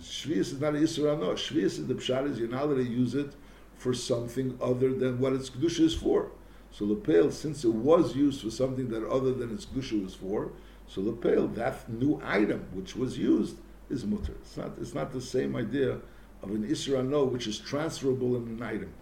Shvius 0.00 0.48
is 0.54 0.60
not 0.60 0.74
a 0.74 0.78
Isra 0.78 1.16
Hano. 1.16 1.34
Shvius 1.34 1.78
is 1.78 1.86
the 1.86 1.94
pshat 1.94 2.28
is 2.28 2.38
you're 2.38 2.48
not 2.48 2.64
allowed 2.64 2.78
to 2.78 2.82
use 2.84 3.14
it 3.14 3.32
for 3.76 3.94
something 3.94 4.58
other 4.60 4.92
than 4.92 5.20
what 5.20 5.32
its 5.32 5.48
kedusha 5.48 5.80
is 5.80 5.94
for. 5.94 6.32
So 6.72 6.84
lepel, 6.84 7.30
since 7.30 7.64
it 7.64 7.72
was 7.72 8.16
used 8.16 8.42
for 8.42 8.50
something 8.50 8.88
that 8.90 9.08
other 9.08 9.32
than 9.32 9.54
its 9.54 9.66
kedusha 9.66 10.02
was 10.02 10.14
for, 10.14 10.50
so 10.88 11.00
lepel, 11.00 11.46
that 11.48 11.88
new 11.88 12.20
item 12.24 12.66
which 12.72 12.96
was 12.96 13.16
used 13.16 13.56
is 13.88 14.04
mutter. 14.04 14.34
It's 14.42 14.56
not. 14.56 14.72
It's 14.80 14.94
not 14.94 15.12
the 15.12 15.20
same 15.20 15.54
idea 15.54 16.00
of 16.42 16.50
an 16.50 16.66
isra 16.66 17.30
which 17.30 17.46
is 17.46 17.58
transferable 17.58 18.36
in 18.36 18.42
an 18.48 18.62
item. 18.62 18.92